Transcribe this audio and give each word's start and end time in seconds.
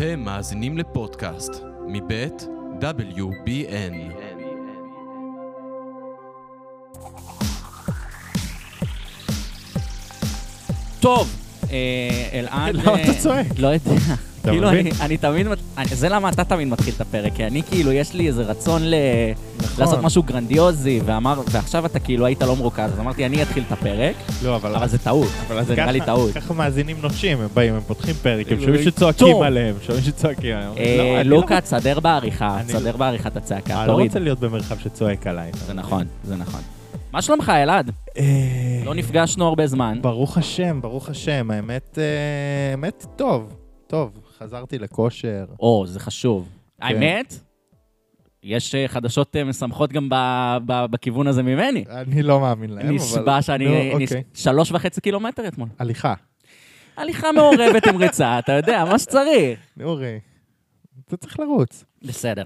אתם 0.00 0.20
מאזינים 0.20 0.78
לפודקאסט 0.78 1.52
מבית 1.86 2.46
WBN. 2.80 3.94
טוב, 11.00 11.28
אה, 11.72 11.78
אלעד... 12.32 12.74
למה 12.74 12.94
אתה 13.02 13.08
אה, 13.08 13.14
צועק? 13.18 13.46
לא 13.58 13.66
יודע. 13.68 13.90
אתה 14.40 14.50
כאילו, 14.50 14.68
מבין? 14.68 14.86
אני- 14.86 14.90
אני 15.00 15.16
תמיד... 15.16 15.48
מת- 15.48 15.58
אני- 15.78 15.86
זה 15.94 16.08
למה 16.08 16.28
אתה 16.28 16.44
תמיד 16.44 16.68
מתחיל 16.68 16.94
את 16.96 17.00
הפרק, 17.00 17.32
כי 17.34 17.44
אני 17.46 17.62
כאילו, 17.62 17.92
יש 17.92 18.14
לי 18.14 18.28
איזה 18.28 18.42
רצון 18.42 18.82
ל... 18.84 18.94
נכון. 19.82 19.92
לעשות 19.94 20.04
משהו 20.04 20.22
גרנדיוזי, 20.22 21.00
ואמר- 21.04 21.40
ועכשיו 21.50 21.86
אתה 21.86 21.98
כאילו 22.00 22.26
היית 22.26 22.42
לא 22.42 22.56
מרוכז, 22.56 22.92
אז 22.92 23.00
אמרתי, 23.00 23.26
אני 23.26 23.42
אתחיל 23.42 23.62
את 23.66 23.72
הפרק, 23.72 24.16
לא, 24.44 24.56
אבל... 24.56 24.74
אבל 24.76 24.88
זה 24.88 24.98
טעות. 24.98 25.28
אבל 25.50 25.64
זה 25.64 25.74
נראה 25.74 25.92
לי 25.92 26.00
טעות. 26.00 26.32
ככה 26.34 26.54
מאזינים 26.54 26.96
נוטשים, 27.02 27.40
הם 27.40 27.48
באים, 27.54 27.74
הם 27.74 27.80
פותחים 27.80 28.14
פרק, 28.14 28.46
הם 28.52 28.58
אה, 28.58 28.64
שומעים 28.64 28.82
שצועקים 28.82 29.26
טוב. 29.32 29.42
עליהם, 29.42 29.74
שומעים 29.86 30.04
שצועקים 30.04 30.56
עליהם. 30.56 30.72
אה, 30.78 30.94
לא, 30.98 31.20
אני 31.20 31.28
לא 31.28 31.36
לוקה, 31.36 31.60
תסדר 31.60 32.00
בעריכה, 32.00 32.56
אני 32.60 32.64
תסדר 32.64 32.96
בעריכה 32.96 33.28
את 33.28 33.36
הצעקה, 33.36 33.78
אני 33.78 33.88
לא 33.88 33.92
תוריד. 33.92 34.06
רוצה 34.06 34.18
להיות 34.18 34.40
במרחב 34.40 34.78
שצועק 34.78 35.26
עליי. 35.26 35.50
זה 35.66 35.74
נכון, 35.74 36.04
זה 36.24 36.36
נכון. 36.36 36.60
מה 37.12 37.22
שלומך, 37.22 37.52
אלעד? 37.56 37.90
אה, 38.18 38.24
לא 38.84 38.94
נפגשנו 38.94 39.46
הרבה 39.46 39.66
זמן. 39.66 39.98
ברוך 40.02 40.38
השם, 40.38 40.80
ברוך 40.82 41.08
השם, 41.08 41.50
האמת, 41.50 41.98
אה, 41.98 42.70
האמת, 42.70 43.06
טוב, 43.16 43.54
טוב, 43.86 44.10
חזרתי 44.38 44.78
לכושר. 44.78 45.44
או, 45.60 45.84
זה 45.88 46.00
חשוב. 46.00 46.48
כן. 46.80 46.86
האמת, 46.86 47.34
יש 48.42 48.74
אה, 48.74 48.88
חדשות 48.88 49.36
אה, 49.36 49.44
משמחות 49.44 49.92
גם 49.92 50.08
ב- 50.08 50.56
ב- 50.66 50.86
בכיוון 50.90 51.26
הזה 51.26 51.42
ממני. 51.42 51.84
אני 51.90 52.22
לא 52.22 52.40
מאמין 52.40 52.70
להם, 52.70 52.86
אבל... 52.86 52.94
נשבע 52.94 53.42
שאני... 53.42 53.64
נו, 53.92 53.98
נש- 53.98 54.02
אוקיי. 54.12 54.22
שלוש 54.34 54.72
וחצי 54.72 55.00
קילומטר 55.00 55.48
אתמול. 55.48 55.68
הליכה. 55.78 56.14
הליכה 56.96 57.32
מעורבת 57.32 57.86
עם 57.86 57.96
ריצה, 57.96 58.38
אתה 58.38 58.52
יודע, 58.52 58.84
מה 58.84 58.98
שצריך. 58.98 59.58
נורי, 59.76 60.18
אתה 61.08 61.16
צריך 61.16 61.40
לרוץ. 61.40 61.84
בסדר. 62.02 62.44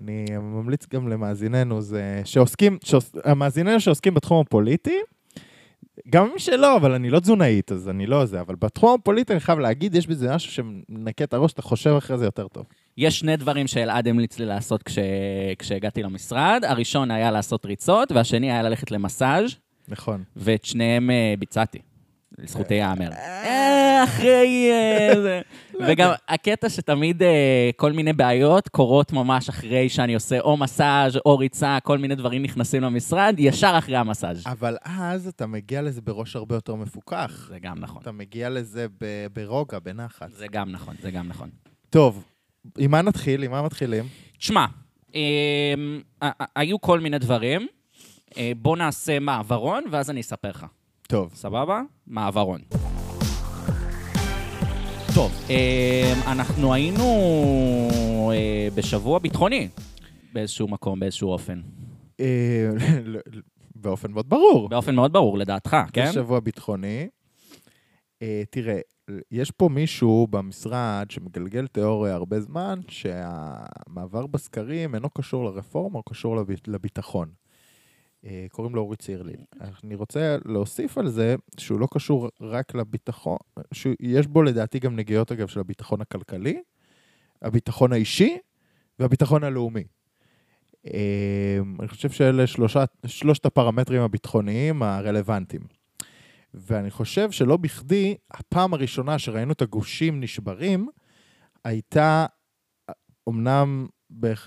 אני 0.00 0.24
ממליץ 0.40 0.86
גם 0.94 1.08
למאזיננו, 1.08 1.80
זה 1.82 2.20
שעוסקים, 2.24 2.78
שעוס, 2.84 3.12
המאזיננו 3.24 3.80
שעוסקים 3.80 4.14
בתחום 4.14 4.40
הפוליטי, 4.40 4.96
גם 6.10 6.28
שלא, 6.36 6.76
אבל 6.76 6.92
אני 6.92 7.10
לא 7.10 7.20
תזונאית, 7.20 7.72
אז 7.72 7.88
אני 7.88 8.06
לא 8.06 8.24
זה, 8.24 8.40
אבל 8.40 8.54
בתחום 8.54 8.98
הפוליטי 9.00 9.32
אני 9.32 9.40
חייב 9.40 9.58
להגיד, 9.58 9.94
יש 9.94 10.06
בזה 10.06 10.34
משהו 10.34 10.52
שמנקה 10.52 11.24
את 11.24 11.34
הראש, 11.34 11.52
אתה 11.52 11.62
חושב 11.62 11.90
אחרי 11.98 12.18
זה 12.18 12.24
יותר 12.24 12.48
טוב. 12.48 12.66
יש 12.96 13.18
שני 13.18 13.36
דברים 13.36 13.66
שאלעד 13.66 14.08
המליץ 14.08 14.38
לי 14.38 14.46
לעשות 14.46 14.82
כש... 14.82 14.98
כשהגעתי 15.58 16.02
למשרד. 16.02 16.64
הראשון 16.66 17.10
היה 17.10 17.30
לעשות 17.30 17.66
ריצות, 17.66 18.12
והשני 18.12 18.52
היה 18.52 18.62
ללכת 18.62 18.90
למסאז', 18.90 19.54
נכון. 19.88 20.22
ואת 20.36 20.64
שניהם 20.64 21.10
אה, 21.10 21.34
ביצעתי. 21.38 21.78
לזכותי 22.38 22.74
ייאמר. 22.74 23.12
אה, 23.12 24.04
אחרי... 24.04 24.70
וגם 25.88 26.10
הקטע 26.28 26.68
שתמיד 26.68 27.22
אה, 27.22 27.70
כל 27.76 27.92
מיני 27.92 28.12
בעיות 28.12 28.68
קורות 28.68 29.12
ממש 29.12 29.48
אחרי 29.48 29.88
שאני 29.88 30.14
עושה 30.14 30.40
או 30.40 30.56
מסאז' 30.56 31.16
או 31.26 31.38
ריצה, 31.38 31.78
כל 31.82 31.98
מיני 31.98 32.14
דברים 32.14 32.42
נכנסים 32.42 32.82
למשרד, 32.82 33.34
ישר 33.38 33.74
אחרי 33.78 33.96
המסאז'. 33.96 34.42
אבל 34.46 34.76
אז 34.84 35.28
אתה 35.28 35.46
מגיע 35.46 35.82
לזה 35.82 36.00
בראש 36.00 36.36
הרבה 36.36 36.54
יותר 36.54 36.74
מפוקח. 36.74 37.46
זה 37.48 37.58
גם 37.58 37.78
נכון. 37.78 38.02
אתה 38.02 38.12
מגיע 38.12 38.50
לזה 38.50 38.86
ברוגע, 39.32 39.78
בנחת. 39.78 40.30
זה 40.30 40.46
גם 40.52 40.70
נכון, 40.72 40.94
זה 41.02 41.10
גם 41.10 41.28
נכון. 41.28 41.50
טוב, 41.90 42.24
עם 42.78 42.90
מה 42.90 43.02
נתחיל? 43.02 43.42
עם 43.42 43.50
מה 43.50 43.62
מתחילים? 43.62 44.04
תשמע, 44.38 44.66
אמ, 45.14 46.00
היו 46.56 46.80
כל 46.80 47.00
מיני 47.00 47.18
דברים. 47.18 47.66
אה, 48.36 48.52
בוא 48.56 48.76
נעשה 48.76 49.18
מעברון, 49.18 49.84
ואז 49.90 50.10
אני 50.10 50.20
אספר 50.20 50.50
לך. 50.50 50.66
טוב. 51.08 51.30
סבבה? 51.34 51.82
מעברון. 52.06 52.60
טוב, 55.14 55.32
אמ, 55.50 55.54
אנחנו 56.26 56.74
היינו 56.74 57.04
אה, 58.32 58.68
בשבוע 58.74 59.18
ביטחוני 59.18 59.68
באיזשהו 60.32 60.68
מקום, 60.68 61.00
באיזשהו 61.00 61.28
אופן. 61.30 61.60
אה, 62.20 62.70
באופן 63.74 64.12
מאוד 64.12 64.28
ברור. 64.28 64.68
באופן 64.68 64.94
מאוד 64.94 65.12
ברור, 65.12 65.38
לדעתך, 65.38 65.76
כן? 65.92 66.06
זה 66.06 66.12
שבוע 66.12 66.40
ביטחוני. 66.40 67.08
אה, 68.22 68.42
תראה, 68.50 68.78
יש 69.30 69.50
פה 69.50 69.68
מישהו 69.68 70.26
במשרד 70.30 71.06
שמגלגל 71.10 71.66
תיאוריה 71.66 72.14
הרבה 72.14 72.40
זמן, 72.40 72.80
שהמעבר 72.88 74.26
בסקרים 74.26 74.94
אינו 74.94 75.10
קשור 75.10 75.44
לרפורמה, 75.44 75.96
הוא 75.96 76.04
קשור 76.08 76.36
לב- 76.36 76.46
לביטחון. 76.66 77.28
אה, 78.24 78.46
קוראים 78.50 78.74
לו 78.74 78.80
אורי 78.82 78.96
צירלין. 78.96 79.44
אני 79.84 79.94
רוצה 79.94 80.36
להוסיף 80.44 80.98
על 80.98 81.08
זה 81.08 81.34
שהוא 81.58 81.80
לא 81.80 81.88
קשור 81.94 82.28
רק 82.40 82.74
לביטחון, 82.74 83.36
שיש 83.74 84.26
בו 84.26 84.42
לדעתי 84.42 84.78
גם 84.78 84.96
נגיעות, 84.96 85.32
אגב, 85.32 85.46
של 85.48 85.60
הביטחון 85.60 86.00
הכלכלי, 86.00 86.62
הביטחון 87.42 87.92
האישי 87.92 88.38
והביטחון 88.98 89.44
הלאומי. 89.44 89.84
אה, 90.86 91.58
אני 91.80 91.88
חושב 91.88 92.10
שאלה 92.10 92.46
שלושה, 92.46 92.84
שלושת 93.06 93.46
הפרמטרים 93.46 94.02
הביטחוניים 94.02 94.82
הרלוונטיים. 94.82 95.62
ואני 96.54 96.90
חושב 96.90 97.30
שלא 97.30 97.56
בכדי, 97.56 98.16
הפעם 98.30 98.74
הראשונה 98.74 99.18
שראינו 99.18 99.52
את 99.52 99.62
הגושים 99.62 100.20
נשברים, 100.20 100.88
הייתה 101.64 102.26
אמנם 103.28 103.86
בהק- 103.86 104.01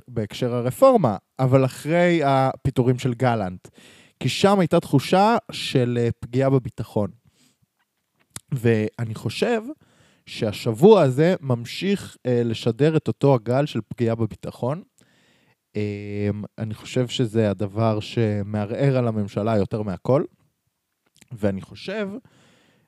בהקשר 0.07 0.55
הרפורמה, 0.55 1.17
אבל 1.39 1.65
אחרי 1.65 2.21
הפיטורים 2.23 2.99
של 2.99 3.13
גלנט. 3.13 3.67
כי 4.19 4.29
שם 4.29 4.59
הייתה 4.59 4.79
תחושה 4.79 5.37
של 5.51 5.97
אה, 6.01 6.09
פגיעה 6.19 6.49
בביטחון. 6.49 7.11
ואני 8.51 9.15
חושב 9.15 9.61
שהשבוע 10.25 11.01
הזה 11.01 11.35
ממשיך 11.41 12.17
אה, 12.25 12.41
לשדר 12.45 12.97
את 12.97 13.07
אותו 13.07 13.35
הגל 13.35 13.65
של 13.65 13.79
פגיעה 13.87 14.15
בביטחון. 14.15 14.83
אה, 15.75 16.29
אני 16.57 16.73
חושב 16.73 17.07
שזה 17.07 17.49
הדבר 17.49 17.99
שמערער 17.99 18.97
על 18.97 19.07
הממשלה 19.07 19.57
יותר 19.57 19.81
מהכל. 19.81 20.23
ואני 21.31 21.61
חושב, 21.61 22.09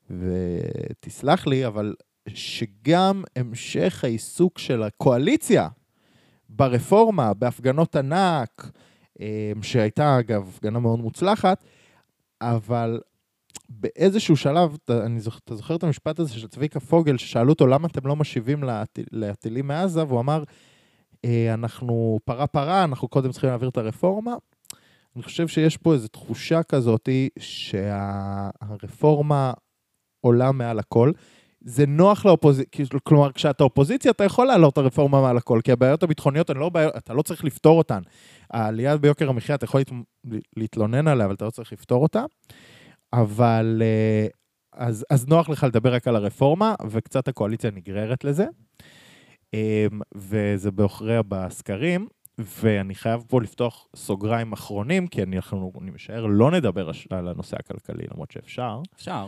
ותסלח 0.09 1.47
לי, 1.47 1.67
אבל 1.67 1.93
שגם 2.29 3.23
המשך 3.35 4.03
העיסוק 4.03 4.59
של 4.59 4.83
הקואליציה 4.83 5.67
ברפורמה, 6.49 7.33
בהפגנות 7.33 7.95
ענק, 7.95 8.71
אה, 9.21 9.51
שהייתה 9.61 10.19
אגב 10.19 10.47
הפגנה 10.49 10.79
מאוד 10.79 10.99
מוצלחת, 10.99 11.63
אבל 12.41 12.99
באיזשהו 13.69 14.37
שלב, 14.37 14.77
אני 14.89 15.19
זוכר, 15.19 15.37
אתה 15.45 15.55
זוכר 15.55 15.75
את 15.75 15.83
המשפט 15.83 16.19
הזה 16.19 16.33
של 16.33 16.47
צביקה 16.47 16.79
פוגל, 16.79 17.17
ששאלו 17.17 17.49
אותו 17.49 17.67
למה 17.67 17.87
אתם 17.87 18.07
לא 18.07 18.15
משיבים 18.15 18.63
להטיל, 18.63 19.05
להטילים 19.11 19.67
מעזה, 19.67 20.03
והוא 20.03 20.19
אמר, 20.19 20.43
"אה, 21.25 21.53
אנחנו 21.53 22.19
פרה 22.25 22.47
פרה, 22.47 22.83
אנחנו 22.83 23.07
קודם 23.07 23.31
צריכים 23.31 23.49
להעביר 23.49 23.69
את 23.69 23.77
הרפורמה. 23.77 24.35
אני 25.15 25.23
חושב 25.23 25.47
שיש 25.47 25.77
פה 25.77 25.93
איזו 25.93 26.07
תחושה 26.07 26.63
כזאת 26.63 27.09
שהרפורמה 28.59 29.53
עולה 30.21 30.51
מעל 30.51 30.79
הכל. 30.79 31.11
זה 31.61 31.85
נוח 31.85 32.25
לאופוזיציה, 32.25 32.85
כלומר, 33.03 33.31
כשאתה 33.31 33.63
אופוזיציה, 33.63 34.11
אתה 34.11 34.23
יכול 34.23 34.47
להעלות 34.47 34.73
את 34.73 34.77
הרפורמה 34.77 35.21
מעל 35.21 35.37
הכל, 35.37 35.59
כי 35.63 35.71
הבעיות 35.71 36.03
הביטחוניות, 36.03 36.49
לא 36.49 36.69
בעיות, 36.69 36.93
אתה 36.97 37.13
לא 37.13 37.21
צריך 37.21 37.43
לפתור 37.43 37.77
אותן. 37.77 38.01
העלייה 38.51 38.97
ביוקר 38.97 39.29
המחיה, 39.29 39.55
אתה 39.55 39.65
יכול 39.65 39.79
להת- 39.79 40.39
להתלונן 40.57 41.07
עליה, 41.07 41.25
אבל 41.25 41.33
אתה 41.35 41.45
לא 41.45 41.49
צריך 41.49 41.73
לפתור 41.73 42.03
אותה. 42.03 42.23
אבל 43.13 43.81
אה, 43.85 44.27
אז, 44.73 45.05
אז 45.09 45.27
נוח 45.27 45.49
לך 45.49 45.63
לדבר 45.63 45.93
רק 45.93 46.07
על 46.07 46.15
הרפורמה, 46.15 46.75
וקצת 46.89 47.27
הקואליציה 47.27 47.71
נגררת 47.71 48.23
לזה. 48.23 48.45
אה, 49.53 49.85
וזה 50.15 50.71
בעוכריה 50.71 51.21
בסקרים, 51.27 52.07
ואני 52.37 52.95
חייב 52.95 53.23
פה 53.27 53.41
לפתוח 53.41 53.87
סוגריים 53.95 54.53
אחרונים, 54.53 55.07
כי 55.07 55.23
אני, 55.23 55.35
אנחנו, 55.35 55.71
אני 55.81 55.91
משער, 55.91 56.25
לא 56.25 56.51
נדבר 56.51 56.89
על 57.09 57.27
הנושא 57.27 57.57
הכלכלי, 57.59 58.03
למרות 58.11 58.31
שאפשר. 58.31 58.81
אפשר. 58.95 59.27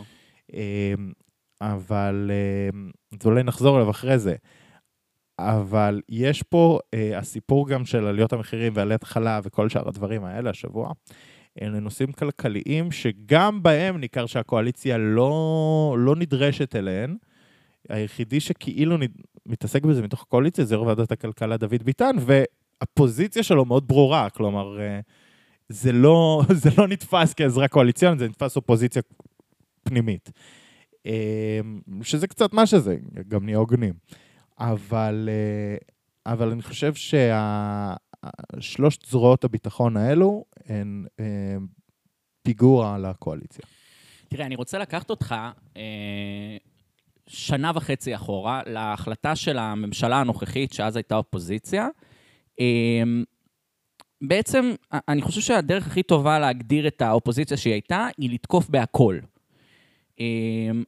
אבל 1.61 2.31
אמ, 2.73 2.89
אז 3.11 3.25
אולי 3.25 3.43
נחזור 3.43 3.77
אליו 3.77 3.89
אחרי 3.89 4.19
זה. 4.19 4.35
אבל 5.39 6.01
יש 6.09 6.43
פה 6.43 6.79
אה, 6.93 7.17
הסיפור 7.17 7.69
גם 7.69 7.85
של 7.85 8.05
עליות 8.05 8.33
המחירים 8.33 8.73
ועליית 8.75 9.03
חלב 9.03 9.43
וכל 9.45 9.69
שאר 9.69 9.87
הדברים 9.87 10.23
האלה 10.23 10.49
השבוע. 10.49 10.91
אלה 11.61 11.79
נושאים 11.79 12.11
כלכליים 12.11 12.91
שגם 12.91 13.63
בהם 13.63 13.97
ניכר 13.97 14.25
שהקואליציה 14.25 14.97
לא, 14.97 15.95
לא 15.99 16.15
נדרשת 16.15 16.75
אליהן. 16.75 17.17
היחידי 17.89 18.39
שכאילו 18.39 18.97
נד... 18.97 19.11
מתעסק 19.45 19.83
בזה 19.83 20.01
מתוך 20.01 20.21
הקואליציה 20.21 20.65
זה 20.65 20.75
יו"ר 20.75 20.87
ועדת 20.87 21.11
הכלכלה 21.11 21.57
דוד 21.57 21.83
ביטן, 21.83 22.15
והפוזיציה 22.19 23.43
שלו 23.43 23.65
מאוד 23.65 23.87
ברורה, 23.87 24.29
כלומר, 24.29 24.79
אה, 24.79 24.99
זה 25.69 25.91
לא, 25.91 26.41
זה 26.61 26.69
לא 26.77 26.87
נתפס 26.87 27.33
כעזרה 27.33 27.67
קואליציונית, 27.67 28.19
זה 28.19 28.27
נתפס 28.27 28.55
אופוזיציה 28.55 29.01
פנימית. 29.83 30.31
אה, 31.05 31.59
שזה 32.03 32.27
קצת 32.27 32.53
מה 32.53 32.65
שזה, 32.65 32.97
גם 33.27 33.45
נהיה 33.45 33.57
הוגנים. 33.57 33.93
אבל, 34.59 35.29
אה, 35.31 35.77
אבל 36.33 36.51
אני 36.51 36.61
חושב 36.61 36.93
ששלושת 38.59 39.05
זרועות 39.05 39.43
הביטחון 39.43 39.97
האלו 39.97 40.45
הן 40.65 41.05
אה, 41.19 41.55
פיגוע 42.41 42.95
על 42.95 43.05
הקואליציה. 43.05 43.65
תראה, 44.29 44.45
אני 44.45 44.55
רוצה 44.55 44.77
לקחת 44.77 45.09
אותך 45.09 45.35
אה, 45.77 46.57
שנה 47.27 47.71
וחצי 47.75 48.15
אחורה 48.15 48.61
להחלטה 48.65 49.35
של 49.35 49.57
הממשלה 49.57 50.19
הנוכחית, 50.19 50.73
שאז 50.73 50.95
הייתה 50.95 51.15
אופוזיציה. 51.15 51.87
אמ, 52.59 53.23
בעצם, 54.21 54.73
אני 55.07 55.21
חושב 55.21 55.41
שהדרך 55.41 55.87
הכי 55.87 56.03
טובה 56.03 56.39
להגדיר 56.39 56.87
את 56.87 57.01
האופוזיציה 57.01 57.57
שהיא 57.57 57.73
הייתה, 57.73 58.07
היא 58.17 58.29
לתקוף 58.29 58.69
בהכל. 58.69 59.19
אמ, 60.19 60.25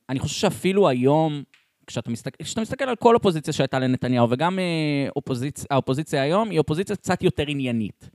אני 0.09 0.19
חושב 0.19 0.35
שאפילו 0.39 0.89
היום, 0.89 1.43
כשאתה 1.87 2.09
מסתכל, 2.11 2.43
כשאתה 2.43 2.61
מסתכל 2.61 2.83
על 2.83 2.95
כל 2.95 3.15
אופוזיציה 3.15 3.53
שהייתה 3.53 3.79
לנתניהו, 3.79 4.27
וגם 4.29 4.59
אה, 4.59 4.63
אופוזיצ, 5.15 5.65
האופוזיציה 5.71 6.21
היום, 6.21 6.49
היא 6.49 6.59
אופוזיציה 6.59 6.95
קצת 6.95 7.23
יותר 7.23 7.43
עניינית. 7.47 8.09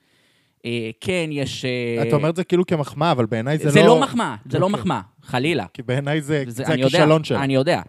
אה, 0.65 0.91
כן, 1.01 1.29
יש... 1.33 1.65
אה, 1.65 2.03
אתה 2.09 2.17
אומר 2.17 2.31
את 2.31 2.37
זה 2.37 2.45
כאילו 2.45 2.67
כמחמאה, 2.67 3.13
אבל 3.13 3.27
בעיניי 3.27 3.59
זה 3.59 3.65
לא... 3.65 3.71
זה 3.71 3.83
לא 3.83 4.01
מחמאה, 4.01 4.37
זה 4.51 4.59
לא 4.59 4.67
אוקיי. 4.67 4.81
מחמאה, 4.81 5.01
חלילה. 5.23 5.67
כי 5.75 5.83
בעיניי 5.83 6.21
זה 6.21 6.45
זה- 6.47 6.65
זה 6.65 6.73
הכישלון 6.75 7.25
שלה. 7.25 7.45
אני 7.45 7.55
יודע. 7.55 7.83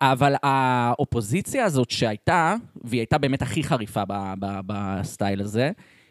אבל 0.00 0.34
האופוזיציה 0.42 1.64
הזאת 1.64 1.90
שהייתה, 1.90 2.54
והיא 2.84 3.00
הייתה 3.00 3.18
באמת 3.18 3.42
הכי 3.42 3.62
חריפה 3.62 4.02
בסטייל 4.66 5.40
הזה, 5.40 5.70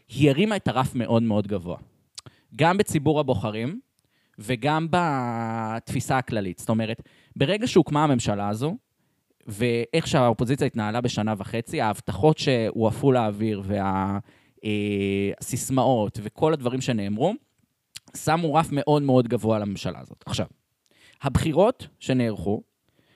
היא 0.09 0.29
הרימה 0.29 0.55
את 0.55 0.67
הרף 0.67 0.95
מאוד 0.95 1.23
מאוד 1.23 1.47
גבוה. 1.47 1.77
גם 2.55 2.77
בציבור 2.77 3.19
הבוחרים 3.19 3.79
וגם 4.39 4.87
בתפיסה 4.89 6.17
הכללית. 6.17 6.59
זאת 6.59 6.69
אומרת, 6.69 7.01
ברגע 7.35 7.67
שהוקמה 7.67 8.03
הממשלה 8.03 8.49
הזו, 8.49 8.77
ואיך 9.47 10.07
שהאופוזיציה 10.07 10.67
התנהלה 10.67 11.01
בשנה 11.01 11.33
וחצי, 11.37 11.81
ההבטחות 11.81 12.37
שהועפו 12.37 13.11
לאוויר 13.11 13.63
והסיסמאות 14.63 16.19
וכל 16.23 16.53
הדברים 16.53 16.81
שנאמרו, 16.81 17.33
שמו 18.17 18.53
רף 18.53 18.67
מאוד 18.71 19.01
מאוד 19.01 19.27
גבוה 19.27 19.59
לממשלה 19.59 19.99
הזאת. 19.99 20.23
עכשיו, 20.25 20.45
הבחירות 21.21 21.87
שנערכו, 21.99 22.63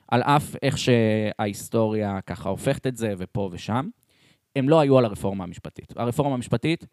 על 0.08 0.22
אף 0.22 0.56
איך 0.62 0.78
שההיסטוריה 0.78 2.20
ככה 2.20 2.48
הופכת 2.48 2.86
את 2.86 2.96
זה 2.96 3.14
ופה 3.18 3.48
ושם, 3.52 3.88
הם 4.56 4.68
לא 4.68 4.80
היו 4.80 4.98
על 4.98 5.04
הרפורמה 5.04 5.44
המשפטית. 5.44 5.92
הרפורמה 5.96 6.34
המשפטית 6.34 6.86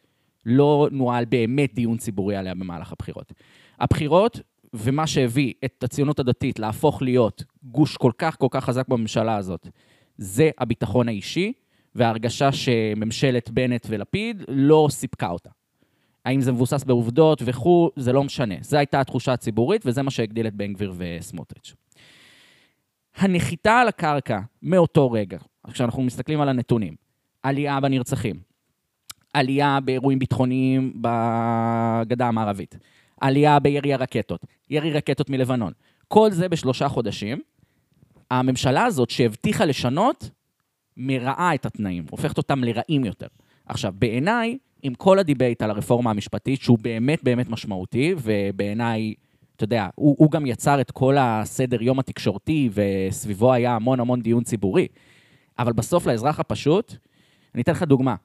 לא 0.46 0.88
נוהל 0.92 1.26
באמת 1.26 1.74
דיון 1.74 1.98
ציבורי 1.98 2.36
עליה 2.36 2.56
במהלך 2.56 2.92
הבחירות. 2.92 3.34
הבחירות 3.80 4.40
ומה 4.74 5.08
שהביא 5.08 5.54
את 5.66 5.84
הציונות 5.84 6.20
הדתית 6.20 6.60
להפוך 6.60 7.02
להיות 7.02 7.44
גוש 7.64 7.98
כל 7.98 8.12
כך 8.18 8.38
כל 8.40 8.48
כך 8.52 8.66
חזק 8.66 8.88
בממשלה 8.88 9.36
הזאת, 9.36 9.68
זה 10.18 10.50
הביטחון 10.58 11.08
האישי 11.08 11.54
וההרגשה 11.96 12.52
שממשלת 12.52 13.50
בנט 13.50 13.88
ולפיד 13.90 14.44
לא 14.48 14.88
סיפקה 14.92 15.30
אותה. 15.30 15.50
האם 16.26 16.42
זה 16.42 16.52
מבוסס 16.52 16.84
בעובדות 16.84 17.42
וכו', 17.46 17.90
זה 17.96 18.14
לא 18.14 18.24
משנה. 18.24 18.56
זו 18.62 18.78
הייתה 18.78 19.00
התחושה 19.00 19.34
הציבורית, 19.34 19.82
וזה 19.86 20.02
מה 20.02 20.12
שהגדיל 20.12 20.48
את 20.48 20.56
בן 20.56 20.74
גביר 20.74 20.94
וסמוטריץ'. 20.98 21.76
הנחיתה 23.16 23.80
על 23.80 23.88
הקרקע 23.88 24.40
מאותו 24.62 25.12
רגע, 25.12 25.38
כשאנחנו 25.72 26.04
מסתכלים 26.04 26.42
על 26.42 26.50
הנתונים, 26.50 26.96
עלייה 27.44 27.80
בנרצחים, 27.80 28.36
עלייה 29.33 29.80
באירועים 29.86 30.19
ביטחוניים 30.19 30.94
בגדה 30.95 32.28
המערבית, 32.28 32.78
עלייה 33.22 33.60
בירי 33.60 33.94
הרקטות, 33.94 34.45
ירי 34.69 34.92
רקטות 34.92 35.30
מלבנון, 35.30 35.74
כל 36.07 36.31
זה 36.31 36.50
בשלושה 36.50 36.89
חודשים. 36.89 37.42
הממשלה 38.31 38.86
הזאת 38.86 39.10
שהבטיחה 39.10 39.66
לשנות, 39.66 40.30
מרעה 40.98 41.56
את 41.56 41.66
התנאים, 41.66 42.06
הופכת 42.12 42.38
אותם 42.38 42.63
לרעים 42.63 43.06
יותר. 43.06 43.28
עכשיו, 43.66 43.94
בעיניי, 44.00 44.57
עם 44.83 44.94
כל 44.94 45.19
ה 45.19 45.25
debate 45.25 45.62
על 45.62 45.69
הרפורמה 45.69 46.10
המשפטית, 46.10 46.62
שהוא 46.62 46.77
באמת 46.81 47.24
באמת 47.24 47.50
משמעותי, 47.50 48.16
ובעיניי, 48.22 49.13
אתה 49.56 49.63
יודע, 49.63 49.88
הוא, 49.95 50.16
הוא 50.19 50.31
גם 50.31 50.45
יצר 50.45 50.81
את 50.81 50.92
כל 50.92 51.16
הסדר 51.19 51.81
יום 51.81 52.00
התקשורתי, 52.00 52.69
וסביבו 52.74 53.54
היה 53.54 53.75
המון 53.75 54.00
המון 54.00 54.22
דיון 54.22 54.44
ציבורי. 54.44 54.88
אבל 55.60 55.74
בסוף 55.74 56.06
לאזרח 56.07 56.39
הפשוט, 56.39 56.95
אני 57.56 57.63
אתן 57.63 57.72
לך 57.72 57.84
דוגמה. 57.84 58.16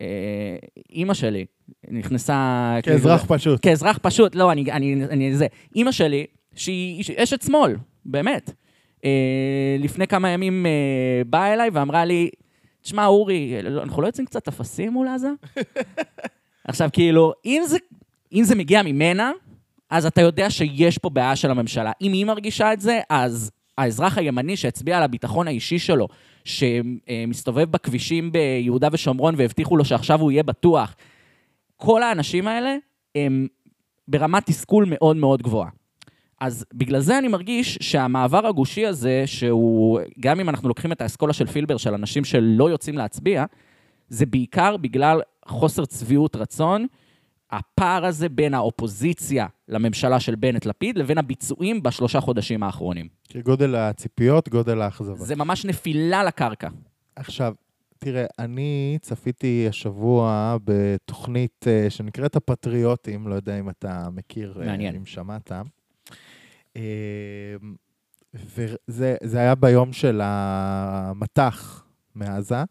אה, 0.00 0.56
אימא 0.90 1.14
שלי 1.14 1.46
נכנסה... 1.90 2.76
כאזרח 2.82 3.20
כאילו- 3.20 3.38
פשוט. 3.38 3.58
כאזרח 3.62 3.98
פשוט, 4.02 4.34
לא, 4.34 4.52
אני, 4.52 4.72
אני, 4.72 5.04
אני 5.04 5.36
זה. 5.36 5.46
אימא 5.76 5.92
שלי, 5.92 6.26
שהיא 6.54 7.02
שהיא 7.04 7.22
אשת 7.22 7.42
שמאל, 7.42 7.76
באמת. 8.04 8.52
אה, 9.04 9.76
לפני 9.78 10.06
כמה 10.06 10.28
ימים 10.28 10.66
אה, 10.66 11.22
באה 11.26 11.54
אליי 11.54 11.70
ואמרה 11.72 12.04
לי, 12.04 12.30
תשמע, 12.82 13.06
אורי, 13.06 13.60
אנחנו 13.82 14.02
לא 14.02 14.06
יוצאים 14.06 14.26
קצת 14.26 14.48
אפסים 14.48 14.92
מול 14.92 15.08
עזה? 15.08 15.28
עכשיו, 16.68 16.88
כאילו, 16.92 17.32
אם 17.46 17.62
זה, 17.66 17.78
אם 18.32 18.44
זה 18.44 18.54
מגיע 18.54 18.82
ממנה, 18.82 19.32
אז 19.90 20.06
אתה 20.06 20.20
יודע 20.20 20.50
שיש 20.50 20.98
פה 20.98 21.10
בעיה 21.10 21.36
של 21.36 21.50
הממשלה. 21.50 21.92
אם 22.02 22.12
היא 22.12 22.26
מרגישה 22.26 22.72
את 22.72 22.80
זה, 22.80 23.00
אז 23.10 23.50
האזרח 23.78 24.18
הימני 24.18 24.56
שהצביע 24.56 24.96
על 24.96 25.02
הביטחון 25.02 25.48
האישי 25.48 25.78
שלו, 25.78 26.08
שמסתובב 26.46 27.70
בכבישים 27.70 28.32
ביהודה 28.32 28.88
ושומרון 28.92 29.34
והבטיחו 29.38 29.76
לו 29.76 29.84
שעכשיו 29.84 30.20
הוא 30.20 30.32
יהיה 30.32 30.42
בטוח, 30.42 30.96
כל 31.76 32.02
האנשים 32.02 32.48
האלה 32.48 32.76
הם 33.14 33.46
ברמת 34.08 34.46
תסכול 34.46 34.84
מאוד 34.88 35.16
מאוד 35.16 35.42
גבוהה. 35.42 35.70
אז 36.40 36.64
בגלל 36.74 37.00
זה 37.00 37.18
אני 37.18 37.28
מרגיש 37.28 37.78
שהמעבר 37.80 38.46
הגושי 38.46 38.86
הזה, 38.86 39.22
שהוא, 39.26 40.00
גם 40.20 40.40
אם 40.40 40.48
אנחנו 40.48 40.68
לוקחים 40.68 40.92
את 40.92 41.00
האסכולה 41.00 41.32
של 41.32 41.46
פילבר, 41.46 41.76
של 41.76 41.94
אנשים 41.94 42.24
שלא 42.24 42.70
יוצאים 42.70 42.98
להצביע, 42.98 43.44
זה 44.08 44.26
בעיקר 44.26 44.76
בגלל 44.76 45.20
חוסר 45.46 45.84
צביעות 45.84 46.36
רצון, 46.36 46.86
הפער 47.50 48.04
הזה 48.04 48.28
בין 48.28 48.54
האופוזיציה 48.54 49.46
לממשלה 49.68 50.20
של 50.20 50.34
בנט-לפיד 50.34 50.98
לבין 50.98 51.18
הביצועים 51.18 51.82
בשלושה 51.82 52.20
חודשים 52.20 52.62
האחרונים. 52.62 53.08
כגודל 53.28 53.74
הציפיות, 53.74 54.48
גודל 54.48 54.80
האכזבה. 54.80 55.24
זה 55.24 55.36
ממש 55.36 55.64
נפילה 55.64 56.24
לקרקע. 56.24 56.68
עכשיו, 57.16 57.54
תראה, 57.98 58.26
אני 58.38 58.98
צפיתי 59.00 59.66
השבוע 59.68 60.56
בתוכנית 60.64 61.64
אה, 61.68 61.90
שנקראת 61.90 62.36
הפטריוטים, 62.36 63.28
לא 63.28 63.34
יודע 63.34 63.58
אם 63.58 63.70
אתה 63.70 64.08
מכיר, 64.12 64.58
אה, 64.60 64.66
מעניין. 64.66 64.94
אם 64.94 65.06
שמעת. 65.06 65.52
אה, 66.76 66.82
וזה 68.34 69.16
זה 69.22 69.38
היה 69.38 69.54
ביום 69.54 69.92
של 69.92 70.20
המטח 70.24 71.86
מעזה, 72.14 72.64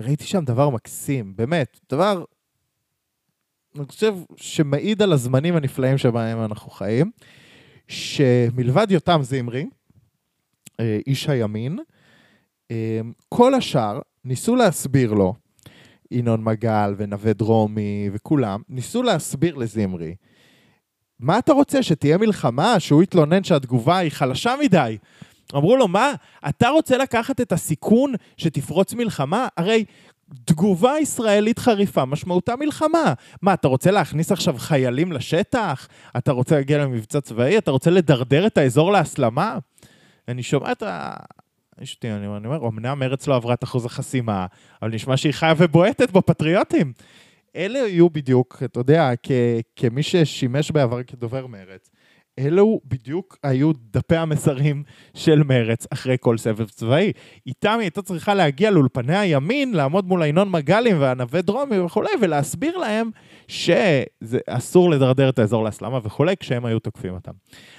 וראיתי 0.00 0.24
שם 0.24 0.44
דבר 0.44 0.70
מקסים, 0.70 1.36
באמת, 1.36 1.80
דבר, 1.90 2.24
אני 3.76 3.86
חושב, 3.86 4.14
שמעיד 4.36 5.02
על 5.02 5.12
הזמנים 5.12 5.56
הנפלאים 5.56 5.98
שבהם 5.98 6.44
אנחנו 6.44 6.70
חיים, 6.70 7.10
שמלבד 7.88 8.86
יותם 8.90 9.20
זמרי, 9.22 9.66
אה, 10.80 10.98
איש 11.06 11.28
הימין, 11.28 11.78
אה, 12.70 13.00
כל 13.28 13.54
השאר 13.54 14.00
ניסו 14.24 14.56
להסביר 14.56 15.12
לו, 15.12 15.34
ינון 16.10 16.44
מגל 16.44 16.94
ונווה 16.96 17.32
דרומי 17.32 18.10
וכולם, 18.12 18.62
ניסו 18.68 19.02
להסביר 19.02 19.54
לזמרי, 19.54 20.14
מה 21.20 21.38
אתה 21.38 21.52
רוצה, 21.52 21.82
שתהיה 21.82 22.18
מלחמה, 22.18 22.80
שהוא 22.80 23.02
יתלונן 23.02 23.44
שהתגובה 23.44 23.98
היא 23.98 24.10
חלשה 24.10 24.54
מדי? 24.60 24.98
אמרו 25.54 25.76
לו, 25.76 25.88
מה, 25.88 26.12
אתה 26.48 26.68
רוצה 26.68 26.98
לקחת 26.98 27.40
את 27.40 27.52
הסיכון 27.52 28.14
שתפרוץ 28.36 28.94
מלחמה? 28.94 29.48
הרי 29.56 29.84
תגובה 30.44 30.92
ישראלית 31.00 31.58
חריפה, 31.58 32.04
משמעותה 32.04 32.56
מלחמה. 32.56 33.14
מה, 33.42 33.54
אתה 33.54 33.68
רוצה 33.68 33.90
להכניס 33.90 34.32
עכשיו 34.32 34.54
חיילים 34.58 35.12
לשטח? 35.12 35.88
אתה 36.16 36.32
רוצה 36.32 36.54
להגיע 36.56 36.78
למבצע 36.78 37.20
צבאי? 37.20 37.58
אתה 37.58 37.70
רוצה 37.70 37.90
לדרדר 37.90 38.46
את 38.46 38.58
האזור 38.58 38.92
להסלמה? 38.92 39.58
אני 40.28 40.42
שומע 40.42 40.72
את 40.72 40.82
ה... 40.82 41.16
יש 41.80 41.94
אותי, 41.94 42.10
אני 42.10 42.26
אומר, 42.26 42.68
אמנם 42.68 42.98
מרץ 42.98 43.26
לא 43.26 43.34
עברה 43.36 43.54
את 43.54 43.64
אחוז 43.64 43.84
החסימה, 43.86 44.46
אבל 44.82 44.90
נשמע 44.94 45.16
שהיא 45.16 45.32
חיה 45.32 45.54
ובועטת 45.58 46.10
בפטריוטים. 46.10 46.92
אלה 47.56 47.78
יהיו 47.78 48.10
בדיוק, 48.10 48.62
אתה 48.64 48.80
יודע, 48.80 49.10
כ- 49.22 49.30
כמי 49.76 50.02
ששימש 50.02 50.70
בעבר 50.70 51.02
כדובר 51.02 51.46
מרץ, 51.46 51.90
אלו 52.38 52.80
בדיוק 52.84 53.38
היו 53.42 53.72
דפי 53.72 54.16
המסרים 54.16 54.82
של 55.14 55.42
מרץ 55.42 55.86
אחרי 55.92 56.16
כל 56.20 56.38
סבב 56.38 56.68
צבאי. 56.68 57.12
איתם 57.46 57.70
היא 57.70 57.80
הייתה 57.80 58.02
צריכה 58.02 58.34
להגיע 58.34 58.70
לאולפני 58.70 59.16
הימין, 59.16 59.74
לעמוד 59.74 60.06
מול 60.06 60.24
ינון 60.24 60.50
מגלים 60.50 61.00
והנווה 61.00 61.42
דרומי 61.42 61.78
וכולי, 61.78 62.10
ולהסביר 62.20 62.78
להם 62.78 63.10
שאסור 63.48 64.90
לדרדר 64.90 65.28
את 65.28 65.38
האזור 65.38 65.64
להסלמה 65.64 65.98
וכולי, 66.02 66.36
כשהם 66.36 66.64
היו 66.64 66.78
תוקפים 66.78 67.14
אותם. 67.14 67.32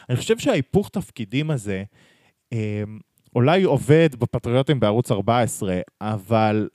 אני 0.10 0.18
חושב 0.18 0.38
שההיפוך 0.38 0.90
תפקידים 0.90 1.52
הזה, 1.52 1.84
אה, 2.54 2.84
אולי 3.36 3.64
עובד 3.64 4.10
בפטריוטים 4.20 4.80
בערוץ 4.80 5.12
14, 5.12 5.80
אבל 6.02 6.68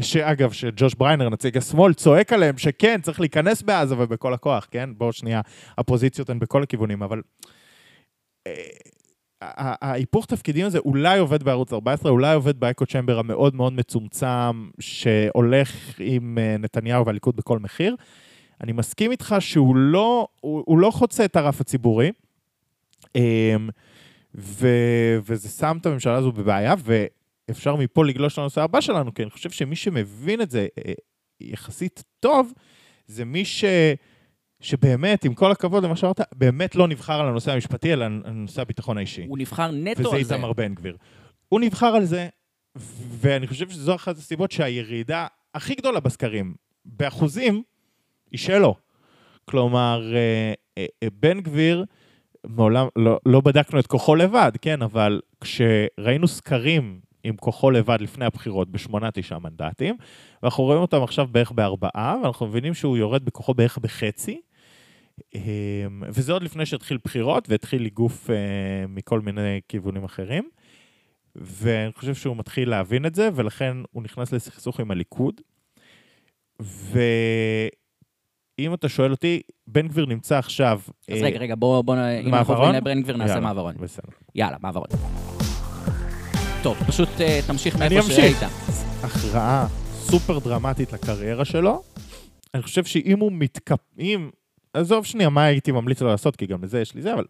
שאגב, 0.00 0.52
שג'וש 0.52 0.94
בריינר, 0.94 1.28
נציג 1.28 1.56
השמאל, 1.56 1.94
צועק 1.94 2.32
עליהם 2.32 2.58
שכן, 2.58 3.00
צריך 3.02 3.20
להיכנס 3.20 3.62
בעזה 3.62 3.94
ובכל 3.98 4.34
הכוח, 4.34 4.68
כן? 4.70 4.90
בואו 4.96 5.12
שנייה, 5.12 5.40
הפוזיציות 5.78 6.30
הן 6.30 6.38
בכל 6.38 6.62
הכיוונים, 6.62 7.02
אבל... 7.02 7.22
אה, 8.46 8.52
ההיפוך 9.82 10.26
תפקידים 10.26 10.66
הזה 10.66 10.78
אולי 10.78 11.18
עובד 11.18 11.42
בערוץ 11.42 11.72
14, 11.72 12.10
אולי 12.10 12.34
עובד 12.34 12.60
באקו 12.60 12.86
צ'מבר 12.86 13.18
המאוד 13.18 13.54
מאוד 13.54 13.72
מצומצם, 13.72 14.68
שהולך 14.80 15.94
עם 15.98 16.38
אה, 16.40 16.56
נתניהו 16.58 17.06
והליכוד 17.06 17.36
בכל 17.36 17.58
מחיר. 17.58 17.96
אני 18.60 18.72
מסכים 18.72 19.10
איתך 19.10 19.36
שהוא 19.40 19.76
לא, 19.76 20.28
הוא, 20.40 20.62
הוא 20.66 20.78
לא 20.78 20.90
חוצה 20.90 21.24
את 21.24 21.36
הרף 21.36 21.60
הציבורי. 21.60 22.12
אמ, 23.14 23.68
ו- 24.34 25.18
וזה 25.24 25.48
שם 25.48 25.78
את 25.80 25.86
הממשלה 25.86 26.14
הזו 26.14 26.32
בבעיה, 26.32 26.74
ואפשר 27.48 27.76
מפה 27.76 28.04
לגלוש 28.04 28.38
לנושא 28.38 28.62
הבא 28.62 28.80
שלנו, 28.80 29.14
כי 29.14 29.22
אני 29.22 29.30
חושב 29.30 29.50
שמי 29.50 29.76
שמבין 29.76 30.40
את 30.40 30.50
זה 30.50 30.66
אה, 30.78 30.92
יחסית 31.40 32.02
טוב, 32.20 32.52
זה 33.06 33.24
מי 33.24 33.44
ש... 33.44 33.64
שבאמת, 34.60 35.24
עם 35.24 35.34
כל 35.34 35.52
הכבוד 35.52 35.84
למה 35.84 35.96
שאמרת, 35.96 36.20
באמת 36.34 36.74
לא 36.74 36.88
נבחר 36.88 37.20
על 37.20 37.28
הנושא 37.28 37.52
המשפטי, 37.52 37.92
אלא 37.92 38.04
על 38.04 38.32
נושא 38.32 38.62
הביטחון 38.62 38.98
האישי. 38.98 39.26
הוא 39.28 39.38
נבחר 39.38 39.70
נטו 39.70 40.00
וזה 40.00 40.16
על 40.16 40.22
זה. 40.22 40.34
איתמר 40.34 40.52
בן 40.52 40.74
גביר. 40.74 40.96
הוא 41.48 41.60
נבחר 41.60 41.86
על 41.86 42.04
זה, 42.04 42.28
ואני 43.20 43.46
חושב 43.46 43.70
שזו 43.70 43.94
אחת 43.94 44.16
הסיבות 44.16 44.50
שהירידה 44.50 45.26
הכי 45.54 45.74
גדולה 45.74 46.00
בסקרים, 46.00 46.54
באחוזים, 46.84 47.62
היא 48.30 48.38
שלו. 48.38 48.74
כלומר, 49.44 50.14
אה, 50.14 50.52
אה, 50.78 50.86
אה, 51.02 51.08
בן 51.20 51.40
גביר, 51.40 51.84
מעולם, 52.46 52.86
לא, 52.96 53.18
לא 53.26 53.40
בדקנו 53.40 53.80
את 53.80 53.86
כוחו 53.86 54.14
לבד, 54.14 54.52
כן, 54.62 54.82
אבל 54.82 55.20
כשראינו 55.40 56.28
סקרים 56.28 57.00
עם 57.26 57.36
כוחו 57.36 57.70
לבד 57.70 57.98
לפני 58.00 58.24
הבחירות 58.24 58.70
בשמונה, 58.70 59.10
תשעה 59.10 59.38
מנדטים, 59.38 59.96
ואנחנו 60.42 60.64
רואים 60.64 60.80
אותם 60.80 61.02
עכשיו 61.02 61.28
בערך 61.30 61.52
בארבעה, 61.52 62.16
ואנחנו 62.22 62.46
מבינים 62.46 62.74
שהוא 62.74 62.96
יורד 62.96 63.24
בכוחו 63.24 63.54
בערך 63.54 63.78
בחצי. 63.78 64.40
אה, 65.34 65.40
וזה 66.08 66.32
עוד 66.32 66.42
לפני 66.42 66.66
שהתחיל 66.66 66.98
בחירות 67.04 67.50
והתחיל 67.50 67.84
איגוף 67.84 68.30
אה, 68.30 68.36
מכל 68.88 69.20
מיני 69.20 69.60
כיוונים 69.68 70.04
אחרים. 70.04 70.48
ואני 71.36 71.92
חושב 71.92 72.14
שהוא 72.14 72.36
מתחיל 72.36 72.70
להבין 72.70 73.06
את 73.06 73.14
זה, 73.14 73.28
ולכן 73.34 73.76
הוא 73.90 74.02
נכנס 74.02 74.32
לסכסוך 74.32 74.80
עם 74.80 74.90
הליכוד. 74.90 75.40
ואם 76.60 78.74
אתה 78.74 78.88
שואל 78.88 79.10
אותי, 79.10 79.42
בן 79.66 79.88
גביר 79.88 80.06
נמצא 80.06 80.38
עכשיו... 80.38 80.80
אז 81.08 81.16
אה, 81.16 81.22
רגע, 81.22 81.38
רגע, 81.38 81.54
בוא, 81.58 81.82
בוא, 81.82 81.96
אם 82.24 82.34
אנחנו? 82.34 82.54
עוברים 82.54 82.74
לבן 82.74 83.02
גביר, 83.02 83.16
נעשה 83.16 83.40
מעברון. 83.40 83.74
בסדר. 83.78 84.08
יאללה, 84.34 84.56
מעברון. 84.60 84.88
טוב, 86.66 86.76
פשוט 86.86 87.08
אה, 87.20 87.40
תמשיך 87.46 87.76
מאיפה. 87.76 88.10
שהיית. 88.10 88.36
הכרעה 89.02 89.66
סופר 89.92 90.38
דרמטית 90.38 90.92
לקריירה 90.92 91.44
שלו. 91.44 91.82
אני 92.54 92.62
חושב 92.62 92.84
שאם 92.84 93.18
הוא 93.18 93.32
מתקפ... 93.32 93.78
אם... 93.98 94.30
עזוב 94.72 95.04
שנייה 95.04 95.28
מה 95.28 95.44
הייתי 95.44 95.72
ממליץ 95.72 96.00
לו 96.00 96.08
לעשות, 96.08 96.36
כי 96.36 96.46
גם 96.46 96.64
לזה 96.64 96.80
יש 96.80 96.94
לי 96.94 97.02
זה, 97.02 97.14
אבל 97.14 97.24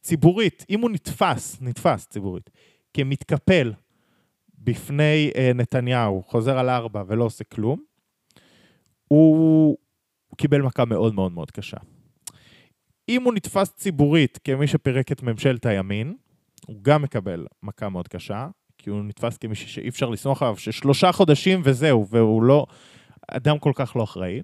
ציבורית, 0.00 0.66
אם 0.70 0.80
הוא 0.80 0.90
נתפס, 0.90 1.58
נתפס 1.60 2.06
ציבורית, 2.06 2.50
כמתקפל 2.94 3.72
בפני 4.58 5.30
אה, 5.36 5.50
נתניהו, 5.54 6.22
חוזר 6.26 6.58
על 6.58 6.68
ארבע 6.68 7.02
ולא 7.06 7.24
עושה 7.24 7.44
כלום, 7.44 7.82
הוא... 9.08 9.76
הוא 10.28 10.36
קיבל 10.36 10.62
מכה 10.62 10.84
מאוד 10.84 11.14
מאוד 11.14 11.32
מאוד 11.32 11.50
קשה. 11.50 11.76
אם 13.08 13.22
הוא 13.22 13.34
נתפס 13.34 13.72
ציבורית 13.76 14.38
כמי 14.44 14.66
שפירק 14.66 15.12
את 15.12 15.22
ממשלת 15.22 15.66
הימין, 15.66 16.16
הוא 16.66 16.76
גם 16.82 17.02
מקבל 17.02 17.46
מכה 17.62 17.88
מאוד 17.88 18.08
קשה, 18.08 18.48
כי 18.80 18.90
הוא 18.90 19.02
נתפס 19.04 19.36
כמי 19.36 19.54
ש- 19.54 19.74
שאי 19.74 19.88
אפשר 19.88 20.08
לסמוך 20.08 20.42
עליו, 20.42 20.56
ששלושה 20.56 21.12
חודשים 21.12 21.60
וזהו, 21.64 22.06
והוא 22.10 22.42
לא... 22.42 22.66
אדם 23.28 23.58
כל 23.58 23.72
כך 23.74 23.96
לא 23.96 24.04
אחראי. 24.04 24.42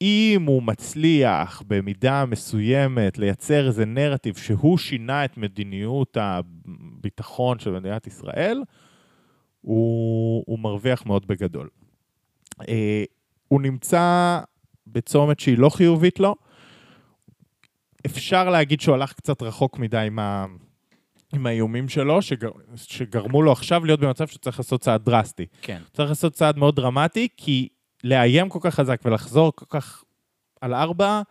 ואם 0.00 0.42
הוא 0.46 0.62
מצליח 0.62 1.62
במידה 1.66 2.24
מסוימת 2.26 3.18
לייצר 3.18 3.66
איזה 3.66 3.84
נרטיב 3.84 4.36
שהוא 4.36 4.78
שינה 4.78 5.24
את 5.24 5.36
מדיניות 5.36 6.16
הביטחון 6.20 7.58
של 7.58 7.70
מדינת 7.70 8.06
ישראל, 8.06 8.62
הוא, 9.60 10.44
הוא 10.46 10.58
מרוויח 10.58 11.06
מאוד 11.06 11.26
בגדול. 11.26 11.68
אה, 12.68 13.04
הוא 13.48 13.60
נמצא 13.60 14.40
בצומת 14.86 15.40
שהיא 15.40 15.58
לא 15.58 15.68
חיובית 15.68 16.20
לו. 16.20 16.34
אפשר 18.06 18.50
להגיד 18.50 18.80
שהוא 18.80 18.94
הלך 18.94 19.12
קצת 19.12 19.42
רחוק 19.42 19.78
מדי 19.78 19.98
עם, 19.98 20.18
ה... 20.18 20.46
עם 21.32 21.46
האיומים 21.46 21.88
שלו, 21.88 22.22
שגר... 22.22 22.50
שגרמו 22.76 23.42
לו 23.42 23.52
עכשיו 23.52 23.84
להיות 23.84 24.00
במצב 24.00 24.26
שצריך 24.26 24.58
לעשות 24.58 24.80
צעד 24.80 25.04
דרסטי. 25.04 25.46
כן. 25.62 25.82
צריך 25.92 26.08
לעשות 26.08 26.32
צעד 26.32 26.58
מאוד 26.58 26.76
דרמטי, 26.76 27.28
כי 27.36 27.68
לאיים 28.04 28.48
כל 28.48 28.58
כך 28.62 28.74
חזק 28.74 29.00
ולחזור 29.04 29.52
כל 29.56 29.66
כך 29.68 30.04
על 30.60 30.74
ארבע, 30.74 31.22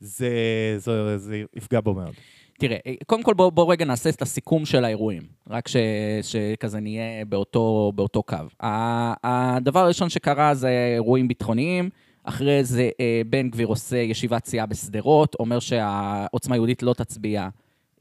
זה, 0.00 0.28
זה, 0.76 1.18
זה 1.18 1.42
יפגע 1.56 1.80
בו 1.80 1.94
מאוד. 1.94 2.14
תראה, 2.58 2.76
קודם 3.06 3.22
כל 3.22 3.34
בוא, 3.34 3.50
בוא 3.50 3.72
רגע 3.72 3.84
נעשה 3.84 4.10
את 4.10 4.22
הסיכום 4.22 4.64
של 4.64 4.84
האירועים, 4.84 5.22
רק 5.50 5.68
ש, 5.68 5.76
שכזה 6.22 6.80
נהיה 6.80 7.24
באותו, 7.24 7.92
באותו 7.94 8.22
קו. 8.22 8.36
הדבר 8.60 9.80
הראשון 9.80 10.08
שקרה 10.08 10.54
זה 10.54 10.92
אירועים 10.94 11.28
ביטחוניים, 11.28 11.90
אחרי 12.24 12.64
זה 12.64 12.90
אה, 13.00 13.22
בן 13.26 13.50
גביר 13.50 13.66
עושה 13.66 13.96
ישיבת 13.96 14.46
סיעה 14.46 14.66
בשדרות, 14.66 15.34
אומר 15.34 15.58
שהעוצמה 15.58 16.56
יהודית 16.56 16.82
לא 16.82 16.94
תצביע 16.94 17.48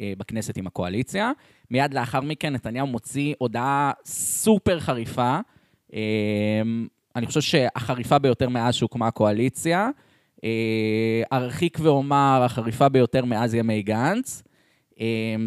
אה, 0.02 0.14
בכנסת 0.18 0.58
עם 0.58 0.68
הקואליציה. 0.68 1.32
מיד 1.72 1.94
לאחר 1.94 2.22
מכן 2.22 2.54
נתניהו 2.54 2.88
מוציא 2.88 3.34
הודעה 3.38 3.92
סופר 4.06 4.80
חריפה, 4.80 5.40
אה, 5.94 6.00
אני 7.16 7.26
חושב 7.26 7.42
שהחריפה 7.42 8.20
ביותר 8.20 8.50
מאז 8.50 8.76
שהוקמה 8.76 9.08
הקואליציה. 9.08 9.90
ארחיק 11.34 11.78
ואומר, 11.82 12.42
החריפה 12.46 12.90
ביותר 12.90 13.26
מאז 13.26 13.54
ימי 13.54 13.82
גנץ, 13.82 14.44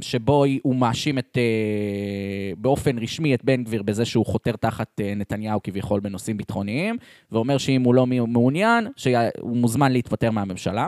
שבו 0.00 0.44
הוא 0.62 0.76
מאשים 0.76 1.18
את, 1.18 1.38
אה, 1.38 2.52
באופן 2.58 2.98
רשמי 2.98 3.34
את 3.34 3.44
בן 3.44 3.64
גביר 3.64 3.82
בזה 3.82 4.04
שהוא 4.04 4.26
חותר 4.26 4.52
תחת 4.52 5.00
אה, 5.00 5.14
נתניהו 5.14 5.62
כביכול 5.62 6.00
בנושאים 6.00 6.36
ביטחוניים, 6.36 6.96
ואומר 7.32 7.58
שאם 7.58 7.82
הוא 7.82 7.94
לא 7.94 8.06
מעוניין, 8.06 8.88
שהוא 8.96 9.56
מוזמן 9.56 9.92
להתפטר 9.92 10.30
מהממשלה. 10.30 10.86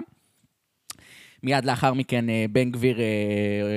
מיד 1.42 1.64
לאחר 1.64 1.94
מכן 1.94 2.30
אה, 2.30 2.44
בן 2.50 2.70
גביר 2.70 2.98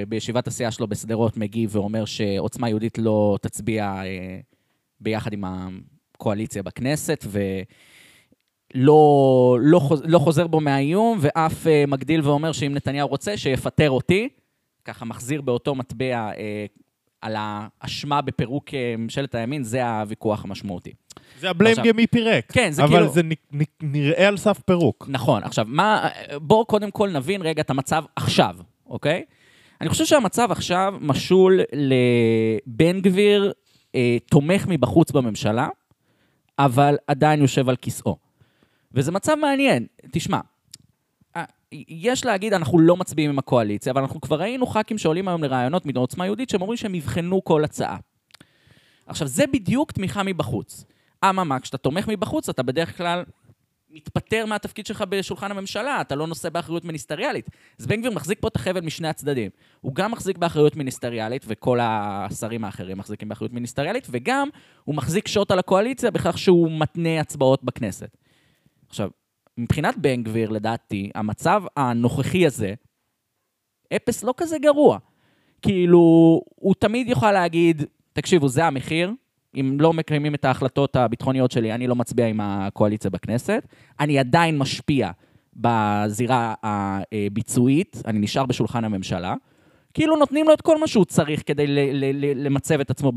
בישיבת 0.07 0.47
הסיעה 0.47 0.71
שלו 0.71 0.87
בשדרות 0.87 1.37
מגיב 1.37 1.75
ואומר 1.75 2.05
שעוצמה 2.05 2.69
יהודית 2.69 2.97
לא 2.97 3.37
תצביע 3.41 4.01
ביחד 4.99 5.33
עם 5.33 5.43
הקואליציה 5.45 6.63
בכנסת, 6.63 7.25
ו... 7.27 7.39
לא, 8.75 9.57
לא, 9.61 9.81
לא 10.03 10.19
חוזר 10.19 10.47
בו 10.47 10.59
מהאיום, 10.59 11.17
ואף 11.21 11.67
מגדיל 11.87 12.21
ואומר 12.21 12.51
שאם 12.51 12.73
נתניהו 12.73 13.07
רוצה, 13.07 13.37
שיפטר 13.37 13.89
אותי. 13.89 14.29
ככה 14.85 15.05
מחזיר 15.05 15.41
באותו 15.41 15.75
מטבע 15.75 16.31
uh, 16.31 16.35
על 17.21 17.35
האשמה 17.37 18.21
בפירוק 18.21 18.69
uh, 18.69 18.73
ממשלת 18.97 19.35
הימין, 19.35 19.63
זה 19.63 19.87
הוויכוח 19.87 20.43
המשמעותי. 20.45 20.91
זה 21.39 21.49
הבליים 21.49 21.75
גיים 21.81 21.95
מי 21.95 22.07
פירק. 22.07 22.51
כן, 22.51 22.71
זה 22.71 22.83
אבל 22.83 22.97
כאילו- 22.97 23.13
זה 23.13 23.23
נ, 23.23 23.31
נ, 23.31 23.63
נראה 23.81 24.27
על 24.27 24.37
סף 24.37 24.59
פירוק. 24.59 25.05
נכון, 25.09 25.43
עכשיו, 25.43 25.65
מה, 25.67 26.09
בואו 26.41 26.65
קודם 26.65 26.91
כל 26.91 27.09
נבין 27.09 27.41
רגע 27.41 27.61
את 27.61 27.69
המצב 27.69 28.03
עכשיו, 28.15 28.55
אוקיי? 28.87 29.23
אני 29.81 29.89
חושב 29.89 30.05
שהמצב 30.05 30.51
עכשיו 30.51 30.93
משול 31.01 31.59
לבן 31.73 33.01
גביר 33.01 33.51
אה, 33.95 34.17
תומך 34.29 34.65
מבחוץ 34.67 35.11
בממשלה, 35.11 35.67
אבל 36.59 36.95
עדיין 37.07 37.41
יושב 37.41 37.69
על 37.69 37.75
כיסאו. 37.75 38.17
וזה 38.93 39.11
מצב 39.11 39.35
מעניין. 39.35 39.85
תשמע, 40.11 40.37
אה, 40.37 40.41
יש 41.71 42.25
להגיד, 42.25 42.53
אנחנו 42.53 42.79
לא 42.79 42.97
מצביעים 42.97 43.29
עם 43.29 43.39
הקואליציה, 43.39 43.91
אבל 43.91 44.01
אנחנו 44.01 44.21
כבר 44.21 44.39
ראינו 44.39 44.67
ח"כים 44.67 44.97
שעולים 44.97 45.27
היום 45.27 45.43
לרעיונות 45.43 45.85
מעוצמה 45.85 46.25
יהודית, 46.25 46.49
שהם 46.49 46.61
אומרים 46.61 46.77
שהם 46.77 46.95
יבחנו 46.95 47.43
כל 47.43 47.63
הצעה. 47.63 47.97
עכשיו, 49.05 49.27
זה 49.27 49.47
בדיוק 49.47 49.91
תמיכה 49.91 50.23
מבחוץ. 50.23 50.85
אממה, 51.25 51.59
כשאתה 51.59 51.77
תומך 51.77 52.07
מבחוץ, 52.07 52.49
אתה 52.49 52.63
בדרך 52.63 52.97
כלל 52.97 53.23
מתפטר 53.91 54.45
מהתפקיד 54.45 54.85
שלך 54.85 55.03
בשולחן 55.09 55.51
הממשלה, 55.51 56.01
אתה 56.01 56.15
לא 56.15 56.27
נושא 56.27 56.49
באחריות 56.49 56.85
מיניסטריאלית. 56.85 57.49
אז 57.79 57.87
בן 57.87 57.99
גביר 57.99 58.11
מחזיק 58.11 58.37
פה 58.41 58.47
את 58.47 58.55
החבל 58.55 58.81
משני 58.81 59.07
הצדדים. 59.07 59.49
הוא 59.81 59.95
גם 59.95 60.11
מחזיק 60.11 60.37
באחריות 60.37 60.75
מיניסטריאלית, 60.75 61.45
וכל 61.47 61.79
השרים 61.81 62.65
האחרים 62.65 62.97
מחזיקים 62.97 63.29
באחריות 63.29 63.53
מיניסטריאלית, 63.53 64.07
וגם 64.11 64.49
הוא 64.83 64.95
מחזיק 64.95 65.27
שוט 65.27 65.51
על 65.51 65.59
הקואליציה 65.59 66.11
בכך 66.11 66.37
שהוא 66.37 66.71
מתנה 66.79 67.19
הצבעות 67.19 67.63
בכנסת. 67.63 68.17
עכשיו, 68.89 69.09
מבחינת 69.59 69.97
בן 69.97 70.23
גביר, 70.23 70.49
לדעתי, 70.49 71.09
המצב 71.15 71.63
הנוכחי 71.77 72.45
הזה, 72.45 72.73
אפס 73.95 74.23
לא 74.23 74.33
כזה 74.37 74.57
גרוע. 74.59 74.97
כאילו, 75.61 75.99
הוא 76.55 76.75
תמיד 76.79 77.07
יוכל 77.07 77.31
להגיד, 77.31 77.83
תקשיבו, 78.13 78.47
זה 78.47 78.65
המחיר, 78.65 79.11
אם 79.55 79.77
לא 79.79 79.93
מקיימים 79.93 80.35
את 80.35 80.45
ההחלטות 80.45 80.95
הביטחוניות 80.95 81.51
שלי, 81.51 81.73
אני 81.73 81.87
לא 81.87 81.95
מצביע 81.95 82.27
עם 82.27 82.39
הקואליציה 82.41 83.09
בכנסת. 83.09 83.67
אני 83.99 84.19
עדיין 84.19 84.57
משפיע 84.57 85.11
בזירה 85.55 86.53
הביצועית, 86.63 88.01
אני 88.05 88.19
נשאר 88.19 88.45
בשולחן 88.45 88.83
הממשלה. 88.83 89.35
כאילו 89.93 90.15
נותנים 90.15 90.47
לו 90.47 90.53
את 90.53 90.61
כל 90.61 90.79
מה 90.79 90.87
שהוא 90.87 91.05
צריך 91.05 91.43
כדי 91.45 91.65
למצב 92.35 92.79
את 92.79 92.89
עצמו 92.89 93.11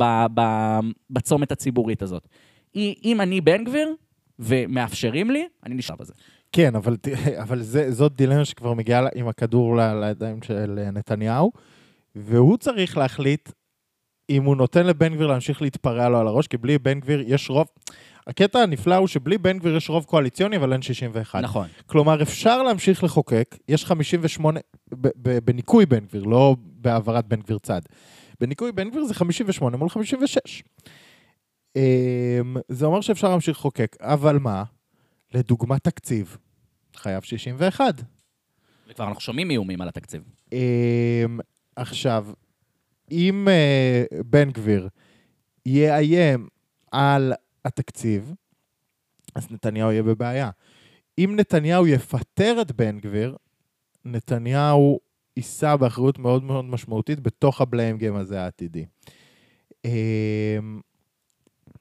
בצומת 1.10 1.52
הציבורית 1.52 2.02
הזאת. 2.02 2.28
אם 2.76 3.20
אני 3.20 3.40
בן 3.40 3.64
גביר 3.64 3.94
ומאפשרים 4.42 5.30
לי, 5.30 5.46
אני 5.66 5.74
נשאר 5.74 5.96
בזה. 5.96 6.12
כן, 6.52 6.74
אבל, 6.74 6.96
אבל 7.42 7.62
זה, 7.62 7.92
זאת 7.92 8.16
דילמה 8.16 8.44
שכבר 8.44 8.74
מגיעה 8.74 9.06
עם 9.14 9.28
הכדור 9.28 9.76
לידיים 9.76 10.42
של 10.42 10.88
נתניהו, 10.92 11.52
והוא 12.16 12.56
צריך 12.56 12.96
להחליט 12.96 13.48
אם 14.30 14.44
הוא 14.44 14.56
נותן 14.56 14.86
לבן 14.86 15.14
גביר 15.14 15.26
להמשיך 15.26 15.62
להתפרע 15.62 16.08
לו 16.08 16.18
על 16.18 16.26
הראש, 16.26 16.46
כי 16.46 16.56
בלי 16.56 16.78
בן 16.78 17.00
גביר 17.00 17.24
יש 17.26 17.50
רוב... 17.50 17.66
הקטע 18.26 18.58
הנפלא 18.58 18.94
הוא 18.94 19.06
שבלי 19.08 19.38
בן 19.38 19.58
גביר 19.58 19.76
יש 19.76 19.90
רוב 19.90 20.04
קואליציוני, 20.04 20.56
אבל 20.56 20.72
אין 20.72 20.82
61. 20.82 21.42
נכון. 21.42 21.66
כלומר, 21.86 22.22
אפשר 22.22 22.62
להמשיך 22.62 23.04
לחוקק, 23.04 23.56
יש 23.68 23.84
58, 23.84 24.60
ב- 24.94 25.08
ב- 25.16 25.38
בניכוי 25.44 25.86
בן 25.86 25.98
גביר, 25.98 26.24
לא 26.24 26.56
בהעברת 26.60 27.26
בן 27.26 27.40
גביר 27.40 27.58
צד. 27.58 27.80
בניכוי 28.40 28.72
בן 28.72 28.90
גביר 28.90 29.04
זה 29.04 29.14
58 29.14 29.76
מול 29.76 29.88
56. 29.88 30.62
אמ, 31.76 32.56
זה 32.68 32.86
אומר 32.86 33.00
שאפשר 33.00 33.28
להמשיך 33.28 33.58
לחוקק, 33.58 33.96
אבל 34.00 34.38
מה? 34.38 34.64
לדוגמה 35.34 35.78
תקציב, 35.78 36.36
חייב 36.96 37.22
61. 37.22 38.02
וכבר 38.88 39.08
אנחנו 39.08 39.20
שומעים 39.20 39.50
איומים 39.50 39.80
על 39.80 39.88
התקציב. 39.88 40.22
אמ, 40.52 41.38
עכשיו, 41.76 42.26
אם 43.10 43.48
אה, 43.48 44.04
בן 44.26 44.50
גביר 44.50 44.88
יאיים 45.66 46.48
על 46.92 47.32
התקציב, 47.64 48.34
אז 49.34 49.50
נתניהו 49.50 49.92
יהיה 49.92 50.02
בבעיה. 50.02 50.50
אם 51.18 51.34
נתניהו 51.36 51.86
יפטר 51.86 52.58
את 52.62 52.72
בן 52.72 52.98
גביר, 52.98 53.36
נתניהו 54.04 55.00
יישא 55.36 55.76
באחריות 55.76 56.18
מאוד 56.18 56.44
מאוד 56.44 56.64
משמעותית 56.64 57.20
בתוך 57.20 57.60
הבליים 57.60 57.98
גיים 57.98 58.16
הזה 58.16 58.42
העתידי. 58.42 58.86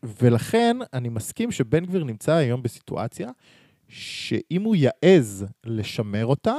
ולכן 0.04 0.78
אני 0.94 1.10
מסכים 1.10 1.52
שבן 1.52 1.86
גביר 1.86 2.04
נמצא 2.04 2.34
היום 2.34 2.64
בסיטואציה 2.64 3.30
שאם 3.88 4.62
הוא 4.62 4.76
יעז 4.76 5.46
לשמר 5.66 6.26
אותה, 6.26 6.56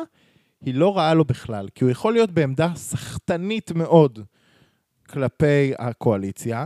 היא 0.61 0.75
לא 0.75 0.97
רעה 0.97 1.15
לו 1.15 1.25
בכלל, 1.25 1.69
כי 1.75 1.85
הוא 1.85 1.91
יכול 1.91 2.13
להיות 2.13 2.31
בעמדה 2.31 2.73
סחטנית 2.75 3.73
מאוד 3.73 4.19
כלפי 5.09 5.73
הקואליציה, 5.79 6.65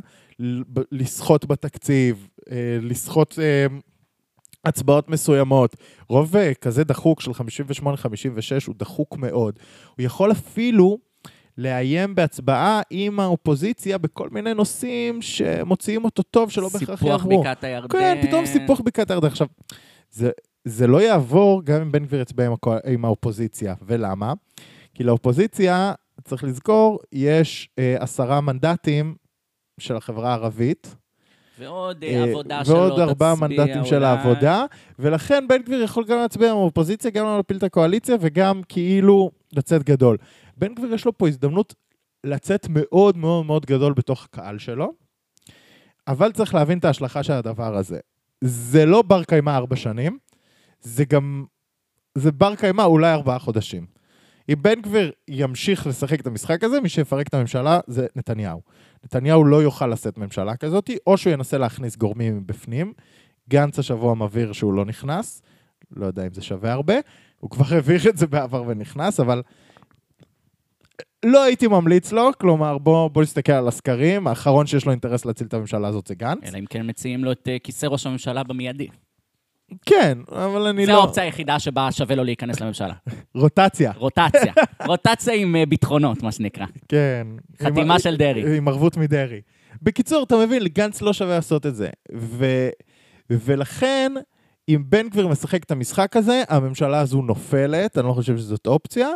לסחוט 0.92 1.44
בתקציב, 1.44 2.28
אה, 2.50 2.78
לסחוט 2.82 3.38
אה, 3.38 3.66
הצבעות 4.64 5.08
מסוימות. 5.08 5.76
רוב 6.08 6.36
אה, 6.36 6.54
כזה 6.54 6.84
דחוק 6.84 7.20
של 7.20 7.30
58-56 7.30 7.34
הוא 8.66 8.74
דחוק 8.78 9.16
מאוד. 9.16 9.58
הוא 9.96 10.06
יכול 10.06 10.32
אפילו 10.32 10.98
לאיים 11.58 12.14
בהצבעה 12.14 12.80
עם 12.90 13.20
האופוזיציה 13.20 13.98
בכל 13.98 14.28
מיני 14.30 14.54
נושאים 14.54 15.22
שמוציאים 15.22 16.04
אותו 16.04 16.22
טוב, 16.22 16.50
שלא 16.50 16.68
בהכרח 16.68 16.98
סיפוח 16.98 17.02
יעברו. 17.02 17.40
בקעת 17.40 17.64
הירדן. 17.64 17.98
כן, 17.98 18.18
פתאום 18.22 18.46
סיפוח 18.46 18.80
בקעת 18.80 19.10
הירדן. 19.10 19.26
עכשיו, 19.26 19.46
זה, 20.10 20.30
זה 20.64 20.86
לא 20.86 21.02
יעבור 21.02 21.62
גם 21.64 21.80
אם 21.80 21.92
בן 21.92 22.04
גביר 22.04 22.20
יצביע 22.20 22.46
עם, 22.46 22.54
עם 22.86 23.04
האופוזיציה. 23.04 23.74
ולמה? 23.82 24.32
כי 24.94 25.04
לאופוזיציה, 25.04 25.92
צריך 26.24 26.44
לזכור, 26.44 26.98
יש 27.12 27.68
אה, 27.78 27.96
עשרה 27.98 28.40
מנדטים 28.40 29.14
של 29.80 29.96
החברה 29.96 30.30
הערבית. 30.30 30.96
ועוד 31.58 32.04
אה, 32.04 32.08
אה, 32.08 32.24
עבודה 32.24 32.64
שלא 32.64 32.74
ועוד 32.74 33.00
ארבעה 33.00 33.34
תצביע 33.34 33.48
מנדטים 33.48 33.84
של 33.84 33.96
אולי. 33.96 34.06
העבודה, 34.06 34.64
ולכן 34.98 35.48
בן 35.48 35.62
גביר 35.62 35.82
יכול 35.82 36.04
גם 36.04 36.18
להצביע 36.18 36.50
עם 36.50 36.56
האופוזיציה, 36.56 37.10
גם 37.10 37.26
להפיל 37.26 37.56
את 37.56 37.62
הקואליציה, 37.62 38.16
וגם 38.20 38.60
כאילו 38.68 39.30
לצאת 39.52 39.82
גדול. 39.82 40.16
בן 40.56 40.74
גביר 40.74 40.94
יש 40.94 41.04
לו 41.04 41.18
פה 41.18 41.28
הזדמנות 41.28 41.74
לצאת 42.24 42.66
מאוד 42.70 43.16
מאוד 43.16 43.46
מאוד 43.46 43.66
גדול 43.66 43.92
בתוך 43.92 44.24
הקהל 44.24 44.58
שלו, 44.58 44.92
אבל 46.08 46.32
צריך 46.32 46.54
להבין 46.54 46.78
את 46.78 46.84
ההשלכה 46.84 47.22
של 47.22 47.32
הדבר 47.32 47.76
הזה. 47.76 48.00
זה 48.40 48.86
לא 48.86 49.02
בר 49.02 49.24
קיימא 49.24 49.50
ארבע 49.50 49.76
שנים, 49.76 50.18
זה 50.80 51.04
גם... 51.04 51.44
זה 52.14 52.32
בר 52.32 52.54
קיימא 52.54 52.82
אולי 52.82 53.12
ארבעה 53.12 53.38
חודשים. 53.38 53.86
אם 54.48 54.54
בן 54.62 54.80
גביר 54.80 55.12
ימשיך 55.28 55.86
לשחק 55.86 56.20
את 56.20 56.26
המשחק 56.26 56.64
הזה, 56.64 56.80
מי 56.80 56.88
שיפרק 56.88 57.28
את 57.28 57.34
הממשלה 57.34 57.80
זה 57.86 58.06
נתניהו. 58.16 58.62
נתניהו 59.04 59.44
לא 59.44 59.62
יוכל 59.62 59.86
לשאת 59.86 60.18
ממשלה 60.18 60.56
כזאת, 60.56 60.90
או 61.06 61.16
שהוא 61.16 61.32
ינסה 61.32 61.58
להכניס 61.58 61.96
גורמים 61.96 62.36
מבפנים. 62.36 62.92
גנץ 63.48 63.78
השבוע 63.78 64.14
מבהיר 64.14 64.52
שהוא 64.52 64.74
לא 64.74 64.84
נכנס, 64.84 65.42
לא 65.90 66.06
יודע 66.06 66.26
אם 66.26 66.34
זה 66.34 66.42
שווה 66.42 66.72
הרבה, 66.72 66.94
הוא 67.40 67.50
כבר 67.50 67.64
הבהיר 67.78 68.08
את 68.08 68.16
זה 68.16 68.26
בעבר 68.26 68.64
ונכנס, 68.66 69.20
אבל 69.20 69.42
לא 71.24 71.42
הייתי 71.44 71.66
ממליץ 71.68 72.12
לו, 72.12 72.30
כלומר 72.40 72.78
בוא, 72.78 73.08
בוא 73.08 73.22
נסתכל 73.22 73.52
על 73.52 73.68
הסקרים, 73.68 74.26
האחרון 74.26 74.66
שיש 74.66 74.84
לו 74.84 74.90
אינטרס 74.92 75.24
להציל 75.24 75.46
את 75.46 75.54
הממשלה 75.54 75.88
הזאת 75.88 76.06
זה 76.06 76.14
גנץ. 76.14 76.38
אלא 76.44 76.58
אם 76.58 76.64
כן 76.70 76.88
מציעים 76.88 77.24
לו 77.24 77.32
את 77.32 77.48
אה, 77.48 77.56
כיסא 77.64 77.86
ראש 77.86 78.06
הממשלה 78.06 78.42
במיידי. 78.42 78.86
כן, 79.86 80.18
אבל 80.32 80.66
אני 80.66 80.86
זו 80.86 80.92
לא... 80.92 80.98
האופציה 81.02 81.22
היחידה 81.22 81.58
שבה 81.58 81.92
שווה 81.92 82.16
לו 82.16 82.24
להיכנס 82.24 82.60
לממשלה. 82.60 82.94
רוטציה, 83.34 83.92
רוטציה. 83.96 84.52
רוטציה 84.86 85.34
עם 85.34 85.56
אה, 85.56 85.66
ביטחונות, 85.66 86.22
מה 86.22 86.32
שנקרא. 86.32 86.66
כן. 86.88 87.26
חתימה 87.62 87.94
עם- 87.94 88.00
של 88.00 88.16
דרעי. 88.16 88.56
עם 88.56 88.68
ערבות 88.68 88.96
מדרעי. 88.96 89.40
בקיצור, 89.82 90.22
אתה 90.22 90.36
מבין, 90.36 90.62
לגנץ 90.62 91.02
לא 91.02 91.12
שווה 91.12 91.34
לעשות 91.34 91.66
את 91.66 91.76
זה. 91.76 91.88
ו... 92.16 92.68
ולכן, 93.30 94.12
אם 94.68 94.82
בן 94.86 95.08
גביר 95.08 95.28
משחק 95.28 95.64
את 95.64 95.70
המשחק 95.70 96.16
הזה, 96.16 96.42
הממשלה 96.48 97.00
הזו 97.00 97.22
נופלת, 97.22 97.98
אני 97.98 98.06
לא 98.06 98.12
חושב 98.12 98.36
שזאת 98.36 98.66
אופציה. 98.66 99.08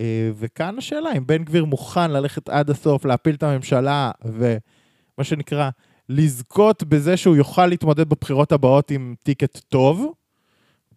אה, 0.00 0.30
וכאן 0.34 0.78
השאלה, 0.78 1.12
אם 1.16 1.26
בן 1.26 1.44
גביר 1.44 1.64
מוכן 1.64 2.10
ללכת 2.10 2.48
עד 2.48 2.70
הסוף, 2.70 3.04
להפיל 3.04 3.34
את 3.34 3.42
הממשלה, 3.42 4.10
ומה 4.24 5.24
שנקרא, 5.24 5.70
לזכות 6.08 6.84
בזה 6.84 7.16
שהוא 7.16 7.36
יוכל 7.36 7.66
להתמודד 7.66 8.08
בבחירות 8.08 8.52
הבאות 8.52 8.90
עם 8.90 9.14
טיקט 9.24 9.58
טוב, 9.68 10.12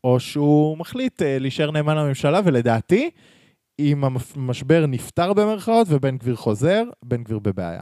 או 0.04 0.20
שהוא 0.20 0.78
מחליט 0.78 1.22
אה, 1.22 1.40
להישאר 1.40 1.72
נאמן 1.72 1.98
לממשלה, 1.98 2.42
ולדעתי, 2.46 3.10
אם 3.80 4.04
המשבר 4.04 4.86
נפתר 4.86 5.34
במרכאות 5.34 5.88
ובן 5.90 6.18
גביר 6.18 6.36
חוזר, 6.36 6.84
בן 7.06 7.24
גביר 7.24 7.40
בבעיה. 7.40 7.82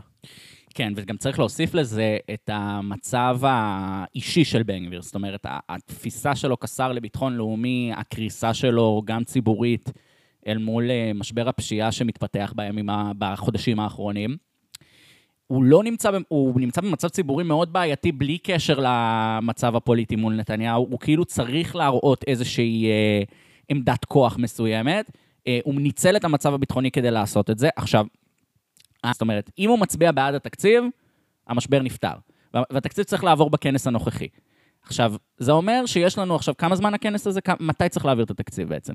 כן, 0.73 0.93
וגם 0.95 1.17
צריך 1.17 1.39
להוסיף 1.39 1.73
לזה 1.73 2.17
את 2.33 2.49
המצב 2.53 3.39
האישי 3.43 4.45
של 4.45 4.63
בן 4.63 4.85
גביר. 4.85 5.01
זאת 5.01 5.15
אומרת, 5.15 5.45
התפיסה 5.69 6.35
שלו 6.35 6.59
כשר 6.59 6.91
לביטחון 6.91 7.35
לאומי, 7.35 7.91
הקריסה 7.95 8.53
שלו, 8.53 9.01
גם 9.05 9.23
ציבורית, 9.23 9.91
אל 10.47 10.57
מול 10.57 10.91
אה, 10.91 11.11
משבר 11.15 11.49
הפשיעה 11.49 11.91
שמתפתח 11.91 12.53
בימים, 12.55 12.89
בחודשים 13.17 13.79
האחרונים. 13.79 14.37
הוא 15.47 15.63
לא 15.63 15.83
נמצא, 15.83 16.11
הוא 16.27 16.61
נמצא 16.61 16.81
במצב 16.81 17.07
ציבורי 17.07 17.43
מאוד 17.43 17.73
בעייתי 17.73 18.11
בלי 18.11 18.37
קשר 18.37 18.79
למצב 18.83 19.75
הפוליטי 19.75 20.15
מול 20.15 20.33
נתניהו. 20.35 20.87
הוא 20.89 20.99
כאילו 20.99 21.25
צריך 21.25 21.75
להראות 21.75 22.23
איזושהי 22.27 22.85
אה, 22.89 23.21
עמדת 23.69 24.05
כוח 24.05 24.37
מסוימת. 24.37 25.11
אה, 25.47 25.59
הוא 25.63 25.81
ניצל 25.81 26.15
את 26.15 26.23
המצב 26.25 26.53
הביטחוני 26.53 26.91
כדי 26.91 27.11
לעשות 27.11 27.49
את 27.49 27.57
זה. 27.57 27.69
עכשיו, 27.75 28.05
אה, 29.05 29.11
זאת 29.13 29.21
אומרת, 29.21 29.51
אם 29.59 29.69
הוא 29.69 29.79
מצביע 29.79 30.11
בעד 30.11 30.35
התקציב, 30.35 30.83
המשבר 31.47 31.81
נפתר. 31.81 32.13
וה- 32.53 32.63
והתקציב 32.71 33.03
צריך 33.05 33.23
לעבור 33.23 33.49
בכנס 33.49 33.87
הנוכחי. 33.87 34.27
עכשיו, 34.83 35.13
זה 35.37 35.51
אומר 35.51 35.83
שיש 35.85 36.17
לנו 36.17 36.35
עכשיו, 36.35 36.57
כמה 36.57 36.75
זמן 36.75 36.93
הכנס 36.93 37.27
הזה? 37.27 37.41
כמה- 37.41 37.55
מתי 37.59 37.89
צריך 37.89 38.05
להעביר 38.05 38.23
את 38.25 38.31
התקציב 38.31 38.69
בעצם? 38.69 38.93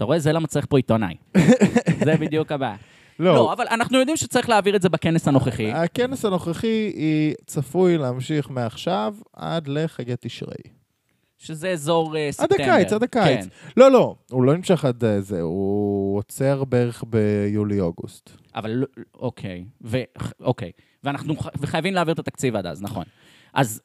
אתה 0.00 0.06
רואה? 0.06 0.18
זה 0.18 0.32
למה 0.32 0.46
צריך 0.46 0.66
פה 0.68 0.76
עיתונאי. 0.78 1.14
זה 2.04 2.16
בדיוק 2.20 2.52
הבעיה. 2.52 2.76
לא, 3.18 3.34
לא, 3.34 3.52
אבל 3.52 3.64
אנחנו 3.70 3.98
יודעים 3.98 4.16
שצריך 4.16 4.48
להעביר 4.48 4.76
את 4.76 4.82
זה 4.82 4.88
בכנס 4.88 5.28
הנוכחי. 5.28 5.72
הכנס 5.72 6.24
הנוכחי 6.24 6.66
היא 6.94 7.34
צפוי 7.46 7.98
להמשיך 7.98 8.50
מעכשיו 8.50 9.14
עד 9.32 9.68
לחגי 9.68 10.14
תשרי. 10.20 10.54
שזה 11.38 11.68
אזור 11.70 12.16
עד 12.16 12.30
ספטמבר. 12.30 12.62
הקיץ, 12.72 12.92
עד 12.92 13.02
הקיץ. 13.02 13.44
כן. 13.44 13.48
לא, 13.76 13.90
לא, 13.90 14.14
הוא 14.30 14.42
לא 14.44 14.56
נמשך 14.56 14.84
עד 14.84 15.04
אה, 15.04 15.20
זה, 15.20 15.40
הוא 15.40 16.18
עוצר 16.18 16.64
בערך 16.64 17.04
ביולי-אוגוסט. 17.06 18.30
אבל 18.54 18.70
לא- 18.70 18.86
אוקיי, 19.14 19.64
ו, 19.84 19.98
אוקיי. 20.40 20.70
ואנחנו 21.04 21.36
ח- 21.36 21.46
וחייבים 21.60 21.94
להעביר 21.94 22.14
את 22.14 22.18
התקציב 22.18 22.56
עד 22.56 22.66
אז, 22.66 22.82
נכון. 22.82 23.04
אז 23.54 23.82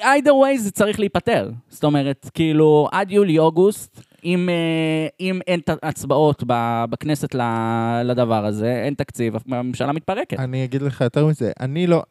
either 0.00 0.30
way 0.30 0.58
זה 0.58 0.70
צריך 0.70 1.00
להיפתר. 1.00 1.50
זאת 1.68 1.84
אומרת, 1.84 2.30
כאילו, 2.34 2.88
עד 2.92 3.10
יולי-אוגוסט, 3.10 4.00
אם, 4.24 4.48
אה, 4.48 5.08
אם 5.20 5.40
אין 5.46 5.60
הצבעות 5.82 6.44
בכנסת 6.90 7.34
לדבר 8.04 8.46
הזה, 8.46 8.82
אין 8.84 8.94
תקציב, 8.94 9.34
הממשלה 9.48 9.92
מתפרקת. 9.92 10.38
אני 10.38 10.64
אגיד 10.64 10.82
לך 10.82 11.00
יותר 11.00 11.26
מזה, 11.26 11.52
אני 11.60 11.86
לא... 11.86 12.02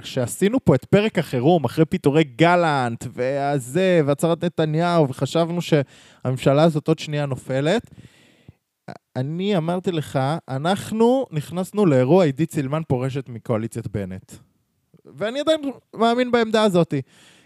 כשעשינו 0.00 0.64
פה 0.64 0.74
את 0.74 0.84
פרק 0.84 1.18
החירום, 1.18 1.64
אחרי 1.64 1.84
פיטורי 1.84 2.24
גלנט, 2.24 3.04
והזה, 3.12 4.00
והצהרת 4.06 4.44
נתניהו, 4.44 5.08
וחשבנו 5.08 5.60
שהממשלה 5.62 6.62
הזאת 6.62 6.88
עוד 6.88 6.98
שנייה 6.98 7.26
נופלת, 7.26 7.90
אני 9.16 9.56
אמרתי 9.56 9.92
לך, 9.92 10.18
אנחנו 10.48 11.26
נכנסנו 11.30 11.86
לאירוע 11.86 12.24
עידית 12.24 12.52
סילמן 12.52 12.82
פורשת 12.88 13.28
מקואליציית 13.28 13.86
בנט. 13.86 14.32
ואני 15.14 15.40
עדיין 15.40 15.60
מאמין 15.94 16.30
בעמדה 16.32 16.62
הזאת. 16.62 16.94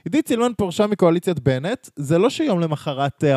עידית 0.04 0.28
סילמן 0.28 0.52
פורשה 0.56 0.86
מקואליציית 0.86 1.40
בנט, 1.40 1.88
זה 1.96 2.18
לא 2.18 2.30
שיום 2.30 2.60
למחרת 2.60 3.24
אה, 3.24 3.36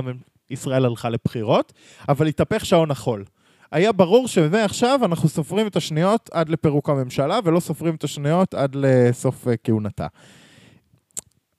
ישראל 0.49 0.86
הלכה 0.86 1.09
לבחירות, 1.09 1.73
אבל 2.09 2.27
התהפך 2.27 2.65
שעון 2.65 2.91
החול. 2.91 3.23
היה 3.71 3.91
ברור 3.91 4.27
שמעכשיו 4.27 4.99
אנחנו 5.05 5.29
סופרים 5.29 5.67
את 5.67 5.75
השניות 5.75 6.29
עד 6.33 6.49
לפירוק 6.49 6.89
הממשלה, 6.89 7.39
ולא 7.43 7.59
סופרים 7.59 7.95
את 7.95 8.03
השניות 8.03 8.53
עד 8.53 8.75
לסוף 8.75 9.47
אה, 9.47 9.53
כהונתה. 9.63 10.07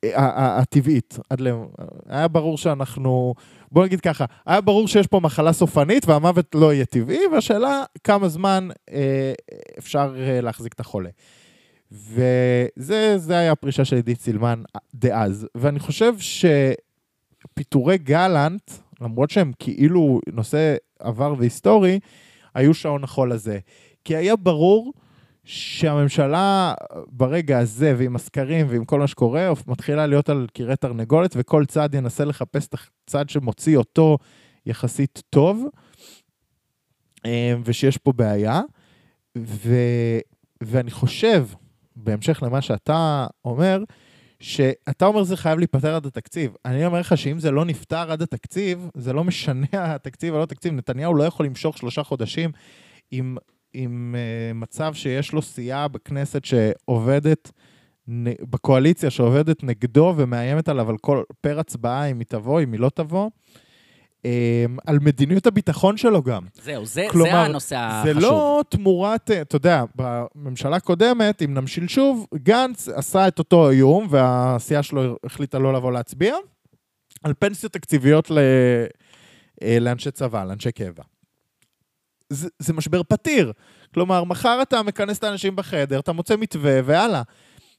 ה- 0.05 0.42
ה- 0.44 0.59
הטבעית. 0.59 1.18
עד 1.31 1.40
ל... 1.40 1.48
היה 2.09 2.29
ברור 2.29 2.59
שאנחנו... 2.59 3.35
בוא 3.72 3.85
נגיד 3.85 4.00
ככה, 4.00 4.24
היה 4.46 4.61
ברור 4.61 4.88
שיש 4.88 5.07
פה 5.07 5.20
מחלה 5.20 5.53
סופנית 5.53 6.09
והמוות 6.09 6.55
לא 6.55 6.72
יהיה 6.72 6.85
טבעי, 6.85 7.27
והשאלה 7.33 7.83
כמה 8.05 8.29
זמן 8.29 8.68
אה, 8.92 9.33
אפשר 9.79 10.14
אה, 10.18 10.40
להחזיק 10.40 10.72
את 10.72 10.81
החולה. 10.81 11.11
וזה 11.92 13.18
זה 13.18 13.38
היה 13.38 13.53
הפרישה 13.53 13.85
של 13.85 13.97
עידית 13.97 14.20
סילמן 14.20 14.62
דאז. 14.94 15.47
ואני 15.55 15.81
חושב 15.81 16.14
שפיטורי 17.49 17.99
גלנט, 17.99 18.70
למרות 19.01 19.31
שהם 19.31 19.53
כאילו 19.59 20.20
נושא 20.33 20.77
עבר 20.99 21.35
והיסטורי, 21.38 21.99
היו 22.55 22.75
שעון 22.75 23.05
החול 23.05 23.33
הזה. 23.33 23.59
כי 24.05 24.16
היה 24.16 24.37
ברור 24.37 24.92
שהממשלה 25.44 26.75
ברגע 27.07 27.59
הזה, 27.59 27.94
ועם 27.99 28.16
הסקרים 28.16 28.66
ועם 28.68 28.85
כל 28.85 28.99
מה 28.99 29.07
שקורה, 29.07 29.53
מתחילה 29.66 30.07
להיות 30.07 30.29
על 30.29 30.47
קירי 30.53 30.77
תרנגולת, 30.77 31.35
וכל 31.37 31.66
צד 31.66 31.94
ינסה 31.94 32.25
לחפש 32.25 32.66
את 32.66 32.75
הצד 33.09 33.29
שמוציא 33.29 33.77
אותו 33.77 34.18
יחסית 34.66 35.23
טוב, 35.31 35.64
אה, 37.27 37.55
ושיש 37.64 37.99
פה 37.99 38.12
בעיה. 38.12 38.61
ו... 39.38 39.75
ואני 40.61 40.90
חושב, 40.90 41.47
בהמשך 41.97 42.43
למה 42.43 42.63
שאתה 42.63 43.27
אומר, 43.45 43.83
שאתה 44.41 45.07
אומר 45.07 45.23
זה 45.23 45.37
חייב 45.37 45.59
להיפתר 45.59 45.95
עד 45.95 46.07
התקציב. 46.07 46.55
אני 46.65 46.87
אומר 46.87 47.01
לך 47.01 47.17
שאם 47.19 47.39
זה 47.39 47.51
לא 47.51 47.65
נפתר 47.65 48.13
עד 48.13 48.23
התקציב, 48.23 48.89
זה 48.95 49.13
לא 49.13 49.25
משנה 49.25 49.67
התקציב 49.73 50.35
או 50.35 50.39
לא 50.39 50.43
התקציב. 50.43 50.73
נתניהו 50.73 51.15
לא 51.15 51.25
יכול 51.25 51.47
למשוך 51.47 51.79
שלושה 51.79 52.03
חודשים 52.03 52.51
עם, 53.11 53.37
עם 53.73 54.15
uh, 54.15 54.55
מצב 54.55 54.95
שיש 54.95 55.33
לו 55.33 55.43
סיעה 55.43 55.89
בכנסת 55.89 56.45
שעובדת, 56.45 57.53
נ- 58.09 58.51
בקואליציה 58.51 59.11
שעובדת 59.11 59.65
נגדו 59.65 60.15
ומאיימת 60.17 60.69
עליו 60.69 60.91
על 60.91 60.99
כל 60.99 61.23
פר 61.41 61.59
הצבעה, 61.59 62.07
אם 62.07 62.19
היא 62.19 62.27
תבוא, 62.27 62.61
אם 62.61 62.73
היא 62.73 62.81
לא 62.81 62.91
תבוא. 62.95 63.29
Um, 63.29 63.63
על 64.87 64.99
מדיניות 64.99 65.47
הביטחון 65.47 65.97
שלו 65.97 66.23
גם. 66.23 66.43
זהו, 66.63 66.87
זה, 66.87 67.07
כלומר, 67.11 67.31
זה 67.31 67.39
הנושא 67.39 67.77
החשוב. 67.77 68.15
זה 68.15 68.21
לא 68.21 68.63
תמורת, 68.69 69.31
אה, 69.31 69.41
אתה 69.41 69.57
יודע, 69.57 69.85
בממשלה 69.95 70.77
הקודמת, 70.77 71.43
אם 71.43 71.55
נמשיל 71.55 71.89
שוב, 71.89 72.27
גנץ 72.35 72.89
עשה 72.89 73.29
את 73.29 73.39
אותו 73.39 73.71
איום, 73.71 74.07
והסיעה 74.11 74.83
שלו 74.83 75.17
החליטה 75.25 75.59
לא 75.59 75.73
לבוא 75.73 75.93
להצביע, 75.93 76.37
על 77.23 77.35
פנסיות 77.39 77.73
תקציביות 77.73 78.31
ל... 78.31 78.39
אה, 79.63 79.79
לאנשי 79.81 80.11
צבא, 80.11 80.45
לאנשי 80.45 80.73
קבע. 80.73 81.03
זה, 82.29 82.49
זה 82.59 82.73
משבר 82.73 83.03
פתיר. 83.03 83.53
כלומר, 83.95 84.25
מחר 84.25 84.59
אתה 84.63 84.83
מכנס 84.83 85.19
את 85.19 85.25
האנשים 85.25 85.57
בחדר, 85.57 85.99
אתה 86.01 86.13
מוצא 86.13 86.37
מתווה, 86.37 86.81
והלאה. 86.85 87.23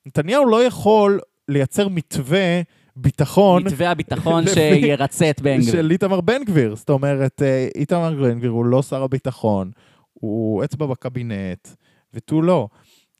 נתניהו 0.06 0.46
לא 0.46 0.64
יכול 0.64 1.20
לייצר 1.48 1.88
מתווה 1.88 2.62
ביטחון 2.96 3.64
מתווה 3.64 3.92
הביטחון 3.92 4.44
שירצה 4.48 5.30
את 5.30 5.42
בן 5.42 5.58
גביר. 5.58 5.72
של 5.72 5.92
איתמר 5.92 6.22
בן 6.22 6.44
גביר. 6.44 6.76
זאת 6.76 6.90
אומרת, 6.90 7.42
אה, 7.42 7.68
איתמר 7.76 8.14
בן 8.22 8.40
גביר 8.40 8.52
הוא 8.52 8.66
לא 8.66 8.82
שר 8.82 9.04
הביטחון, 9.04 9.72
הוא 10.14 10.64
אצבע 10.64 10.86
בקבינט, 10.86 11.68
ותו 12.14 12.42
לא. 12.42 12.68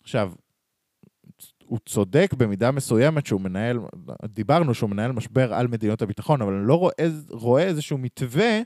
עכשיו, 0.04 0.32
הוא 1.66 1.80
צודק 1.86 2.34
במידה 2.38 2.72
מסוימת 2.72 3.26
שהוא 3.26 3.42
מנהל, 3.42 3.80
דיברנו 4.26 4.74
שהוא 4.74 4.90
מנהל 4.90 5.12
משבר 5.12 5.54
על 5.54 5.68
מדיניות 5.68 6.02
הביטחון, 6.02 6.42
אבל 6.42 6.54
אני 6.54 6.68
לא 6.68 6.76
רואה, 6.76 6.94
רואה 7.30 7.64
איזשהו 7.64 7.98
מתווה 7.98 8.60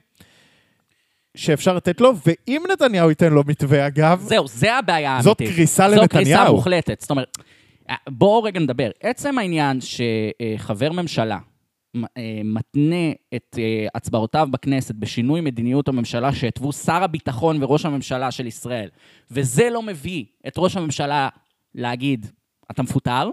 שאפשר 1.37 1.75
לתת 1.75 2.01
לו, 2.01 2.13
ואם 2.25 2.63
נתניהו 2.73 3.09
ייתן 3.09 3.33
לו 3.33 3.43
מתווה, 3.47 3.87
אגב, 3.87 4.21
זהו, 4.27 4.47
זה 4.47 4.75
הבעיה 4.75 5.11
האמיתית. 5.11 5.23
זאת 5.23 5.37
קריסה 5.37 5.89
זאת 5.89 6.11
קריסה 6.11 6.31
לנתניהו. 6.31 6.55
מוחלטת. 6.55 7.01
זאת 7.01 7.09
אומרת, 7.09 7.37
בואו 8.09 8.43
רגע 8.43 8.59
נדבר. 8.59 8.89
עצם 9.01 9.37
העניין 9.37 9.79
שחבר 9.81 10.91
ממשלה 10.91 11.37
אה, 11.95 12.41
מתנה 12.43 13.11
את 13.35 13.55
אה, 13.59 13.87
הצבעותיו 13.95 14.47
בכנסת 14.51 14.95
בשינוי 14.95 15.41
מדיניות 15.41 15.87
הממשלה 15.87 16.33
שהתוו 16.33 16.71
שר 16.71 17.03
הביטחון 17.03 17.63
וראש 17.63 17.85
הממשלה 17.85 18.31
של 18.31 18.47
ישראל, 18.47 18.89
וזה 19.31 19.69
לא 19.71 19.81
מביא 19.81 20.25
את 20.47 20.53
ראש 20.57 20.77
הממשלה 20.77 21.29
להגיד, 21.75 22.25
אתה 22.71 22.83
מפוטר, 22.83 23.29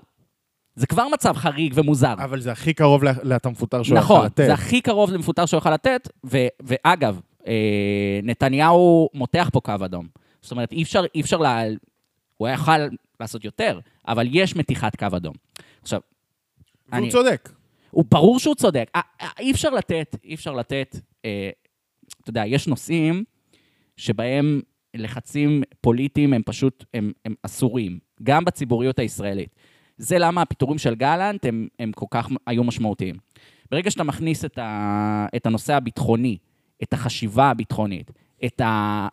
זה 0.74 0.86
כבר 0.86 1.08
מצב 1.08 1.36
חריג 1.36 1.72
ומוזר. 1.76 2.12
אבל 2.12 2.40
זה 2.40 2.52
הכי 2.52 2.74
קרוב 2.74 3.04
לאתה 3.04 3.48
מפוטר 3.48 3.82
שהוא 3.82 3.98
נכון, 3.98 4.26
לתת. 4.26 4.44
זה 4.46 4.54
הכי 4.54 4.80
קרוב 4.80 5.12
למפוטר 5.12 5.46
שהוא 5.46 5.58
יכול 5.58 5.72
לתת, 5.72 6.08
ו- 6.26 6.46
ואגב, 6.62 7.20
אה, 7.46 8.20
נתניהו 8.22 9.08
מותח 9.14 9.50
פה 9.52 9.60
קו 9.60 9.74
אדום. 9.84 10.06
זאת 10.42 10.50
אומרת, 10.50 10.72
אי 10.72 10.82
אפשר, 10.82 11.04
אי 11.14 11.20
אפשר 11.20 11.36
לה... 11.36 11.62
הוא 12.36 12.46
היה 12.46 12.54
יכול 12.54 12.88
לעשות 13.20 13.44
יותר, 13.44 13.80
אבל 14.08 14.26
יש 14.30 14.56
מתיחת 14.56 14.96
קו 14.96 15.06
אדום. 15.16 15.34
עכשיו, 15.82 16.00
והוא 16.88 16.98
אני- 16.98 17.10
צודק. 17.10 17.52
הוא 17.90 18.04
ברור 18.10 18.38
שהוא 18.38 18.54
צודק. 18.54 18.90
אה, 18.96 19.00
אה, 19.20 19.28
אי 19.38 19.50
אפשר 19.52 19.70
לתת, 19.70 20.16
אי 20.24 20.34
אפשר 20.34 20.52
לתת, 20.52 20.96
אה, 21.24 21.50
אתה 22.22 22.30
יודע, 22.30 22.46
יש 22.46 22.66
נושאים 22.68 23.24
שבהם 23.96 24.60
לחצים 24.94 25.62
פוליטיים 25.80 26.32
הם 26.32 26.42
פשוט, 26.46 26.84
הם, 26.94 27.12
הם 27.24 27.34
אסורים, 27.42 27.98
גם 28.22 28.44
בציבוריות 28.44 28.98
הישראלית. 28.98 29.50
זה 29.98 30.18
למה 30.18 30.42
הפיטורים 30.42 30.78
של 30.78 30.94
גלנט 30.94 31.44
הם, 31.46 31.68
הם 31.78 31.92
כל 31.92 32.06
כך 32.10 32.28
היו 32.46 32.64
משמעותיים. 32.64 33.16
ברגע 33.70 33.90
שאתה 33.90 34.04
מכניס 34.04 34.44
את, 34.44 34.58
ה, 34.58 35.26
את 35.36 35.46
הנושא 35.46 35.74
הביטחוני, 35.74 36.38
את 36.82 36.92
החשיבה 36.92 37.50
הביטחונית, 37.50 38.10
את, 38.44 38.60
ה, 38.60 39.08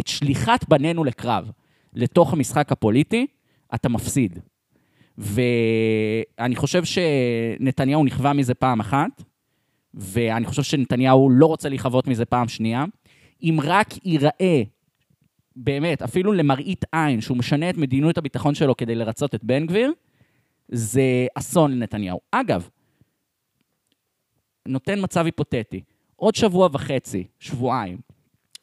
את 0.00 0.06
שליחת 0.06 0.68
בנינו 0.68 1.04
לקרב 1.04 1.50
לתוך 1.92 2.32
המשחק 2.32 2.72
הפוליטי, 2.72 3.26
אתה 3.74 3.88
מפסיד. 3.88 4.38
ואני 5.18 6.56
חושב 6.56 6.82
שנתניהו 6.84 8.04
נכווה 8.04 8.32
מזה 8.32 8.54
פעם 8.54 8.80
אחת, 8.80 9.22
ואני 9.94 10.46
חושב 10.46 10.62
שנתניהו 10.62 11.30
לא 11.30 11.46
רוצה 11.46 11.68
להיכבות 11.68 12.06
מזה 12.06 12.24
פעם 12.24 12.48
שנייה. 12.48 12.84
אם 13.42 13.58
רק 13.62 14.06
ייראה, 14.06 14.62
באמת, 15.56 16.02
אפילו 16.02 16.32
למראית 16.32 16.84
עין, 16.92 17.20
שהוא 17.20 17.36
משנה 17.36 17.70
את 17.70 17.76
מדיניות 17.76 18.18
הביטחון 18.18 18.54
שלו 18.54 18.76
כדי 18.76 18.94
לרצות 18.94 19.34
את 19.34 19.44
בן 19.44 19.66
גביר, 19.66 19.92
זה 20.68 21.26
אסון 21.34 21.72
לנתניהו. 21.72 22.20
אגב, 22.30 22.68
נותן 24.68 24.98
מצב 25.02 25.24
היפותטי, 25.24 25.82
עוד 26.16 26.34
שבוע 26.34 26.68
וחצי, 26.72 27.24
שבועיים, 27.38 27.98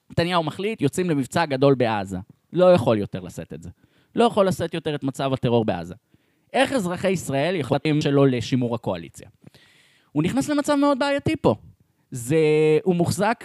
נתניהו 0.10 0.44
מחליט, 0.44 0.82
יוצאים 0.82 1.10
למבצע 1.10 1.46
גדול 1.46 1.76
בעזה. 1.76 2.18
לא 2.54 2.74
יכול 2.74 2.98
יותר 2.98 3.20
לשאת 3.20 3.54
את 3.54 3.64
זה. 3.64 3.70
לא 4.16 4.24
יכול 4.24 4.48
לשאת 4.48 4.74
יותר 4.74 4.96
את 4.96 5.04
מצב 5.04 5.34
הטרור 5.34 5.66
בעזה. 5.66 5.94
איך 6.54 6.74
אזרחי 6.74 7.10
ישראל 7.10 7.56
יכולים 7.56 8.02
שלא 8.02 8.28
לשימור 8.28 8.76
הקואליציה? 8.76 9.30
הוא 10.12 10.24
נכנס 10.24 10.50
למצב 10.50 10.76
מאוד 10.76 11.00
בעייתי 11.00 11.36
פה. 11.36 11.56
זה, 12.12 12.38
הוא 12.84 12.96
מוחזק 12.96 13.44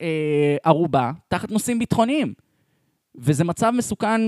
אה, 0.00 0.56
ערובה 0.64 1.12
תחת 1.28 1.50
נושאים 1.50 1.78
ביטחוניים. 1.78 2.34
וזה 3.14 3.44
מצב 3.44 3.72
מסוכן 3.76 4.20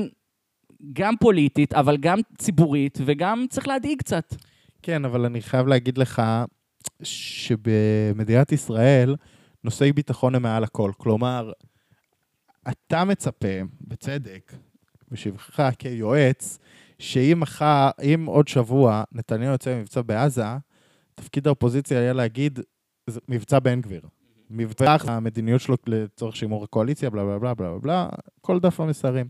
גם 0.93 1.15
פוליטית, 1.17 1.75
אבל 1.75 1.97
גם 1.97 2.19
ציבורית, 2.39 2.99
וגם 3.05 3.47
צריך 3.51 3.69
להדאיג 3.69 3.99
קצת. 3.99 4.35
כן, 4.83 5.05
אבל 5.05 5.25
אני 5.25 5.43
חייב 5.43 5.67
להגיד 5.67 5.99
לך 5.99 6.23
שבמדינת 7.03 8.53
ישראל 8.53 9.17
נושאי 9.65 9.93
ביטחון 9.93 10.35
הם 10.35 10.43
מעל 10.43 10.65
הכל. 10.65 10.93
כלומר, 10.97 11.53
אתה 12.69 13.05
מצפה, 13.05 13.49
בצדק, 13.81 14.53
בשבחך 15.13 15.71
כיועץ, 15.79 16.59
שאם 16.99 17.41
מחר, 17.41 17.91
אם 18.03 18.25
עוד 18.27 18.49
שבוע 18.49 19.05
נתניהו 19.13 19.53
יוצא 19.53 19.75
ממבצע 19.75 20.03
בעזה, 20.03 20.45
תפקיד 21.15 21.47
האופוזיציה 21.47 21.99
היה 21.99 22.13
להגיד, 22.13 22.61
זה 23.07 23.21
מבצע 23.29 23.59
בן 23.59 23.81
גביר. 23.81 24.03
מבצע 24.51 24.97
המדיניות 25.05 25.61
שלו 25.61 25.77
לצורך 25.87 26.37
שימור 26.37 26.65
הקואליציה, 26.65 27.11
בלה 27.11 27.25
בלה 27.25 27.39
בלה 27.39 27.55
בלה 27.55 27.79
בלה, 27.79 28.09
כל 28.41 28.61
דף 28.61 28.81
המסרים. 28.81 29.27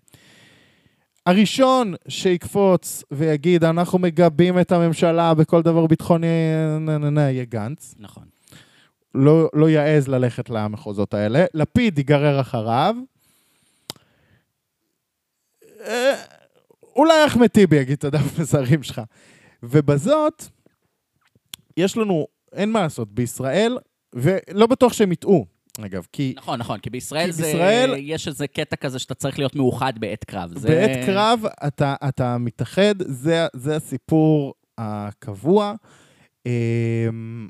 הראשון 1.27 1.95
שיקפוץ 2.09 3.05
ויגיד, 3.11 3.65
אנחנו 3.65 3.99
מגבים 3.99 4.61
את 4.61 4.73
הממשלה 4.73 5.35
בכל 5.35 5.63
דבר 5.63 5.87
ביטחוני, 5.87 6.27
נה 6.81 6.99
נה 6.99 7.11
נה, 7.11 7.21
יהיה 7.21 7.45
גנץ. 7.45 7.95
נכון. 7.99 8.25
לא, 9.15 9.49
לא 9.55 9.71
יעז 9.71 10.09
ללכת 10.09 10.51
למחוזות 10.51 11.15
האלה. 11.15 11.45
לפיד 11.55 11.99
ייגרר 11.99 12.41
אחריו. 12.41 12.95
אה, 15.87 16.23
אולי 16.97 17.27
אחמד 17.27 17.47
טיבי 17.47 17.77
יגיד 17.77 17.97
את 17.99 18.05
הדף 18.05 18.39
מסרים 18.39 18.83
שלך. 18.83 19.01
ובזאת, 19.63 20.45
יש 21.77 21.97
לנו, 21.97 22.27
אין 22.53 22.71
מה 22.73 22.81
לעשות, 22.83 23.13
בישראל, 23.15 23.79
ולא 24.15 24.67
בטוח 24.67 24.93
שהם 24.93 25.13
יטעו, 25.13 25.47
אגב, 25.81 26.07
כי 26.13 26.35
נכון, 26.37 26.59
נכון, 26.61 26.79
כי 26.79 26.91
בישראל, 26.91 27.27
כי 27.27 27.33
זה, 27.33 27.43
בישראל- 27.43 27.95
יש 27.99 28.29
איזה 28.29 28.47
קטע 28.47 28.77
כזה 28.77 28.99
שאתה 28.99 29.15
צריך 29.15 29.39
להיות 29.39 29.57
מאוחד 29.57 29.93
בעת 29.99 30.25
קרב. 30.25 30.59
זה... 30.59 30.69
בעת 30.69 31.07
קרב 31.07 31.41
אתה, 31.67 31.95
אתה 32.09 32.39
מתאחד, 32.39 32.95
זה, 32.99 33.47
זה 33.53 33.77
הסיפור 33.77 34.55
הקבוע. 34.79 35.75
אמ, 36.47 37.49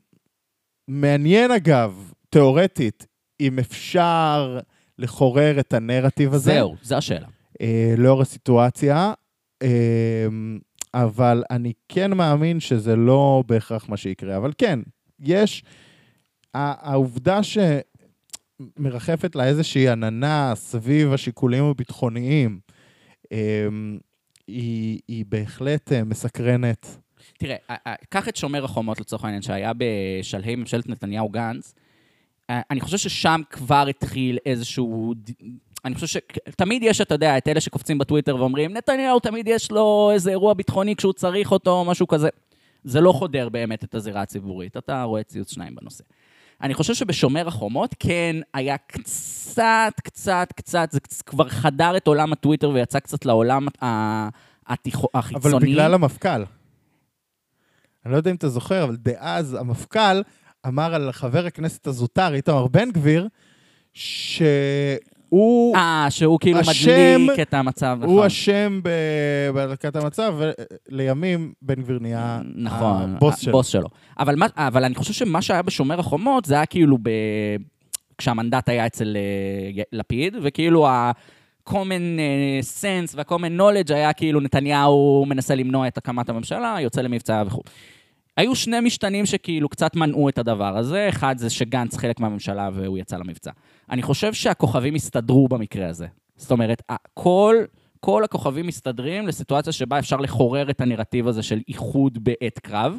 מעניין 0.88 1.51
אגב, 1.51 2.12
תיאורטית, 2.31 3.07
אם 3.40 3.59
אפשר 3.59 4.59
לחורר 4.99 5.61
את 5.61 5.73
הנרטיב 5.73 6.35
הזה. 6.35 6.53
זהו, 6.53 6.77
זו 6.83 6.95
השאלה. 6.97 7.27
אה, 7.62 7.94
לאור 7.98 8.22
הסיטואציה. 8.22 9.12
אמ, 9.62 10.59
אבל 10.94 11.42
אני 11.51 11.72
כן 11.88 12.12
מאמין 12.12 12.61
שזה 12.61 12.96
לא 12.96 13.44
בהכרח 13.46 13.88
מה 13.88 13.96
שיקרה. 13.96 14.37
אבל 14.37 14.53
כן, 14.59 14.79
יש... 15.20 15.64
העובדה 16.55 17.40
שמרחפת 18.79 19.37
לה 19.37 19.44
איזושהי 19.44 19.88
עננה 19.88 20.53
סביב 20.55 21.12
השיקולים 21.12 21.64
הביטחוניים, 21.64 22.61
אמ, 23.33 23.98
היא, 24.46 24.98
היא 25.09 25.25
בהחלט 25.29 25.92
אה, 25.92 26.05
מסקרנת. 26.05 26.87
תראה, 27.38 27.57
קח 28.09 28.29
את 28.29 28.37
שומר 28.37 28.64
החומות 28.64 29.01
לצורך 29.01 29.25
העניין, 29.25 29.42
שהיה 29.42 29.72
בשלהי 29.77 30.57
ממשלת 30.57 30.88
נתניהו-גנץ. 30.88 31.75
אני 32.48 32.81
חושב 32.81 32.98
ששם 32.98 33.40
כבר 33.51 33.87
התחיל 33.88 34.38
איזשהו... 34.46 35.14
אני 35.85 35.95
חושב 35.95 36.07
שתמיד 36.07 36.83
יש, 36.83 37.01
אתה 37.01 37.14
יודע, 37.14 37.38
את 37.38 37.49
אלה 37.49 37.61
שקופצים 37.61 37.99
בטוויטר 37.99 38.37
ואומרים, 38.37 38.73
נתניהו 38.73 39.21
תמיד 39.21 39.49
יש 39.49 39.71
לו 39.71 40.11
איזה 40.12 40.31
אירוע 40.31 40.55
ביטחוני 40.55 40.97
כשהוא 40.97 41.12
צריך 41.12 41.53
אותו, 41.53 41.85
משהו 41.85 42.07
כזה. 42.07 42.29
זה 42.85 43.01
לא 43.01 43.12
חודר 43.12 43.49
באמת 43.49 43.85
את 43.85 43.95
הזירה 43.95 44.23
הציבורית. 44.23 44.77
אתה 44.77 45.03
רואה 45.03 45.23
ציוץ 45.23 45.53
שניים 45.53 45.75
בנושא. 45.75 46.05
אני 46.62 46.75
חושב 46.75 46.95
שבשומר 46.95 47.49
החומות 47.49 47.95
כן 47.99 48.37
היה 48.55 48.77
קצת, 48.79 49.92
קצת, 50.03 50.49
קצת, 50.57 50.88
זה 50.92 51.01
כבר 51.27 51.49
חדר 51.49 51.97
את 51.97 52.07
עולם 52.07 52.33
הטוויטר 52.33 52.71
ויצא 52.71 52.99
קצת 52.99 53.25
לעולם 53.25 53.66
התיכו, 54.66 55.09
החיצוני. 55.14 55.55
אבל 55.57 55.66
בגלל 55.66 55.95
המפכ"ל. 55.95 56.45
אני 58.05 58.12
לא 58.12 58.16
יודע 58.16 58.31
אם 58.31 58.37
אתה 58.37 58.49
זוכר, 58.49 58.85
אבל 58.85 58.97
דאז 58.97 59.55
המפכ"ל 59.55 60.23
אמר 60.66 60.95
על 60.95 61.12
חבר 61.12 61.47
הכנסת 61.47 61.87
הזוטר, 61.87 62.35
איתמר 62.35 62.66
בן 62.66 62.90
גביר, 62.90 63.29
ש... 63.95 64.42
הוא 65.33 65.77
אה, 65.77 66.07
שהוא 66.11 66.40
כאילו 66.40 66.59
השם, 66.59 67.21
מדליק 67.25 67.40
את 67.40 67.55
המצב, 67.55 67.99
נכון. 68.01 68.14
הוא 68.14 68.27
אשם 68.27 68.81
בהדלקת 69.55 69.97
המצב, 69.97 70.35
ולימים 70.88 71.53
בן 71.62 71.75
גביר 71.75 71.99
נהיה 72.01 72.40
נכון, 72.55 73.14
הבוס 73.16 73.38
שלו. 73.38 73.51
הבוס 73.51 73.66
שלו. 73.66 73.88
אבל, 74.18 74.37
מה, 74.37 74.47
אבל 74.57 74.85
אני 74.85 74.95
חושב 74.95 75.12
שמה 75.12 75.42
שהיה 75.42 75.62
בשומר 75.62 76.01
החומות, 76.01 76.45
זה 76.45 76.55
היה 76.55 76.66
כאילו 76.66 76.99
ב... 77.03 77.11
כשהמנדט 78.18 78.68
היה 78.68 78.87
אצל 78.87 79.16
uh, 79.16 79.83
לפיד, 79.92 80.37
וכאילו 80.42 80.87
ה-common 80.87 81.73
uh, 82.18 82.83
sense 82.83 83.14
וה-common 83.14 83.61
knowledge 83.61 83.95
היה 83.95 84.12
כאילו 84.12 84.40
נתניהו 84.40 85.25
מנסה 85.29 85.55
למנוע 85.55 85.88
את 85.88 85.99
הקמת 85.99 86.29
הממשלה, 86.29 86.77
יוצא 86.81 87.01
למבצע 87.01 87.42
וכו'. 87.47 87.62
היו 88.37 88.55
שני 88.55 88.81
משתנים 88.81 89.27
שכאילו 89.27 89.68
קצת 89.68 89.97
מנעו 89.97 90.29
את 90.29 90.38
הדבר 90.38 90.77
הזה, 90.77 91.09
אחד 91.09 91.38
זה 91.38 91.51
שגנץ 91.51 91.97
חלק 91.97 92.21
מהממשלה 92.21 92.71
והוא 92.75 92.99
יצא 92.99 93.16
למבצע. 93.16 93.51
אני 93.90 94.03
חושב 94.03 94.33
שהכוכבים 94.33 94.95
הסתדרו 94.95 95.49
במקרה 95.49 95.88
הזה. 95.88 96.07
זאת 96.37 96.51
אומרת, 96.51 96.83
כל, 97.14 97.57
כל 98.01 98.25
הכוכבים 98.25 98.66
מסתדרים 98.66 99.27
לסיטואציה 99.27 99.73
שבה 99.73 99.99
אפשר 99.99 100.16
לחורר 100.16 100.71
את 100.71 100.81
הנרטיב 100.81 101.29
הזה 101.29 101.42
של 101.42 101.61
איחוד 101.68 102.25
בעת 102.25 102.59
קרב. 102.59 102.99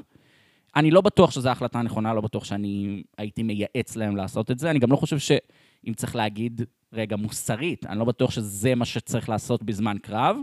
אני 0.75 0.91
לא 0.91 1.01
בטוח 1.01 1.31
שזו 1.31 1.49
ההחלטה 1.49 1.79
הנכונה, 1.79 2.13
לא 2.13 2.21
בטוח 2.21 2.43
שאני 2.43 3.03
הייתי 3.17 3.43
מייעץ 3.43 3.95
להם 3.95 4.15
לעשות 4.15 4.51
את 4.51 4.59
זה. 4.59 4.69
אני 4.69 4.79
גם 4.79 4.91
לא 4.91 4.95
חושב 4.95 5.19
שאם 5.19 5.93
צריך 5.93 6.15
להגיד, 6.15 6.61
רגע, 6.93 7.15
מוסרית, 7.15 7.85
אני 7.85 7.99
לא 7.99 8.05
בטוח 8.05 8.31
שזה 8.31 8.75
מה 8.75 8.85
שצריך 8.85 9.29
לעשות 9.29 9.63
בזמן 9.63 9.97
קרב. 10.01 10.37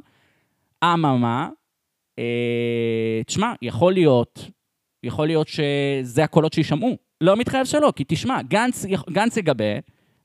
אממה, 0.85 1.49
אה, 2.19 3.21
תשמע, 3.27 3.53
יכול 3.63 3.93
להיות 3.93 4.51
יכול 5.03 5.27
להיות 5.27 5.49
שזה 5.49 6.25
הקולות 6.25 6.53
שיישמעו. 6.53 6.97
לא 7.21 7.37
מתחייב 7.37 7.67
שלא, 7.67 7.93
כי 7.97 8.05
תשמע, 8.09 8.43
גנץ, 8.43 8.85
גנץ 9.11 9.37
יגבה, 9.37 9.65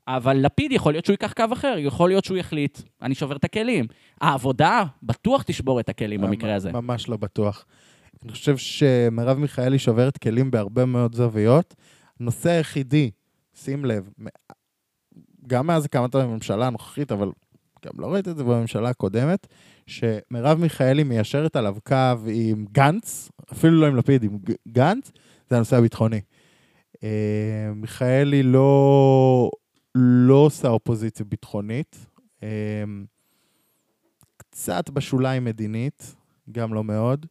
אבל 0.07 0.37
לפיד 0.37 0.71
יכול 0.71 0.93
להיות 0.93 1.05
שהוא 1.05 1.13
ייקח 1.13 1.33
קו 1.33 1.43
אחר, 1.53 1.75
יכול 1.77 2.09
להיות 2.09 2.25
שהוא 2.25 2.37
יחליט, 2.37 2.79
אני 3.01 3.15
שובר 3.15 3.35
את 3.35 3.43
הכלים. 3.43 3.85
העבודה 4.21 4.83
בטוח 5.03 5.43
תשבור 5.43 5.79
את 5.79 5.89
הכלים 5.89 6.21
במקרה 6.21 6.55
הזה. 6.55 6.71
ממש 6.71 7.09
לא 7.09 7.17
בטוח. 7.17 7.65
אני 8.23 8.31
חושב 8.31 8.57
שמרב 8.57 9.37
מיכאלי 9.37 9.79
שוברת 9.79 10.17
כלים 10.17 10.51
בהרבה 10.51 10.85
מאוד 10.85 11.15
זוויות. 11.15 11.75
הנושא 12.19 12.49
היחידי, 12.49 13.11
שים 13.53 13.85
לב, 13.85 14.09
גם 15.47 15.67
מאז 15.67 15.85
הקמת 15.85 16.15
הממשלה 16.15 16.67
הנוכחית, 16.67 17.11
אבל 17.11 17.31
גם 17.85 17.91
לא 17.99 18.13
ראית 18.13 18.27
את 18.27 18.37
זה 18.37 18.43
בממשלה 18.43 18.89
הקודמת, 18.89 19.47
שמרב 19.87 20.59
מיכאלי 20.59 21.03
מיישרת 21.03 21.55
עליו 21.55 21.75
קו 21.83 22.15
עם 22.27 22.65
גנץ, 22.71 23.29
אפילו 23.51 23.81
לא 23.81 23.85
עם 23.85 23.95
לפיד, 23.95 24.23
עם 24.23 24.37
גנץ, 24.67 25.11
זה 25.49 25.55
הנושא 25.55 25.77
הביטחוני. 25.77 26.21
אה, 27.03 27.73
מיכאלי 27.75 28.43
לא, 28.43 29.49
לא 29.95 30.33
עושה 30.35 30.67
אופוזיציה 30.67 31.25
ביטחונית, 31.25 32.05
אה, 32.43 32.83
קצת 34.37 34.89
בשוליים 34.89 35.45
מדינית, 35.45 36.15
גם 36.51 36.73
לא 36.73 36.83
מאוד. 36.83 37.25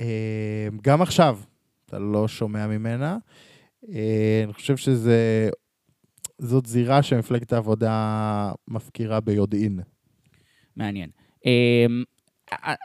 אה, 0.00 0.68
גם 0.82 1.02
עכשיו, 1.02 1.38
אתה 1.86 1.98
לא 1.98 2.28
שומע 2.28 2.66
ממנה. 2.66 3.16
אני 4.44 4.52
חושב 4.52 4.76
שזה 4.76 5.50
זאת 6.42 6.66
זירה 6.66 7.02
שמפלגת 7.02 7.52
העבודה 7.52 8.52
מפקירה 8.68 9.20
ביודעין. 9.20 9.80
מעניין. 10.76 11.10
אמ, 11.44 12.04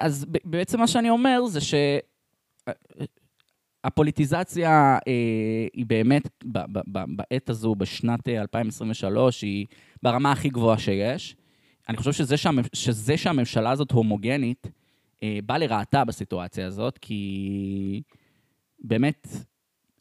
אז 0.01 0.25
בעצם 0.45 0.79
מה 0.79 0.87
שאני 0.87 1.09
אומר 1.09 1.45
זה 1.45 1.59
שהפוליטיזציה 3.83 4.97
אה, 5.07 5.67
היא 5.73 5.85
באמת, 5.85 6.43
בעת 7.17 7.49
הזו, 7.49 7.75
בשנת 7.75 8.27
2023, 8.27 9.41
היא 9.41 9.65
ברמה 10.03 10.31
הכי 10.31 10.49
גבוהה 10.49 10.77
שיש. 10.77 11.35
אני 11.89 11.97
חושב 11.97 12.11
שזה, 12.11 12.37
שהמ... 12.37 12.59
שזה 12.73 13.17
שהממשלה 13.17 13.71
הזאת 13.71 13.91
הומוגנית, 13.91 14.67
אה, 15.23 15.39
בא 15.45 15.57
לרעתה 15.57 16.05
בסיטואציה 16.05 16.67
הזאת, 16.67 16.97
כי 16.97 18.01
באמת 18.79 19.27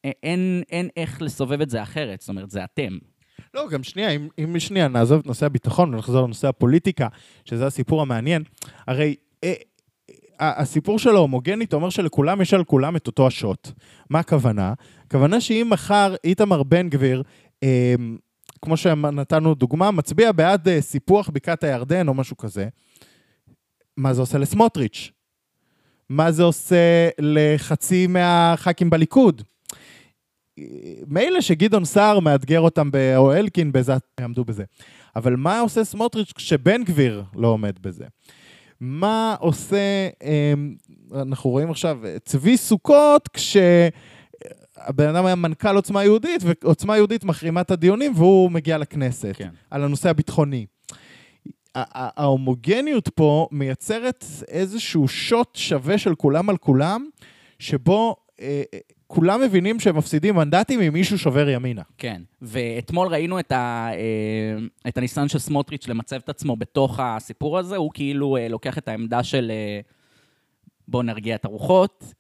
אין, 0.05 0.63
אין 0.71 0.89
איך 0.97 1.23
לסובב 1.23 1.61
את 1.61 1.71
זה 1.71 1.83
אחרת, 1.83 2.21
זאת 2.21 2.29
אומרת, 2.29 2.51
זה 2.51 2.65
אתם. 2.65 2.99
לא, 3.57 3.69
גם 3.69 3.83
שנייה, 3.83 4.11
אם, 4.11 4.29
אם 4.39 4.61
שנייה 4.61 4.89
נעזוב 4.89 5.21
את 5.21 5.27
נושא 5.27 5.47
הביטחון 5.47 5.95
ונחזור 5.95 6.25
לנושא 6.25 6.49
הפוליטיקה, 6.49 7.09
שזה 7.45 7.67
הסיפור 7.67 8.03
המעניין, 8.03 8.43
הרי 8.87 9.15
אה, 9.45 9.55
אה, 10.41 10.61
הסיפור 10.61 10.99
של 10.99 11.17
ההומוגנית 11.17 11.73
אומר 11.73 11.91
שלכולם 11.91 12.41
יש 12.41 12.55
על 12.55 12.65
כולם 12.65 12.97
את 12.97 13.07
אותו 13.07 13.27
השוט. 13.27 13.69
מה 14.11 14.19
הכוונה? 14.19 14.75
הכוונה 15.07 15.41
שאם 15.41 15.67
מחר 15.71 16.15
איתמר 16.25 16.63
בן 16.63 16.89
גביר, 16.89 17.23
אה, 17.63 17.95
כמו 18.63 18.77
שנתנו 18.77 19.55
דוגמה, 19.55 19.91
מצביע 19.91 20.33
בעד 20.33 20.69
אה, 20.69 20.81
סיפוח 20.81 21.31
בקעת 21.33 21.65
הירדן 21.65 22.09
או 22.09 22.15
משהו 22.15 22.37
כזה, 22.37 22.69
מה 23.97 24.15
זה 24.15 24.21
עושה 24.21 24.39
לסמוטריץ'? 24.39 25.11
מה 26.09 26.33
זה 26.33 26.43
עושה 26.43 27.09
לחצי 27.19 28.07
מהח"כים 28.07 28.91
בליכוד? 28.91 29.43
מילא 31.07 31.41
שגדעון 31.41 31.85
סער 31.85 32.21
מאתגר 32.21 32.61
אותם, 32.61 32.91
או 33.17 33.33
אלקין, 33.33 33.73
בזה, 33.73 33.93
יעמדו 34.21 34.45
בזה. 34.45 34.65
אבל 35.17 35.37
מה 35.37 35.61
עושה 35.61 35.85
סמוטריץ' 35.85 36.33
כשבן 36.33 36.85
גביר 36.85 37.25
לא 37.35 37.49
עומד 37.49 37.79
בזה? 37.81 38.05
מה 38.81 39.37
עושה, 39.41 40.09
אמ, 40.23 40.75
אנחנו 41.15 41.51
רואים 41.51 41.71
עכשיו, 41.71 41.99
צבי 42.25 42.57
סוכות, 42.57 43.29
כשהבן 43.29 45.09
אדם 45.09 45.27
היה 45.27 45.35
מנכ"ל 45.35 45.77
עוצמה 45.77 46.05
יהודית, 46.05 46.43
ועוצמה 46.45 46.97
יהודית 46.97 47.25
מחרימה 47.25 47.61
את 47.61 47.71
הדיונים, 47.71 48.13
והוא 48.17 48.51
מגיע 48.51 48.79
לכנסת, 48.79 49.33
כן. 49.37 49.49
על 49.71 49.85
הנושא 49.85 50.11
הביטחוני. 50.11 50.67
ההומוגניות 51.75 53.09
פה 53.09 53.49
מייצרת 53.53 54.25
איזשהו 54.49 55.09
שוט 55.09 55.57
שווה 55.57 55.99
של 55.99 56.15
כולם 56.15 56.51
על 56.51 56.57
כולם, 56.57 57.09
שבו 57.59 58.17
אה, 58.41 58.63
כולם 59.07 59.41
מבינים 59.41 59.81
שהם 59.81 59.97
מפסידים 59.97 60.37
מנדטים 60.37 60.81
אם 60.81 60.93
מישהו 60.93 61.19
שובר 61.19 61.49
ימינה. 61.49 61.83
כן, 61.99 62.23
ואתמול 62.43 63.09
ראינו 63.09 63.39
את, 63.39 63.53
ה, 63.53 63.89
אה, 63.93 64.67
את 64.89 64.99
הניסיון 64.99 65.29
של 65.29 65.39
סמוטריץ' 65.39 65.89
למצב 65.89 66.17
את 66.17 66.29
עצמו 66.29 66.57
בתוך 66.57 67.01
הסיפור 67.01 67.59
הזה, 67.59 67.77
הוא 67.77 67.91
כאילו 67.95 68.37
אה, 68.37 68.49
לוקח 68.49 68.79
את 68.79 68.89
העמדה 68.89 69.23
של 69.23 69.51
אה, 69.51 69.81
בואו 70.89 71.03
נרגיע 71.03 71.35
את 71.35 71.45
הרוחות, 71.45 72.15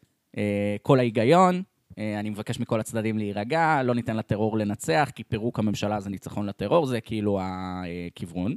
כל 0.83 0.99
ההיגיון, 0.99 1.62
אני 1.99 2.31
מבקש 2.31 2.61
מכל 2.61 2.81
הצדדים 2.81 3.18
להירגע, 3.18 3.83
לא 3.85 3.94
ניתן 3.94 4.16
לטרור 4.16 4.59
לנצח, 4.59 5.11
כי 5.14 5.25
פירוק 5.25 5.59
הממשלה 5.59 6.01
זה 6.01 6.11
ניצחון 6.11 6.46
לטרור, 6.46 6.87
זה 6.87 7.01
כאילו 7.01 7.40
הכיוון. 7.42 8.55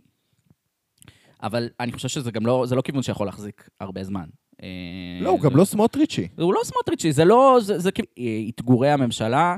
אבל 1.43 1.69
אני 1.79 1.91
חושב 1.91 2.07
שזה 2.07 2.31
גם 2.31 2.45
לא, 2.45 2.63
זה 2.67 2.75
לא 2.75 2.81
כיוון 2.81 3.03
שיכול 3.03 3.27
להחזיק 3.27 3.69
הרבה 3.79 4.03
זמן. 4.03 4.25
אה, 4.63 4.67
לא, 5.21 5.29
הוא 5.29 5.39
גם 5.39 5.55
לא 5.55 5.65
סמוטריצ'י. 5.65 6.27
הוא 6.37 6.53
לא 6.53 6.61
סמוטריצ'י, 6.63 7.11
זה 7.11 7.25
לא, 7.25 7.57
זה 7.61 7.91
כאילו, 7.91 8.07
אתגורי 8.49 8.89
הממשלה, 8.89 9.55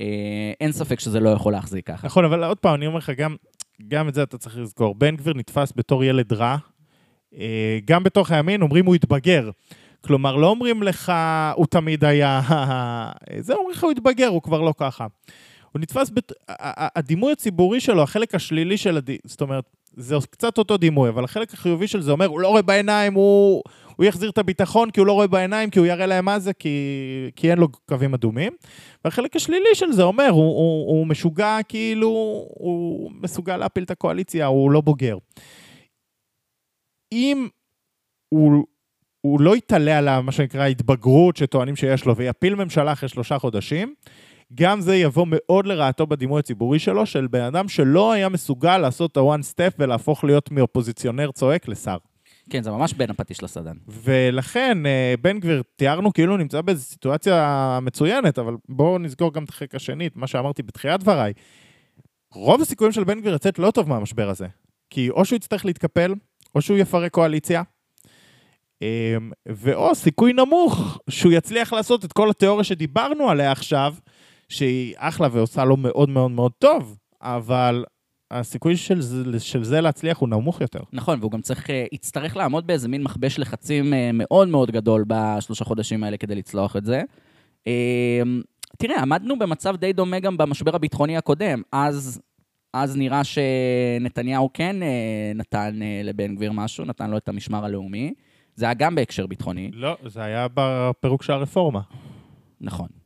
אה, 0.00 0.52
אין 0.60 0.72
ספק 0.72 1.00
שזה 1.00 1.20
לא 1.20 1.30
יכול 1.30 1.52
להחזיק 1.52 1.86
ככה. 1.86 2.06
נכון, 2.06 2.24
אבל 2.24 2.44
עוד 2.44 2.58
פעם, 2.58 2.74
אני 2.74 2.86
אומר 2.86 2.98
לך, 2.98 3.10
גם, 3.10 3.36
גם 3.88 4.08
את 4.08 4.14
זה 4.14 4.22
אתה 4.22 4.38
צריך 4.38 4.58
לזכור. 4.58 4.94
בן 4.94 5.16
גביר 5.16 5.34
נתפס 5.34 5.72
בתור 5.76 6.04
ילד 6.04 6.32
רע, 6.32 6.56
אה, 7.38 7.78
גם 7.84 8.02
בתוך 8.02 8.30
הימין 8.30 8.62
אומרים 8.62 8.86
הוא 8.86 8.94
התבגר. 8.94 9.50
כלומר, 10.00 10.36
לא 10.36 10.46
אומרים 10.46 10.82
לך, 10.82 11.12
הוא 11.54 11.66
תמיד 11.66 12.04
היה... 12.04 12.40
זה 13.40 13.54
אומרים 13.54 13.76
לך, 13.76 13.84
הוא 13.84 13.90
התבגר, 13.90 14.26
הוא 14.26 14.42
כבר 14.42 14.60
לא 14.60 14.74
ככה. 14.76 15.06
הוא 15.72 15.80
נתפס, 15.80 16.10
בת... 16.10 16.32
הדימוי 16.96 17.32
הציבורי 17.32 17.80
שלו, 17.80 18.02
החלק 18.02 18.34
השלילי 18.34 18.76
של 18.76 18.96
הד... 18.96 19.10
זאת 19.24 19.40
אומרת, 19.40 19.64
זה 19.98 20.16
קצת 20.30 20.58
אותו 20.58 20.76
דימוי, 20.76 21.08
אבל 21.08 21.24
החלק 21.24 21.54
החיובי 21.54 21.86
של 21.86 22.00
זה 22.00 22.12
אומר, 22.12 22.26
הוא 22.26 22.40
לא 22.40 22.48
רואה 22.48 22.62
בעיניים, 22.62 23.14
הוא, 23.14 23.62
הוא 23.96 24.06
יחזיר 24.06 24.30
את 24.30 24.38
הביטחון 24.38 24.90
כי 24.90 25.00
הוא 25.00 25.06
לא 25.06 25.12
רואה 25.12 25.26
בעיניים, 25.26 25.70
כי 25.70 25.78
הוא 25.78 25.86
יראה 25.86 26.06
להם 26.06 26.24
מה 26.24 26.38
זה, 26.38 26.52
כי, 26.52 26.78
כי 27.36 27.50
אין 27.50 27.58
לו 27.58 27.68
קווים 27.88 28.14
אדומים. 28.14 28.52
והחלק 29.04 29.36
השלילי 29.36 29.74
של 29.74 29.92
זה 29.92 30.02
אומר, 30.02 30.28
הוא, 30.28 30.40
הוא, 30.40 30.88
הוא 30.88 31.06
משוגע 31.06 31.58
כאילו, 31.68 32.08
הוא 32.48 33.10
מסוגל 33.20 33.56
להפיל 33.56 33.84
את 33.84 33.90
הקואליציה, 33.90 34.46
הוא 34.46 34.70
לא 34.70 34.80
בוגר. 34.80 35.16
אם 37.12 37.48
הוא, 38.28 38.64
הוא 39.20 39.40
לא 39.40 39.56
יתעלה 39.56 39.98
על 39.98 40.20
מה 40.20 40.32
שנקרא 40.32 40.66
התבגרות 40.66 41.36
שטוענים 41.36 41.76
שיש 41.76 42.04
לו 42.04 42.16
ויפיל 42.16 42.54
ממשלה 42.54 42.92
אחרי 42.92 43.08
שלושה 43.08 43.38
חודשים, 43.38 43.94
גם 44.54 44.80
זה 44.80 44.96
יבוא 44.96 45.26
מאוד 45.28 45.66
לרעתו 45.66 46.06
בדימוי 46.06 46.40
הציבורי 46.40 46.78
שלו, 46.78 47.06
של 47.06 47.26
בן 47.26 47.40
אדם 47.40 47.68
שלא 47.68 48.12
היה 48.12 48.28
מסוגל 48.28 48.78
לעשות 48.78 49.12
את 49.12 49.16
ה-one 49.16 49.54
step 49.54 49.74
ולהפוך 49.78 50.24
להיות 50.24 50.50
מאופוזיציונר 50.50 51.30
צועק 51.32 51.68
לשר. 51.68 51.96
כן, 52.50 52.62
זה 52.62 52.70
ממש 52.70 52.92
בין 52.92 53.10
הפטיש 53.10 53.42
לסדן. 53.42 53.76
ולכן, 53.88 54.86
אה, 54.86 55.14
בן 55.20 55.40
גביר, 55.40 55.62
תיארנו 55.76 56.12
כאילו 56.12 56.36
נמצא 56.36 56.60
באיזו 56.60 56.84
סיטואציה 56.84 57.78
מצוינת, 57.82 58.38
אבל 58.38 58.54
בואו 58.68 58.98
נסגור 58.98 59.32
גם 59.32 59.44
את 59.44 59.48
החלק 59.48 59.74
השני, 59.74 60.06
את 60.06 60.16
מה 60.16 60.26
שאמרתי 60.26 60.62
בתחילת 60.62 61.00
דבריי. 61.00 61.32
רוב 62.34 62.62
הסיכויים 62.62 62.92
של 62.92 63.04
בן 63.04 63.20
גביר 63.20 63.34
לצאת 63.34 63.58
לא 63.58 63.70
טוב 63.70 63.88
מהמשבר 63.88 64.28
הזה. 64.28 64.46
כי 64.90 65.10
או 65.10 65.24
שהוא 65.24 65.36
יצטרך 65.36 65.64
להתקפל, 65.64 66.14
או 66.54 66.62
שהוא 66.62 66.78
יפרק 66.78 67.12
קואליציה, 67.12 67.62
אמ, 68.82 69.30
ואו 69.46 69.94
סיכוי 69.94 70.32
נמוך 70.32 70.98
שהוא 71.10 71.32
יצליח 71.32 71.72
לעשות 71.72 72.04
את 72.04 72.12
כל 72.12 72.30
התיאוריה 72.30 72.64
שדיברנו 72.64 73.30
עליה 73.30 73.52
עכשיו, 73.52 73.94
שהיא 74.48 74.94
אחלה 74.96 75.28
ועושה 75.32 75.64
לו 75.64 75.76
מאוד 75.76 76.08
מאוד 76.08 76.30
מאוד 76.30 76.52
טוב, 76.58 76.98
אבל 77.22 77.84
הסיכוי 78.30 78.76
של 78.76 79.00
זה, 79.00 79.40
של 79.40 79.64
זה 79.64 79.80
להצליח 79.80 80.18
הוא 80.18 80.28
נמוך 80.28 80.60
יותר. 80.60 80.80
נכון, 80.92 81.18
והוא 81.20 81.30
גם 81.30 81.40
צריך, 81.40 81.70
אה, 81.70 81.86
יצטרך 81.92 82.36
לעמוד 82.36 82.66
באיזה 82.66 82.88
מין 82.88 83.02
מכבש 83.02 83.38
לחצים 83.38 83.94
אה, 83.94 84.10
מאוד 84.12 84.48
מאוד 84.48 84.70
גדול 84.70 85.04
בשלושה 85.06 85.64
חודשים 85.64 86.04
האלה 86.04 86.16
כדי 86.16 86.34
לצלוח 86.34 86.76
את 86.76 86.84
זה. 86.84 87.02
אה, 87.66 88.22
תראה, 88.78 89.02
עמדנו 89.02 89.38
במצב 89.38 89.76
די 89.76 89.92
דומה 89.92 90.20
גם 90.20 90.36
במשבר 90.36 90.76
הביטחוני 90.76 91.16
הקודם. 91.16 91.62
אז, 91.72 92.20
אז 92.74 92.96
נראה 92.96 93.22
שנתניהו 93.24 94.50
כן 94.54 94.76
נתן 95.34 95.80
לבן 96.04 96.34
גביר 96.34 96.52
משהו, 96.52 96.84
נתן 96.84 97.10
לו 97.10 97.16
את 97.16 97.28
המשמר 97.28 97.64
הלאומי. 97.64 98.14
זה 98.54 98.64
היה 98.64 98.74
גם 98.74 98.94
בהקשר 98.94 99.26
ביטחוני. 99.26 99.70
לא, 99.72 99.96
זה 100.06 100.22
היה 100.22 100.46
בפירוק 100.54 101.22
של 101.22 101.32
הרפורמה. 101.32 101.80
נכון. 102.60 102.97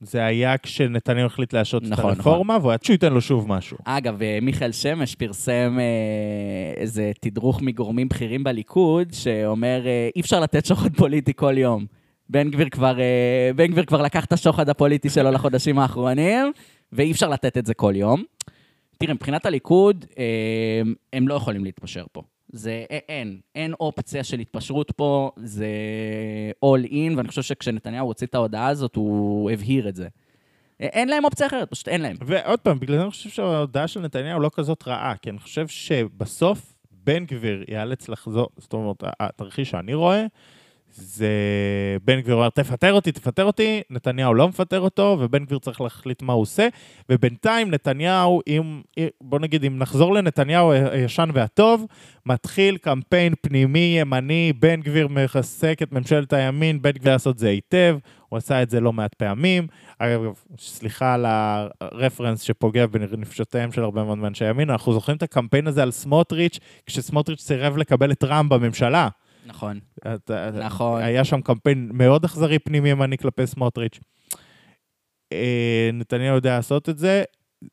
זה 0.00 0.24
היה 0.24 0.58
כשנתניהו 0.58 1.26
החליט 1.26 1.52
להשעות 1.52 1.82
נכון, 1.82 2.12
את 2.12 2.16
הרפורמה, 2.16 2.54
נכון. 2.54 2.62
והוא 2.62 2.70
היה 2.70 2.78
ייתן 2.88 3.12
לו 3.12 3.20
שוב 3.20 3.48
משהו. 3.48 3.78
אגב, 3.84 4.22
אה, 4.22 4.38
מיכאל 4.42 4.72
שמש 4.72 5.14
פרסם 5.14 5.78
אה, 5.80 6.80
איזה 6.80 7.12
תדרוך 7.20 7.62
מגורמים 7.62 8.08
בכירים 8.08 8.44
בליכוד, 8.44 9.12
שאומר, 9.12 9.82
אה, 9.86 10.08
אי 10.16 10.20
אפשר 10.20 10.40
לתת 10.40 10.66
שוחד 10.66 10.96
פוליטי 10.96 11.32
כל 11.36 11.58
יום. 11.58 11.86
בן 12.28 12.50
גביר 12.50 12.68
כבר, 12.68 12.98
בן 13.56 13.66
גביר 13.66 13.84
כבר 13.84 14.02
לקח 14.02 14.24
את 14.24 14.32
השוחד 14.32 14.68
הפוליטי 14.68 15.10
שלו 15.10 15.30
לחודשים 15.30 15.78
האחרונים, 15.78 16.52
ואי 16.92 17.12
אפשר 17.12 17.28
לתת 17.28 17.58
את 17.58 17.66
זה 17.66 17.74
כל 17.74 17.92
יום. 17.96 18.22
תראה, 18.98 19.14
מבחינת 19.14 19.46
הליכוד, 19.46 20.04
הם 21.12 21.28
לא 21.28 21.34
יכולים 21.34 21.64
להתפשר 21.64 22.04
פה. 22.12 22.22
זה 22.52 22.84
אין, 23.08 23.40
אין 23.54 23.72
אופציה 23.72 24.24
של 24.24 24.38
התפשרות 24.38 24.90
פה, 24.90 25.30
זה 25.36 25.68
all 26.64 26.86
in, 26.90 27.16
ואני 27.16 27.28
חושב 27.28 27.42
שכשנתניהו 27.42 28.06
הוציא 28.06 28.26
את 28.26 28.34
ההודעה 28.34 28.68
הזאת, 28.68 28.96
הוא 28.96 29.50
הבהיר 29.50 29.88
את 29.88 29.96
זה. 29.96 30.08
אין 30.80 31.08
להם 31.08 31.24
אופציה 31.24 31.46
אחרת, 31.46 31.70
פשוט 31.70 31.88
אין 31.88 32.00
להם. 32.00 32.16
ועוד 32.20 32.60
פעם, 32.60 32.80
בגלל 32.80 32.96
זה 32.96 33.02
אני 33.02 33.10
חושב 33.10 33.30
שההודעה 33.30 33.88
של 33.88 34.00
נתניהו 34.00 34.40
לא 34.40 34.50
כזאת 34.54 34.88
רעה, 34.88 35.14
כי 35.16 35.30
אני 35.30 35.38
חושב 35.38 35.68
שבסוף 35.68 36.74
בן 36.90 37.24
גביר 37.24 37.64
ייאלץ 37.68 38.08
לחזור, 38.08 38.48
זאת 38.58 38.72
אומרת, 38.72 39.04
התרחיש 39.20 39.70
שאני 39.70 39.94
רואה, 39.94 40.26
זה 40.92 41.28
בן 42.04 42.20
גביר 42.20 42.34
אומר, 42.34 42.48
תפטר 42.48 42.92
אותי, 42.92 43.12
תפטר 43.12 43.44
אותי, 43.44 43.82
נתניהו 43.90 44.34
לא 44.34 44.48
מפטר 44.48 44.80
אותו, 44.80 45.16
ובן 45.20 45.44
גביר 45.44 45.58
צריך 45.58 45.80
להחליט 45.80 46.22
מה 46.22 46.32
הוא 46.32 46.42
עושה, 46.42 46.68
ובינתיים 47.08 47.70
נתניהו, 47.70 48.40
אם, 48.46 48.80
בוא 49.20 49.38
נגיד, 49.38 49.64
אם 49.64 49.78
נחזור 49.78 50.14
לנתניהו 50.14 50.72
הישן 50.72 51.28
והטוב, 51.34 51.86
מתחיל 52.26 52.76
קמפיין 52.76 53.34
פנימי 53.40 53.96
ימני, 54.00 54.52
בן 54.58 54.80
גביר 54.80 55.08
מחזק 55.08 55.82
את 55.82 55.92
ממשלת 55.92 56.32
הימין, 56.32 56.82
בן 56.82 56.90
גביר 56.90 57.12
לעשות 57.12 57.38
זה 57.38 57.48
היטב, 57.48 57.98
הוא 58.28 58.36
עשה 58.36 58.62
את 58.62 58.70
זה 58.70 58.80
לא 58.80 58.92
מעט 58.92 59.14
פעמים. 59.14 59.66
אגב, 59.98 60.20
סליחה 60.58 61.14
על 61.14 61.26
הרפרנס 61.80 62.42
שפוגע 62.42 62.86
בנפשותיהם 62.86 63.72
של 63.72 63.82
הרבה 63.82 64.04
מאוד 64.04 64.18
מאנשי 64.18 64.44
ימין, 64.44 64.70
אנחנו 64.70 64.92
זוכרים 64.92 65.16
את 65.16 65.22
הקמפיין 65.22 65.66
הזה 65.66 65.82
על 65.82 65.90
סמוטריץ', 65.90 66.58
כשסמוטריץ' 66.86 67.40
סירב 67.40 67.76
לקבל 67.76 68.12
את 68.12 68.24
רע"מ 68.24 68.48
בממשלה. 68.48 69.08
נכון. 69.46 69.78
את, 70.14 70.30
נכון. 70.64 71.02
היה 71.02 71.24
שם 71.24 71.40
קמפיין 71.40 71.90
מאוד 71.92 72.24
אכזרי 72.24 72.58
פנימי 72.58 72.90
ימני 72.90 73.18
כלפי 73.18 73.46
סמוטריץ'. 73.46 74.00
אה, 75.32 75.90
נתניהו 75.92 76.34
יודע 76.34 76.56
לעשות 76.56 76.88
את 76.88 76.98
זה, 76.98 77.22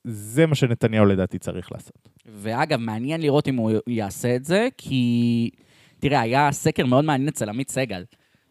זה 0.04 0.46
מה 0.46 0.56
שנתניהו 0.56 1.06
לדעתי 1.06 1.40
צריך 1.40 1.72
לעשות. 1.72 2.10
ואגב, 2.26 2.80
מעניין 2.80 3.22
לראות 3.22 3.48
אם 3.48 3.56
הוא 3.56 3.72
יעשה 3.88 4.36
את 4.36 4.46
זה, 4.46 4.68
כי... 4.78 5.50
תראה, 6.00 6.22
היה 6.22 6.52
סקר 6.52 6.86
מאוד 6.86 7.06
מעניין 7.06 7.30
אצל 7.30 7.50
עמית 7.50 7.70
סגל. 7.70 8.04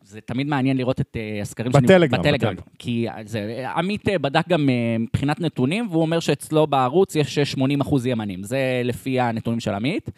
זה 0.03 0.21
תמיד 0.21 0.47
מעניין 0.47 0.77
לראות 0.77 1.01
את 1.01 1.17
uh, 1.17 1.43
הסקרים 1.43 1.73
בטלגרם, 1.73 2.09
שאני... 2.11 2.19
בטלגרם. 2.19 2.55
כי 2.79 3.07
זה, 3.25 3.65
עמית 3.77 4.09
בדק 4.21 4.49
גם 4.49 4.69
מבחינת 4.99 5.41
נתונים, 5.41 5.87
והוא 5.91 6.03
אומר 6.03 6.21
שאצלו 6.21 6.67
בערוץ 6.67 7.17
יש 7.17 7.39
80 7.39 7.81
אחוז 7.81 8.07
ימנים. 8.07 8.43
זה 8.43 8.83
לפי 8.85 9.21
הנתונים 9.21 9.61
של 9.61 9.75
עמית. 9.75 10.11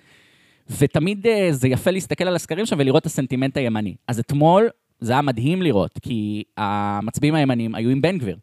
ותמיד 0.78 1.26
אה, 1.26 1.48
זה 1.52 1.68
יפה 1.68 1.90
להסתכל 1.90 2.24
על 2.24 2.37
הסקרים 2.37 2.66
שם 2.66 2.76
ולראות 2.78 3.00
את 3.00 3.07
הסנטימנט 3.07 3.57
הימני. 3.57 3.96
אז 4.09 4.18
אתמול 4.18 4.68
זה 5.00 5.12
היה 5.12 5.22
מדהים 5.22 5.62
לראות, 5.62 5.98
כי 6.02 6.42
המצביעים 6.57 7.35
הימנים 7.35 7.74
היו 7.74 7.90
עם 7.90 8.02
בן 8.02 8.18
גביר. 8.18 8.38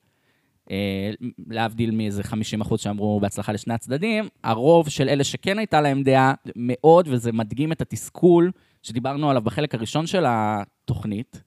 אה, 0.72 1.12
להבדיל 1.48 1.92
מאיזה 1.92 2.24
50 2.24 2.62
אחוז 2.62 2.80
שאמרו 2.80 3.20
בהצלחה 3.20 3.52
לשני 3.52 3.74
הצדדים, 3.74 4.28
הרוב 4.44 4.90
של 4.90 5.10
אלה 5.10 5.24
שכן 5.24 5.58
הייתה 5.58 5.82
להם 5.82 6.04
דעה 6.04 6.34
מאוד, 6.56 7.08
וזה 7.12 7.32
מדגים 7.32 7.72
את 7.72 7.82
התסכול 7.82 8.52
שדיברנו 8.84 9.30
עליו 9.30 9.42
בחלק 9.42 9.76
הראשון 9.76 10.08
של 10.08 10.24
התוכנית, 10.28 11.42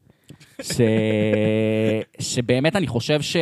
ש... 0.62 0.80
שבאמת 2.30 2.76
אני 2.76 2.86
חושב 2.86 3.22
ש... 3.22 3.36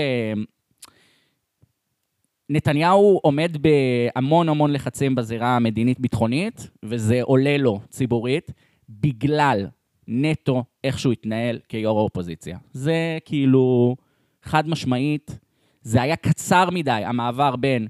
נתניהו 2.50 3.20
עומד 3.22 3.56
בהמון 3.60 4.48
המון 4.48 4.72
לחצים 4.72 5.14
בזירה 5.14 5.56
המדינית-ביטחונית, 5.56 6.70
וזה 6.82 7.22
עולה 7.22 7.56
לו 7.56 7.80
ציבורית, 7.90 8.52
בגלל 8.88 9.66
נטו 10.08 10.64
איך 10.84 10.98
שהוא 10.98 11.12
התנהל 11.12 11.58
כיו"ר 11.68 11.98
האופוזיציה. 11.98 12.58
זה 12.72 13.18
כאילו 13.24 13.96
חד 14.42 14.68
משמעית, 14.68 15.38
זה 15.82 16.02
היה 16.02 16.16
קצר 16.16 16.70
מדי, 16.70 17.02
המעבר 17.04 17.56
בין 17.56 17.88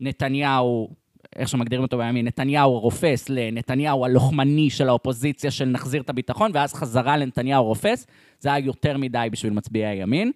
נתניהו, 0.00 0.88
איך 1.36 1.48
שמגדירים 1.48 1.82
אותו 1.82 1.98
בימין, 1.98 2.26
נתניהו 2.26 2.74
הרופס 2.74 3.28
לנתניהו 3.28 4.04
הלוחמני 4.04 4.70
של 4.70 4.88
האופוזיציה 4.88 5.50
של 5.50 5.64
נחזיר 5.64 6.02
את 6.02 6.10
הביטחון, 6.10 6.50
ואז 6.54 6.74
חזרה 6.74 7.16
לנתניהו 7.16 7.64
הרופס, 7.64 8.06
זה 8.40 8.48
היה 8.48 8.64
יותר 8.66 8.96
מדי 8.96 9.28
בשביל 9.32 9.52
מצביעי 9.52 9.86
הימין. 9.86 10.32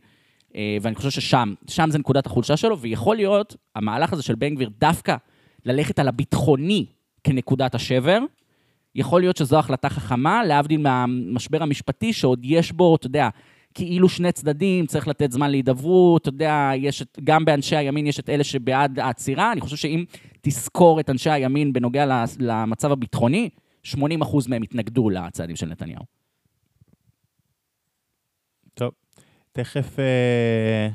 אה, 0.56 0.76
ואני 0.82 0.94
חושב 0.94 1.10
ששם, 1.10 1.54
שם 1.68 1.90
זה 1.90 1.98
נקודת 1.98 2.26
החולשה 2.26 2.56
שלו, 2.56 2.78
ויכול 2.78 3.16
להיות, 3.16 3.56
המהלך 3.76 4.12
הזה 4.12 4.22
של 4.22 4.34
בן 4.34 4.54
גביר 4.54 4.70
דווקא 4.78 5.16
ללכת 5.66 5.98
על 5.98 6.08
הביטחוני 6.08 6.86
כנקודת 7.24 7.74
השבר, 7.74 8.18
יכול 8.94 9.20
להיות 9.20 9.36
שזו 9.36 9.58
החלטה 9.58 9.88
חכמה, 9.88 10.44
להבדיל 10.44 10.80
מהמשבר 10.80 11.62
המשפטי, 11.62 12.12
שעוד 12.12 12.40
יש 12.42 12.72
בו, 12.72 12.96
אתה 12.96 13.06
יודע, 13.06 13.28
כאילו 13.74 14.08
שני 14.08 14.32
צדדים, 14.32 14.86
צריך 14.86 15.08
לתת 15.08 15.32
זמן 15.32 15.50
להידברות, 15.50 16.22
אתה 16.22 16.28
יודע, 16.28 16.70
יש 16.76 17.02
את, 17.02 17.18
גם 17.24 17.44
באנשי 17.44 17.76
הימין 17.76 18.06
יש 18.06 18.20
את 18.20 18.28
אלה 18.28 18.44
שבעד 18.44 18.98
העצירה, 18.98 19.52
אני 19.52 19.60
חושב 19.60 19.76
שאם 19.76 20.04
תזכור 20.40 21.00
את 21.00 21.10
אנשי 21.10 21.30
הימין 21.30 21.72
בנוגע 21.72 22.24
למצב 22.38 22.92
הביטחוני, 22.92 23.48
80% 23.86 23.96
מהם 24.48 24.62
התנגדו 24.62 25.10
לצעדים 25.10 25.56
של 25.56 25.66
נתניהו. 25.66 26.21
תכף, 29.54 29.98
אה, 29.98 30.88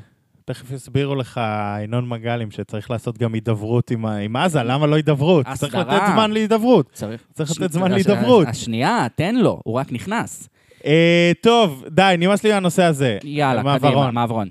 תכף 0.44 0.70
יסבירו 0.70 1.14
לך 1.14 1.40
ינון 1.84 2.08
מגלים 2.08 2.50
שצריך 2.50 2.90
לעשות 2.90 3.18
גם 3.18 3.34
הידברות 3.34 3.90
עם, 3.90 4.06
עם 4.06 4.36
עזה, 4.36 4.62
למה 4.62 4.86
לא 4.86 4.96
הידברות? 4.96 5.46
צריך 5.54 5.74
לתת 5.74 6.00
זמן 6.12 6.30
להידברות. 6.30 6.90
צריך, 6.92 7.22
צריך 7.32 7.50
לתת 7.50 7.72
זמן 7.72 7.90
להידברות. 7.92 8.46
השנייה, 8.48 9.06
תן 9.14 9.34
לו, 9.34 9.60
הוא 9.64 9.74
רק 9.74 9.92
נכנס. 9.92 10.48
אה, 10.86 11.32
טוב, 11.40 11.84
די, 11.90 12.14
נמאס 12.18 12.44
לי 12.44 12.52
מהנושא 12.52 12.82
הזה. 12.82 13.18
יאללה, 13.24 13.78
קדימה, 13.78 14.10
מעברון. 14.10 14.48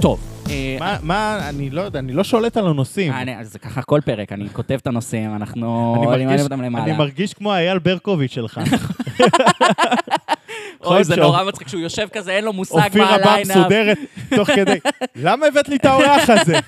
טוב. 0.00 0.20
אה, 0.50 0.96
מה, 1.02 1.48
אני 1.48 1.70
לא 1.70 1.80
יודע, 1.80 1.98
אני 1.98 2.12
לא 2.12 2.24
שולט 2.24 2.56
על 2.56 2.66
הנושאים. 2.66 3.12
זה 3.42 3.58
ככה 3.58 3.82
כל 3.82 4.00
פרק, 4.04 4.32
אני 4.32 4.48
כותב 4.48 4.78
את 4.82 4.86
הנושאים, 4.86 5.36
אנחנו 5.36 5.94
עולים 6.06 6.28
אותם 6.40 6.62
למעלה. 6.62 6.84
אני 6.84 6.92
מרגיש 6.98 7.34
כמו 7.34 7.54
אייל 7.54 7.78
ברקוביץ' 7.78 8.32
שלך. 8.32 8.60
אוי, 10.84 11.04
זה 11.04 11.16
נורא 11.16 11.44
מצחיק, 11.44 11.68
שהוא 11.68 11.80
יושב 11.80 12.08
כזה, 12.12 12.32
אין 12.32 12.44
לו 12.44 12.52
מושג 12.52 12.88
מה 12.94 13.14
ה 13.14 13.15
line-up. 13.15 13.26
אופיר 13.26 13.32
הבא 13.32 13.60
מסודרת, 13.60 13.98
תוך 14.36 14.50
כדי, 14.50 14.78
למה 15.16 15.46
הבאת 15.46 15.68
לי 15.68 15.76
את 15.76 15.84
האורח 15.84 16.30
הזה? 16.30 16.58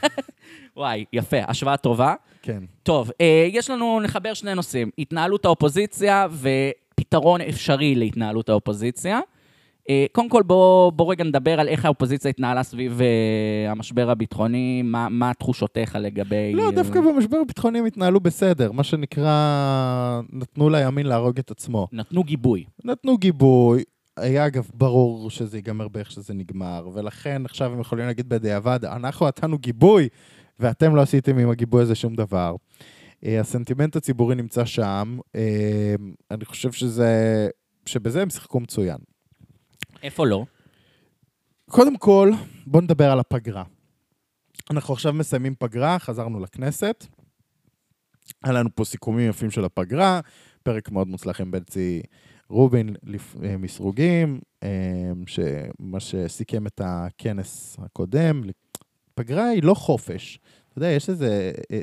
וואי, 0.76 1.04
יפה, 1.12 1.36
השוואה 1.48 1.76
טובה. 1.76 2.14
כן. 2.42 2.58
טוב, 2.82 3.10
אה, 3.20 3.46
יש 3.48 3.70
לנו, 3.70 4.00
נחבר 4.00 4.34
שני 4.34 4.54
נושאים, 4.54 4.90
התנהלות 4.98 5.44
האופוזיציה 5.44 6.26
ופתרון 6.40 7.40
אפשרי 7.40 7.94
להתנהלות 7.94 8.48
האופוזיציה. 8.48 9.20
אה, 9.88 10.06
קודם 10.12 10.28
כל, 10.28 10.42
בוא, 10.42 10.92
בוא 10.92 11.10
רגע 11.10 11.24
נדבר 11.24 11.60
על 11.60 11.68
איך 11.68 11.84
האופוזיציה 11.84 12.28
התנהלה 12.28 12.62
סביב 12.62 13.00
אה, 13.00 13.70
המשבר 13.70 14.10
הביטחוני, 14.10 14.82
מה, 14.82 15.08
מה 15.08 15.34
תחושותיך 15.34 15.96
לגבי... 16.00 16.52
לא, 16.54 16.66
אה, 16.66 16.72
דווקא 16.72 17.00
במשבר 17.00 17.36
הביטחוני 17.36 17.78
הם 17.78 17.84
התנהלו 17.84 18.20
בסדר. 18.20 18.72
מה 18.72 18.82
שנקרא, 18.82 20.20
נתנו 20.32 20.70
לימין 20.70 21.06
להרוג 21.06 21.38
את 21.38 21.50
עצמו. 21.50 21.88
נתנו 21.92 22.24
גיבוי. 22.24 22.64
נתנו 22.84 23.18
גיבוי. 23.18 23.82
היה 24.16 24.46
אגב 24.46 24.70
ברור 24.74 25.30
שזה 25.30 25.58
ייגמר 25.58 25.88
באיך 25.88 26.10
שזה 26.10 26.34
נגמר, 26.34 26.88
ולכן 26.94 27.42
עכשיו 27.44 27.72
הם 27.72 27.80
יכולים 27.80 28.06
להגיד 28.06 28.28
בדיעבד, 28.28 28.84
אנחנו 28.84 29.26
נתנו 29.26 29.58
גיבוי, 29.58 30.08
ואתם 30.60 30.96
לא 30.96 31.00
עשיתם 31.02 31.38
עם 31.38 31.50
הגיבוי 31.50 31.82
הזה 31.82 31.94
שום 31.94 32.14
דבר. 32.14 32.56
אה, 33.24 33.40
הסנטימנט 33.40 33.96
הציבורי 33.96 34.34
נמצא 34.34 34.64
שם, 34.64 35.18
אה, 35.34 35.94
אני 36.30 36.44
חושב 36.44 36.72
שזה, 36.72 37.48
שבזה 37.86 38.22
הם 38.22 38.30
שיחקו 38.30 38.60
מצוין. 38.60 38.98
איפה 40.02 40.26
לא? 40.26 40.44
קודם 41.70 41.96
כל, 41.96 42.30
בואו 42.66 42.82
נדבר 42.82 43.10
על 43.10 43.20
הפגרה. 43.20 43.64
אנחנו 44.70 44.94
עכשיו 44.94 45.12
מסיימים 45.12 45.54
פגרה, 45.58 45.98
חזרנו 45.98 46.40
לכנסת. 46.40 47.06
היה 48.44 48.52
לנו 48.52 48.68
פה 48.74 48.84
סיכומים 48.84 49.30
יפים 49.30 49.50
של 49.50 49.64
הפגרה, 49.64 50.20
פרק 50.62 50.90
מאוד 50.90 51.08
מוצלח 51.08 51.40
עם 51.40 51.50
בלצי 51.50 52.02
רובין 52.48 52.96
אה, 53.44 53.56
מסרוגים, 53.56 54.40
אה, 54.62 54.68
שמה 55.26 56.00
שסיכם 56.00 56.66
את 56.66 56.80
הכנס 56.84 57.76
הקודם. 57.78 58.42
פגרה 59.14 59.48
היא 59.48 59.62
לא 59.62 59.74
חופש. 59.74 60.38
אתה 60.68 60.78
יודע, 60.78 60.88
יש 60.88 61.08
איזה 61.08 61.52
אה, 61.72 61.80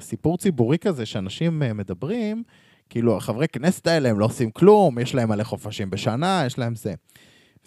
סיפור 0.00 0.38
ציבורי 0.38 0.78
כזה 0.78 1.06
שאנשים 1.06 1.62
מדברים, 1.74 2.42
כאילו 2.88 3.16
החברי 3.16 3.48
כנסת 3.48 3.86
האלה 3.86 4.08
הם 4.08 4.18
לא 4.18 4.24
עושים 4.24 4.50
כלום, 4.50 4.98
יש 4.98 5.14
להם 5.14 5.28
מלא 5.28 5.44
חופשים 5.44 5.90
בשנה, 5.90 6.42
יש 6.46 6.58
להם 6.58 6.74
זה. 6.74 6.94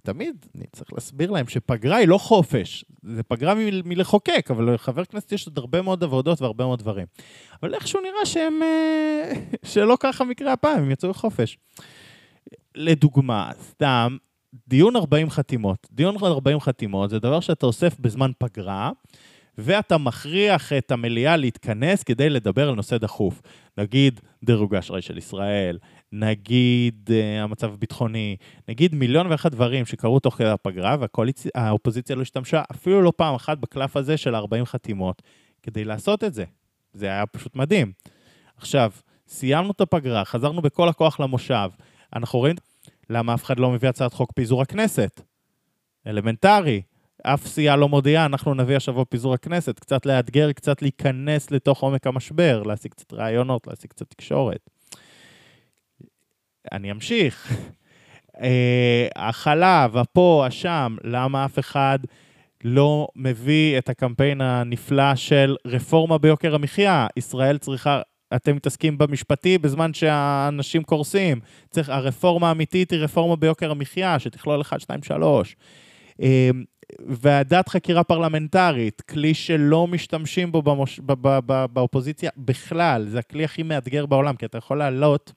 ותמיד 0.02 0.46
אני 0.56 0.66
צריך 0.72 0.94
להסביר 0.94 1.32
להם 1.32 1.48
שפגרה 1.48 1.98
היא 1.98 2.08
לא 2.08 2.18
חופש, 2.18 2.86
זה 3.04 3.24
פגרה 3.24 3.56
מ- 3.56 3.90
מלחוקק, 3.90 4.48
אבל 4.50 4.74
לחבר 4.74 5.06
כנסת 5.06 5.32
יש 5.32 5.48
עוד 5.48 5.58
הרבה 5.58 5.82
מאוד 5.82 6.04
עבודות 6.04 6.42
והרבה 6.42 6.66
מאוד 6.66 6.80
דברים. 6.80 7.06
אבל 7.64 7.74
איכשהו 7.74 8.00
נראה 8.02 8.26
שהם, 8.26 8.64
אה, 8.64 9.32
שלא 9.72 9.98
ככה 10.00 10.24
מקרה 10.24 10.54
הפעם, 10.54 10.80
הם 10.80 10.92
יצאו 10.92 11.10
לחופש. 11.10 11.58
לדוגמה, 12.76 13.52
סתם, 13.62 14.18
דיון 14.68 14.96
40 14.96 15.30
חתימות. 15.30 15.88
דיון 15.92 16.16
40 16.24 16.60
חתימות 16.60 17.10
זה 17.10 17.20
דבר 17.20 17.40
שאתה 17.40 17.66
אוסף 17.66 18.00
בזמן 18.00 18.32
פגרה, 18.38 18.92
ואתה 19.58 19.98
מכריח 19.98 20.74
את 20.74 20.92
המליאה 20.92 21.38
להתכנס 21.38 22.04
כדי 22.04 22.30
לדבר 22.30 22.70
על 22.70 22.76
נושא 22.76 22.98
דחוף. 22.98 23.42
נגיד 23.78 24.20
דירוג 24.44 24.76
האשראי 24.76 25.02
של 25.02 25.18
ישראל, 25.18 25.78
נגיד 26.12 27.10
uh, 27.10 27.44
המצב 27.44 27.74
הביטחוני, 27.74 28.36
נגיד 28.68 28.96
מיליון 28.96 29.28
ואחת 29.28 29.52
דברים 29.52 29.86
שקרו 29.86 30.20
תוך 30.20 30.36
כדי 30.36 30.50
הפגרה, 30.50 30.96
והאופוזיציה 31.00 32.16
לא 32.16 32.22
השתמשה 32.22 32.62
אפילו 32.72 33.02
לא 33.02 33.14
פעם 33.16 33.36
אחת 33.36 33.58
בקלף 33.58 33.98
הזה 33.98 34.18
של 34.18 34.36
40 34.36 34.66
חתימות 34.66 35.22
כדי 35.64 35.84
לעשות 35.84 36.24
את 36.24 36.34
זה. 36.34 36.44
זה 36.94 37.06
היה 37.06 37.26
פשוט 37.26 37.56
מדהים. 37.56 37.92
עכשיו, 38.58 38.92
סיימנו 39.28 39.72
את 39.72 39.82
הפגרה, 39.82 40.26
חזרנו 40.26 40.62
בכל 40.62 40.90
הכוח 40.90 41.20
למושב. 41.20 41.70
אנחנו 42.16 42.40
רואים 42.40 42.56
למה 43.10 43.34
אף 43.34 43.44
אחד 43.44 43.60
לא 43.60 43.72
מביא 43.72 43.90
הצעת 43.90 44.14
חוק 44.14 44.32
פיזור 44.32 44.62
הכנסת. 44.62 45.22
אלמנטרי. 46.08 46.82
אף 47.24 47.48
סיעה 47.48 47.76
לא 47.76 47.90
מודיעה, 47.90 48.26
אנחנו 48.26 48.54
נביא 48.54 48.76
השבוע 48.76 49.06
פיזור 49.06 49.34
הכנסת, 49.34 49.80
קצת 49.80 50.06
לאתגר, 50.06 50.52
קצת 50.52 50.82
להיכנס 50.82 51.52
לתוך 51.52 51.82
עומק 51.82 52.08
המשבר, 52.08 52.64
להשיג 52.64 52.92
קצת 52.92 53.14
רעיונות, 53.14 53.68
להשיג 53.68 53.90
קצת 53.90 54.10
תקשורת. 54.10 54.70
אני 56.72 56.92
אמשיך. 56.92 57.54
אה, 58.42 59.08
החלב, 59.16 59.98
הפה, 59.98 60.44
השם, 60.48 60.96
למה 61.04 61.46
אף 61.46 61.60
אחד 61.60 62.00
לא 62.64 63.08
מביא 63.16 63.78
את 63.78 63.90
הקמפיין 63.90 64.42
הנפלא 64.42 65.16
של 65.16 65.56
רפורמה 65.66 66.18
ביוקר 66.18 66.56
המחיה? 66.56 67.08
ישראל 67.18 67.58
צריכה... 67.58 68.02
אתם 68.36 68.56
מתעסקים 68.56 68.98
במשפטי 68.98 69.58
בזמן 69.58 69.94
שהאנשים 69.94 70.84
קורסים. 70.84 71.40
צריך, 71.70 71.90
הרפורמה 71.90 72.50
האמיתית 72.50 72.92
היא 72.92 73.00
רפורמה 73.00 73.36
ביוקר 73.36 73.72
המחיה, 73.72 74.20
שתכלול 74.20 74.62
1, 74.62 74.80
2, 74.80 75.04
3. 75.04 75.56
ועדת 77.00 77.70
חקירה 77.70 78.04
פרלמנטרית, 78.04 79.02
כלי 79.02 79.34
שלא 79.34 79.88
משתמשים 79.88 80.52
בו 80.52 80.62
במוש... 80.62 81.00
ב- 81.00 81.28
ב- 81.28 81.40
ב- 81.46 81.66
באופוזיציה 81.74 82.30
בכלל, 82.38 83.06
זה 83.08 83.20
הכלי 83.20 83.44
הכי 83.44 83.64
מאתגר 83.64 84.06
בעולם, 84.06 84.36
כי 84.36 84.46
אתה 84.46 84.58
יכול 84.58 84.78
להעלות 84.78 85.34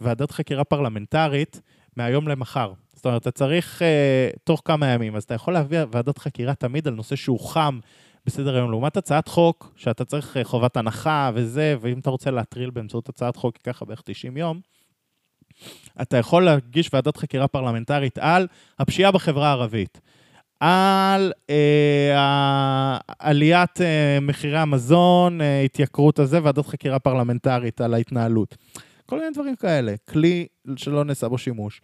ועדת 0.00 0.30
חקירה 0.30 0.64
פרלמנטרית 0.64 1.60
מהיום 1.96 2.28
למחר. 2.28 2.72
זאת 2.94 3.06
אומרת, 3.06 3.22
אתה 3.22 3.30
צריך 3.30 3.82
uh, 3.82 4.38
תוך 4.44 4.62
כמה 4.64 4.86
ימים, 4.86 5.16
אז 5.16 5.22
אתה 5.22 5.34
יכול 5.34 5.54
להביא 5.54 5.78
ועדת 5.90 6.18
חקירה 6.18 6.54
תמיד 6.54 6.88
על 6.88 6.94
נושא 6.94 7.16
שהוא 7.16 7.40
חם 7.40 7.78
בסדר 8.26 8.56
היום, 8.56 8.70
לעומת 8.70 8.96
הצעת 8.96 9.28
חוק, 9.28 9.72
שאתה 9.76 10.04
צריך 10.04 10.36
uh, 10.36 10.44
חובת 10.44 10.76
הנחה 10.76 11.30
וזה, 11.34 11.76
ואם 11.80 11.98
אתה 11.98 12.10
רוצה 12.10 12.30
להטריל 12.30 12.70
באמצעות 12.70 13.08
הצעת 13.08 13.36
חוק, 13.36 13.56
ייקח 13.56 13.82
בערך 13.82 14.02
90 14.04 14.36
יום, 14.36 14.60
אתה 16.02 16.16
יכול 16.16 16.44
להגיש 16.44 16.90
ועדת 16.92 17.16
חקירה 17.16 17.48
פרלמנטרית 17.48 18.18
על 18.18 18.46
הפשיעה 18.78 19.12
בחברה 19.12 19.48
הערבית. 19.48 20.00
על 20.60 21.32
אה, 21.50 22.98
עליית 23.18 23.80
אה, 23.80 24.18
מחירי 24.20 24.58
המזון, 24.58 25.40
אה, 25.40 25.62
התייקרות 25.62 26.18
הזה, 26.18 26.42
ועדת 26.42 26.66
חקירה 26.66 26.98
פרלמנטרית 26.98 27.80
על 27.80 27.94
ההתנהלות. 27.94 28.56
כל 29.10 29.18
מיני 29.18 29.30
דברים 29.30 29.56
כאלה, 29.56 29.94
כלי 30.08 30.46
שלא 30.76 31.04
נעשה 31.04 31.28
בו 31.28 31.38
שימוש. 31.38 31.80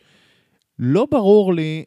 לא 0.78 1.06
ברור 1.10 1.54
לי 1.54 1.84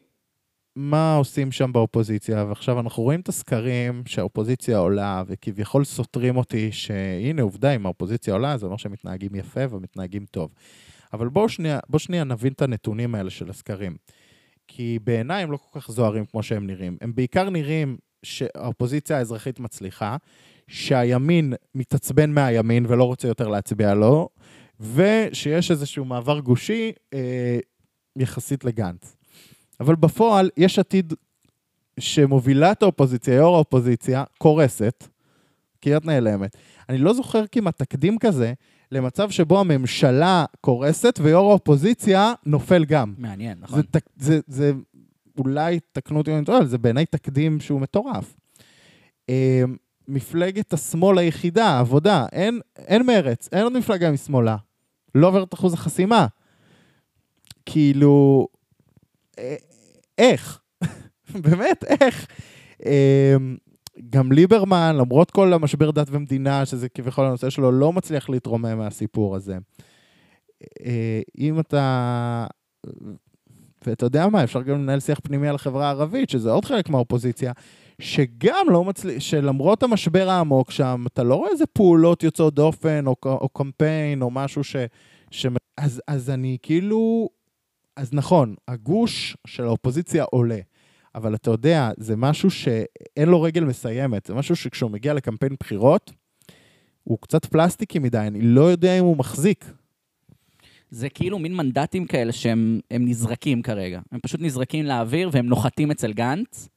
מה 0.76 1.14
עושים 1.16 1.52
שם 1.52 1.72
באופוזיציה, 1.72 2.44
ועכשיו 2.44 2.80
אנחנו 2.80 3.02
רואים 3.02 3.20
את 3.20 3.28
הסקרים 3.28 4.02
שהאופוזיציה 4.06 4.78
עולה, 4.78 5.22
וכביכול 5.26 5.84
סותרים 5.84 6.36
אותי 6.36 6.72
שהנה 6.72 7.42
עובדה, 7.42 7.70
אם 7.70 7.86
האופוזיציה 7.86 8.34
עולה, 8.34 8.56
זה 8.56 8.66
אומר 8.66 8.76
שהם 8.76 8.92
מתנהגים 8.92 9.34
יפה 9.34 9.60
ומתנהגים 9.70 10.24
טוב. 10.30 10.50
אבל 11.12 11.28
בואו 11.28 11.48
שנייה, 11.48 11.78
בוא 11.88 11.98
שנייה 11.98 12.24
נבין 12.24 12.52
את 12.52 12.62
הנתונים 12.62 13.14
האלה 13.14 13.30
של 13.30 13.50
הסקרים. 13.50 13.96
כי 14.68 14.98
בעיניי 15.04 15.42
הם 15.42 15.52
לא 15.52 15.56
כל 15.56 15.80
כך 15.80 15.90
זוהרים 15.90 16.24
כמו 16.24 16.42
שהם 16.42 16.66
נראים. 16.66 16.96
הם 17.00 17.14
בעיקר 17.14 17.50
נראים 17.50 17.96
שהאופוזיציה 18.22 19.18
האזרחית 19.18 19.60
מצליחה, 19.60 20.16
שהימין 20.68 21.52
מתעצבן 21.74 22.30
מהימין 22.30 22.86
ולא 22.88 23.04
רוצה 23.04 23.28
יותר 23.28 23.48
להצביע 23.48 23.94
לו, 23.94 24.28
ושיש 24.80 25.70
איזשהו 25.70 26.04
מעבר 26.04 26.40
גושי 26.40 26.92
אה, 27.14 27.58
יחסית 28.16 28.64
לגנץ. 28.64 29.16
אבל 29.80 29.94
בפועל, 29.94 30.50
יש 30.56 30.78
עתיד 30.78 31.12
שמובילה 32.00 32.72
את 32.72 32.82
האופוזיציה, 32.82 33.34
יו"ר 33.34 33.54
האופוזיציה, 33.56 34.24
קורסת, 34.38 35.04
כי 35.80 35.96
את 35.96 36.04
נעלמת. 36.04 36.56
אני 36.88 36.98
לא 36.98 37.12
זוכר 37.12 37.44
כמעט 37.52 37.78
תקדים 37.78 38.18
כזה 38.18 38.52
למצב 38.92 39.30
שבו 39.30 39.60
הממשלה 39.60 40.44
קורסת 40.60 41.18
ויו"ר 41.22 41.50
האופוזיציה 41.50 42.32
נופל 42.46 42.84
גם. 42.84 43.14
מעניין, 43.18 43.58
נכון. 43.60 43.76
זה, 43.80 43.86
תק- 43.90 44.10
זה, 44.16 44.40
זה 44.46 44.72
אולי, 45.38 45.78
תקנו 45.92 46.18
אותי 46.18 46.30
אם 46.30 46.36
אני 46.36 46.44
טועה, 46.44 46.64
זה 46.64 46.78
בעיניי 46.78 47.06
תקדים 47.06 47.60
שהוא 47.60 47.80
מטורף. 47.80 48.34
אה, 49.28 49.62
מפלגת 50.08 50.72
השמאל 50.72 51.18
היחידה, 51.18 51.66
העבודה, 51.66 52.26
אין, 52.32 52.60
אין 52.76 53.06
מרץ, 53.06 53.48
אין 53.52 53.62
עוד 53.64 53.72
מפלגה 53.72 54.10
משמאלה. 54.10 54.56
לא 55.14 55.28
עובר 55.28 55.42
את 55.42 55.54
אחוז 55.54 55.74
החסימה. 55.74 56.26
כאילו, 57.66 58.48
אה, 59.38 59.56
איך? 60.18 60.60
באמת, 61.44 61.84
איך? 61.84 62.26
אה, 62.86 63.36
גם 64.10 64.32
ליברמן, 64.32 64.96
למרות 64.96 65.30
כל 65.30 65.52
המשבר 65.52 65.90
דת 65.90 66.06
ומדינה, 66.10 66.66
שזה 66.66 66.88
כביכול 66.88 67.24
הנושא 67.26 67.50
שלו, 67.50 67.72
לא 67.72 67.92
מצליח 67.92 68.28
להתרומם 68.28 68.78
מהסיפור 68.78 69.36
הזה. 69.36 69.58
אה, 70.86 71.20
אם 71.38 71.60
אתה... 71.60 72.46
ואתה 73.86 74.06
יודע 74.06 74.28
מה, 74.28 74.44
אפשר 74.44 74.62
גם 74.62 74.78
לנהל 74.78 75.00
שיח 75.00 75.20
פנימי 75.22 75.48
על 75.48 75.54
החברה 75.54 75.86
הערבית, 75.86 76.30
שזה 76.30 76.50
עוד 76.50 76.64
חלק 76.64 76.88
מהאופוזיציה, 76.88 77.52
שגם 78.00 78.66
לא 78.70 78.84
מצליח, 78.84 79.18
שלמרות 79.18 79.82
המשבר 79.82 80.28
העמוק 80.28 80.70
שם, 80.70 81.04
אתה 81.06 81.22
לא 81.22 81.34
רואה 81.34 81.50
איזה 81.50 81.66
פעולות 81.66 82.22
יוצאות 82.22 82.54
דופן, 82.54 83.06
או, 83.06 83.16
או 83.24 83.48
קמפיין, 83.48 84.22
או 84.22 84.30
משהו 84.30 84.64
ש... 84.64 84.76
ש... 85.30 85.46
אז, 85.76 86.02
אז 86.06 86.30
אני 86.30 86.56
כאילו... 86.62 87.28
אז 87.96 88.12
נכון, 88.12 88.54
הגוש 88.68 89.36
של 89.46 89.64
האופוזיציה 89.64 90.24
עולה, 90.24 90.58
אבל 91.14 91.34
אתה 91.34 91.50
יודע, 91.50 91.90
זה 91.96 92.16
משהו 92.16 92.50
שאין 92.50 93.28
לו 93.28 93.42
רגל 93.42 93.64
מסיימת, 93.64 94.26
זה 94.26 94.34
משהו 94.34 94.56
שכשהוא 94.56 94.90
מגיע 94.90 95.14
לקמפיין 95.14 95.54
בחירות, 95.60 96.12
הוא 97.04 97.18
קצת 97.20 97.44
פלסטיקי 97.44 97.98
מדי, 97.98 98.18
אני 98.18 98.40
לא 98.40 98.60
יודע 98.60 98.98
אם 98.98 99.04
הוא 99.04 99.16
מחזיק. 99.16 99.64
זה 100.90 101.08
כאילו 101.08 101.38
מין 101.38 101.56
מנדטים 101.56 102.06
כאלה 102.06 102.32
שהם 102.32 102.80
הם 102.90 103.08
נזרקים 103.08 103.62
כרגע. 103.62 104.00
הם 104.12 104.20
פשוט 104.20 104.40
נזרקים 104.40 104.84
לאוויר 104.84 105.30
והם 105.32 105.46
נוחתים 105.46 105.90
אצל 105.90 106.12
גנץ, 106.12 106.68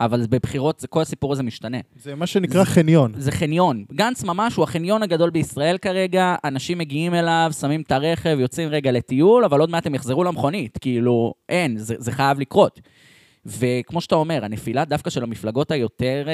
אבל 0.00 0.26
בבחירות 0.30 0.80
זה- 0.80 0.86
כל 0.88 1.00
הסיפור 1.02 1.32
הזה 1.32 1.42
משתנה. 1.42 1.78
זה 2.02 2.14
מה 2.14 2.26
שנקרא 2.26 2.64
חניון. 2.64 3.12
זה 3.16 3.32
חניון. 3.32 3.84
גנץ 3.92 4.24
ממש 4.24 4.56
הוא 4.56 4.62
החניון 4.62 5.02
הגדול 5.02 5.30
בישראל 5.30 5.78
כרגע, 5.78 6.34
אנשים 6.44 6.78
מגיעים 6.78 7.14
אליו, 7.14 7.50
שמים 7.60 7.80
את 7.80 7.92
הרכב, 7.92 8.36
יוצאים 8.40 8.68
רגע 8.68 8.92
לטיול, 8.92 9.44
אבל 9.44 9.60
עוד 9.60 9.70
מעט 9.70 9.86
הם 9.86 9.94
יחזרו 9.94 10.24
למכונית. 10.24 10.78
כאילו, 10.78 11.34
אין, 11.48 11.78
זה, 11.78 11.94
זה 11.98 12.12
חייב 12.12 12.40
לקרות. 12.40 12.80
וכמו 13.46 14.00
שאתה 14.00 14.14
אומר, 14.14 14.44
הנפילה 14.44 14.84
דווקא 14.84 15.10
של 15.10 15.22
המפלגות 15.22 15.70
היותר... 15.70 16.26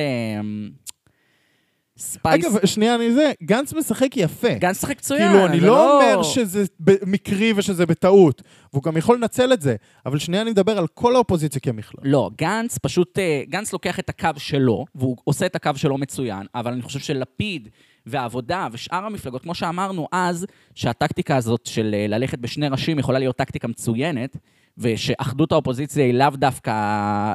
space... 1.99 2.45
אגב, 2.45 2.66
שנייה, 2.66 2.95
אני 2.95 3.12
זה, 3.12 3.32
גנץ 3.43 3.72
משחק 3.72 4.16
יפה. 4.16 4.55
גנץ 4.55 4.80
שחק 4.80 4.99
מצוין. 4.99 5.28
כאילו, 5.28 5.47
אני 5.47 5.61
זה 5.61 5.66
לא 5.66 6.01
אומר 6.01 6.22
שזה 6.22 6.64
מקרי 7.07 7.53
ושזה 7.57 7.86
בטעות, 7.86 8.43
והוא 8.72 8.82
גם 8.82 8.97
יכול 8.97 9.16
לנצל 9.16 9.53
את 9.53 9.61
זה, 9.61 9.76
אבל 10.07 10.18
שנייה 10.18 10.43
אני 10.43 10.51
מדבר 10.51 10.78
על 10.78 10.86
כל 10.86 11.14
האופוזיציה 11.14 11.61
כמכלול. 11.61 12.03
לא, 12.07 12.30
גנץ 12.38 12.78
פשוט, 12.78 13.18
אה, 13.18 13.43
גנץ 13.49 13.72
לוקח 13.72 13.99
את 13.99 14.09
הקו 14.09 14.28
שלו, 14.36 14.84
והוא 14.95 15.16
עושה 15.24 15.47
את 15.47 15.57
הקו 15.57 15.70
שלו 15.76 15.99
מצוין, 15.99 16.47
אבל 16.55 16.72
אני 16.72 16.82
חושב 16.82 16.99
שלפיד 16.99 17.68
והעבודה 18.07 18.68
ושאר 18.72 19.05
המפלגות, 19.05 19.43
כמו 19.43 19.55
שאמרנו 19.55 20.09
אז, 20.12 20.47
שהטקטיקה 20.74 21.36
הזאת 21.36 21.66
של 21.66 21.95
אה, 21.95 22.07
ללכת 22.07 22.38
בשני 22.38 22.68
ראשים 22.68 22.99
יכולה 22.99 23.18
להיות 23.18 23.36
טקטיקה 23.36 23.68
מצוינת, 23.68 24.36
ושאחדות 24.78 25.53
האופוזיציה 25.53 26.05
היא 26.05 26.14
לאו 26.14 26.30
דווקא, 26.30 26.72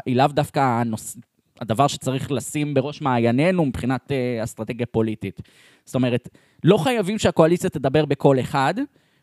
היא 0.05 0.15
לאו 0.15 0.27
דווקא 0.27 0.59
הנוס... 0.59 1.17
הדבר 1.61 1.87
שצריך 1.87 2.31
לשים 2.31 2.73
בראש 2.73 3.01
מעיינינו 3.01 3.65
מבחינת 3.65 4.11
אה, 4.11 4.43
אסטרטגיה 4.43 4.85
פוליטית. 4.85 5.41
זאת 5.85 5.95
אומרת, 5.95 6.29
לא 6.63 6.77
חייבים 6.77 7.19
שהקואליציה 7.19 7.69
תדבר 7.69 8.05
בקול 8.05 8.39
אחד, 8.39 8.73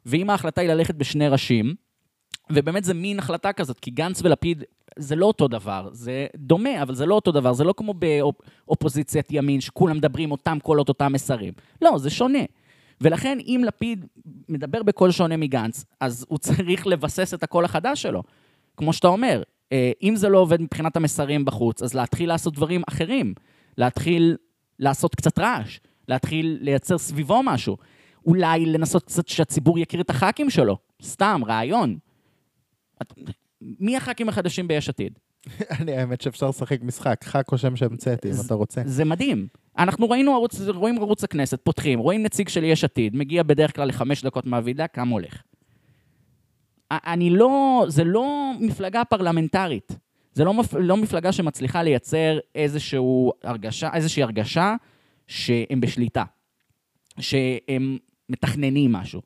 ואם 0.07 0.30
ההחלטה 0.30 0.61
היא 0.61 0.70
ללכת 0.70 0.95
בשני 0.95 1.28
ראשים, 1.28 1.74
ובאמת 2.51 2.85
זה 2.85 2.95
מין 2.95 3.18
החלטה 3.18 3.53
כזאת, 3.53 3.80
כי 3.80 3.91
גנץ 3.91 4.20
ולפיד 4.22 4.64
זה 4.99 5.16
לא 5.16 5.26
אותו 5.26 5.49
דבר, 5.49 5.89
זה 5.93 6.26
דומה, 6.37 6.82
אבל 6.82 6.95
זה 6.95 7.07
לא 7.07 7.14
אותו 7.14 7.32
דבר, 7.32 7.53
זה 7.53 7.64
לא 7.64 7.74
כמו 7.76 7.95
באופוזיציית 7.95 9.26
ימין, 9.30 9.61
שכולם 9.61 9.97
מדברים 9.97 10.30
אותם 10.30 10.59
קולות, 10.62 10.89
אותם 10.89 11.12
מסרים. 11.12 11.53
לא, 11.82 11.99
זה 11.99 12.11
שונה. 12.11 12.39
ולכן, 13.01 13.39
אם 13.41 13.62
לפיד 13.66 14.07
מדבר 14.49 14.82
בקול 14.82 15.11
שונה 15.11 15.37
מגנץ, 15.37 15.85
אז 16.01 16.26
הוא 16.28 16.39
צריך 16.39 16.87
לבסס 16.87 17.35
את 17.35 17.43
הקול 17.43 17.64
החדש 17.64 18.03
שלו. 18.03 18.22
כמו 18.76 18.93
שאתה 18.93 19.09
אומר, 19.09 19.43
אם 20.03 20.17
זה 20.17 20.29
לא 20.29 20.39
עובד 20.39 20.61
מבחינת 20.62 20.97
המסרים 20.97 21.45
בחוץ, 21.45 21.83
אז 21.83 21.95
להתחיל 21.95 22.29
לעשות 22.29 22.55
דברים 22.55 22.83
אחרים. 22.89 23.35
להתחיל 23.79 24.37
לעשות 24.79 25.15
קצת 25.15 25.39
רעש, 25.39 25.79
להתחיל 26.09 26.59
לייצר 26.61 26.99
סביבו 26.99 27.41
משהו. 27.45 27.77
אולי 28.27 28.67
לנסות 28.67 29.03
קצת 29.05 29.29
שהציבור 29.29 29.79
יכיר 29.79 30.01
את 30.01 30.11
הח"כים 30.11 30.51
שלו. 30.51 30.77
סתם, 31.03 31.41
רעיון. 31.47 31.99
את- 33.03 33.12
מי 33.81 33.97
הח"כים 33.97 34.29
החדשים 34.29 34.69
ביש 34.69 34.89
עתיד? 34.89 35.19
אני, 35.81 35.93
האמת 35.93 36.21
שאפשר 36.21 36.49
לשחק 36.49 36.83
משחק, 36.83 37.25
ח"כ 37.25 37.53
או 37.53 37.59
שם 37.59 37.77
שהמצאתי, 37.77 38.29
אם 38.31 38.35
אתה 38.47 38.55
רוצה. 38.55 38.83
זה 38.85 39.05
מדהים. 39.05 39.47
אנחנו 39.79 40.11
ראינו 40.11 40.33
ערוץ, 40.35 40.61
רואים 40.69 40.99
ערוץ 40.99 41.25
הכנסת, 41.25 41.61
פותחים, 41.62 41.99
רואים 41.99 42.23
נציג 42.23 42.49
של 42.49 42.65
יש 42.65 42.85
עתיד, 42.85 43.17
מגיע 43.17 43.43
בדרך 43.43 43.77
כלל 43.77 43.89
לחמש 43.89 44.25
דקות 44.25 44.47
מהוועידה, 44.47 44.87
כמה 44.89 45.11
הולך. 45.12 45.43
אני 47.07 47.30
לא, 47.30 47.84
זה 47.88 48.05
לא 48.05 48.53
מפלגה 48.61 49.05
פרלמנטרית. 49.05 49.97
זה 50.32 50.45
לא, 50.45 50.55
מפ, 50.55 50.74
לא 50.74 50.97
מפלגה 50.97 51.32
שמצליחה 51.32 51.82
לייצר 51.82 52.38
הרגשה, 53.45 53.90
איזושהי 53.95 54.22
הרגשה 54.22 54.74
שהם 55.26 55.80
בשליטה. 55.80 56.24
שהם 57.20 57.99
מתכננים 58.28 58.92
משהו. 58.92 59.22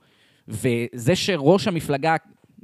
וזה 0.48 1.16
שראש 1.16 1.68
המפלגה 1.68 2.16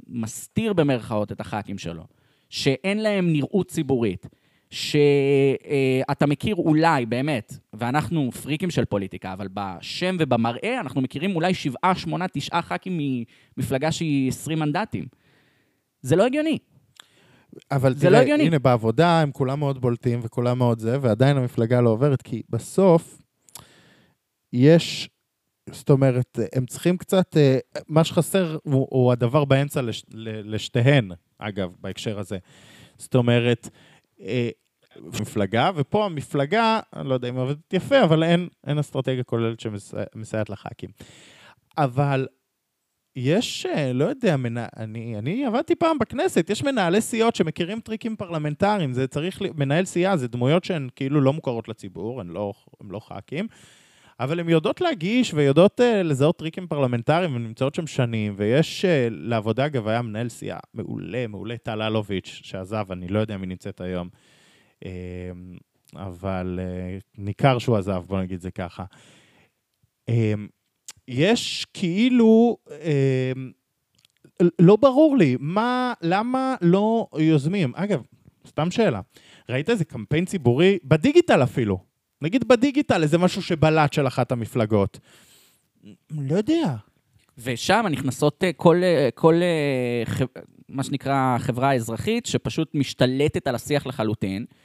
מסתיר 0.07 0.73
במרכאות 0.73 1.31
את 1.31 1.41
הח"כים 1.41 1.77
שלו, 1.77 2.03
שאין 2.49 3.03
להם 3.03 3.33
נראות 3.33 3.67
ציבורית, 3.67 4.27
שאתה 4.69 6.25
מכיר 6.27 6.55
אולי, 6.55 7.05
באמת, 7.05 7.57
ואנחנו 7.77 8.31
פריקים 8.31 8.71
של 8.71 8.85
פוליטיקה, 8.85 9.33
אבל 9.33 9.47
בשם 9.53 10.15
ובמראה 10.19 10.79
אנחנו 10.79 11.01
מכירים 11.01 11.35
אולי 11.35 11.53
שבעה, 11.53 11.95
שמונה, 11.95 12.27
תשעה 12.27 12.61
ח"כים 12.61 12.99
ממפלגה 13.57 13.91
שהיא 13.91 14.29
20 14.29 14.59
מנדטים. 14.59 15.05
זה 16.01 16.15
לא 16.15 16.25
הגיוני. 16.25 16.57
אבל 17.71 17.93
זה 17.93 17.99
תראה, 17.99 18.11
לא 18.11 18.17
הגיוני. 18.17 18.47
הנה, 18.47 18.59
בעבודה 18.59 19.21
הם 19.21 19.31
כולם 19.31 19.59
מאוד 19.59 19.81
בולטים 19.81 20.19
וכולם 20.23 20.57
מאוד 20.57 20.79
זה, 20.79 20.97
ועדיין 21.01 21.37
המפלגה 21.37 21.81
לא 21.81 21.89
עוברת, 21.89 22.21
כי 22.21 22.41
בסוף 22.49 23.21
יש, 24.53 25.09
זאת 25.71 25.89
אומרת, 25.89 26.39
הם 26.53 26.65
צריכים 26.65 26.97
קצת, 26.97 27.37
אה, 27.37 27.57
מה 27.87 28.03
שחסר 28.03 28.57
הוא, 28.63 28.87
הוא 28.89 29.11
הדבר 29.11 29.45
באמצע 29.45 29.81
לש, 29.81 30.03
לשתיהן, 30.43 31.11
אגב, 31.37 31.75
בהקשר 31.81 32.19
הזה. 32.19 32.37
זאת 32.97 33.15
אומרת, 33.15 33.69
אה, 34.21 34.49
מפלגה, 35.21 35.71
ופה 35.75 36.05
המפלגה, 36.05 36.79
אני 36.95 37.09
לא 37.09 37.13
יודע 37.13 37.29
אם 37.29 37.35
עובדת 37.35 37.73
יפה, 37.73 38.03
אבל 38.03 38.23
אין, 38.23 38.47
אין 38.67 38.79
אסטרטגיה 38.79 39.23
כוללת 39.23 39.59
שמסייעת 39.59 40.49
לח"כים. 40.49 40.89
אבל 41.77 42.27
יש, 43.15 43.65
אה, 43.65 43.93
לא 43.93 44.05
יודע, 44.05 44.37
מנה, 44.37 44.67
אני, 44.77 45.17
אני 45.17 45.45
עבדתי 45.45 45.75
פעם 45.75 45.99
בכנסת, 45.99 46.49
יש 46.49 46.63
מנהלי 46.63 47.01
סיעות 47.01 47.35
שמכירים 47.35 47.79
טריקים 47.79 48.15
פרלמנטריים, 48.15 48.93
זה 48.93 49.07
צריך, 49.07 49.41
מנהל 49.55 49.85
סיעה 49.85 50.17
זה 50.17 50.27
דמויות 50.27 50.63
שהן 50.63 50.89
כאילו 50.95 51.21
לא 51.21 51.33
מוכרות 51.33 51.67
לציבור, 51.67 52.21
הן 52.21 52.27
לא, 52.27 52.53
הן 52.81 52.87
לא 52.91 52.99
ח"כים, 52.99 53.47
אבל 54.19 54.39
הן 54.39 54.49
יודעות 54.49 54.81
להגיש 54.81 55.33
ויודעות 55.33 55.79
uh, 55.79 56.03
לזהות 56.03 56.37
טריקים 56.37 56.67
פרלמנטריים, 56.67 57.35
הן 57.35 57.43
נמצאות 57.43 57.75
שם 57.75 57.87
שנים, 57.87 58.33
ויש, 58.37 58.85
uh, 58.85 58.87
לעבודה, 59.11 59.65
אגב, 59.65 59.87
היה 59.87 60.01
מנהל 60.01 60.29
סיעה 60.29 60.59
מעולה, 60.73 61.27
מעולה, 61.27 61.57
טל 61.57 61.81
אלוביץ', 61.81 62.39
שעזב, 62.43 62.91
אני 62.91 63.07
לא 63.07 63.19
יודע 63.19 63.37
מי 63.37 63.47
נמצאת 63.47 63.81
היום, 63.81 64.09
אבל 65.95 66.59
uh, 66.61 67.03
ניכר 67.17 67.59
שהוא 67.59 67.77
עזב, 67.77 68.03
בוא 68.07 68.21
נגיד 68.21 68.41
זה 68.41 68.51
ככה. 68.51 68.85
Uh, 70.09 70.13
יש 71.07 71.65
כאילו, 71.73 72.57
אה, 72.71 73.31
לא 74.59 74.75
ברור 74.75 75.17
לי, 75.17 75.35
מה, 75.39 75.93
למה 76.01 76.55
לא 76.61 77.07
יוזמים? 77.17 77.71
אגב, 77.75 78.01
סתם 78.47 78.71
שאלה, 78.71 79.01
ראית 79.49 79.69
איזה 79.69 79.85
קמפיין 79.85 80.25
ציבורי, 80.25 80.77
בדיגיטל 80.83 81.43
אפילו, 81.43 81.79
נגיד 82.21 82.47
בדיגיטל, 82.47 83.03
איזה 83.03 83.17
משהו 83.17 83.41
שבלט 83.41 83.93
של 83.93 84.07
אחת 84.07 84.31
המפלגות. 84.31 84.99
לא 86.11 86.35
יודע. 86.35 86.75
ושם 87.37 87.85
נכנסות 87.91 88.43
אה, 88.43 88.53
כל, 88.53 88.81
אה, 88.83 89.09
כל 89.15 89.33
אה, 89.33 90.25
מה 90.69 90.83
שנקרא 90.83 91.37
חברה 91.39 91.73
אזרחית, 91.73 92.25
שפשוט 92.25 92.75
משתלטת 92.75 93.47
על 93.47 93.55
השיח 93.55 93.87
לחלוטין, 93.87 94.45
אה, 94.49 94.64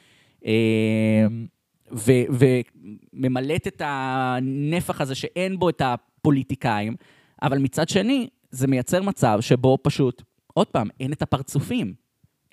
ו- 1.91 2.25
וממלאת 3.13 3.67
את 3.67 3.81
הנפח 3.85 5.01
הזה 5.01 5.15
שאין 5.15 5.59
בו 5.59 5.69
את 5.69 5.81
הפוליטיקאים, 5.85 6.95
אבל 7.41 7.57
מצד 7.57 7.89
שני, 7.89 8.27
זה 8.51 8.67
מייצר 8.67 9.01
מצב 9.01 9.37
שבו 9.41 9.77
פשוט, 9.83 10.23
עוד 10.53 10.67
פעם, 10.67 10.87
אין 10.99 11.13
את 11.13 11.21
הפרצופים. 11.21 11.93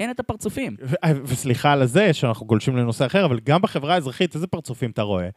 אין 0.01 0.11
את 0.11 0.20
הפרצופים. 0.20 0.76
ו- 0.82 1.24
וסליחה 1.24 1.72
על 1.72 1.86
זה 1.86 2.12
שאנחנו 2.12 2.47
גולשים 2.47 2.76
לנושא 2.76 3.07
אחר, 3.07 3.24
אבל 3.24 3.41
גם 3.41 3.62
בחברה 3.62 3.95
האזרחית, 3.95 4.34
איזה 4.34 4.47
פרצופים 4.47 4.91
אתה 4.91 5.03
רואה? 5.03 5.28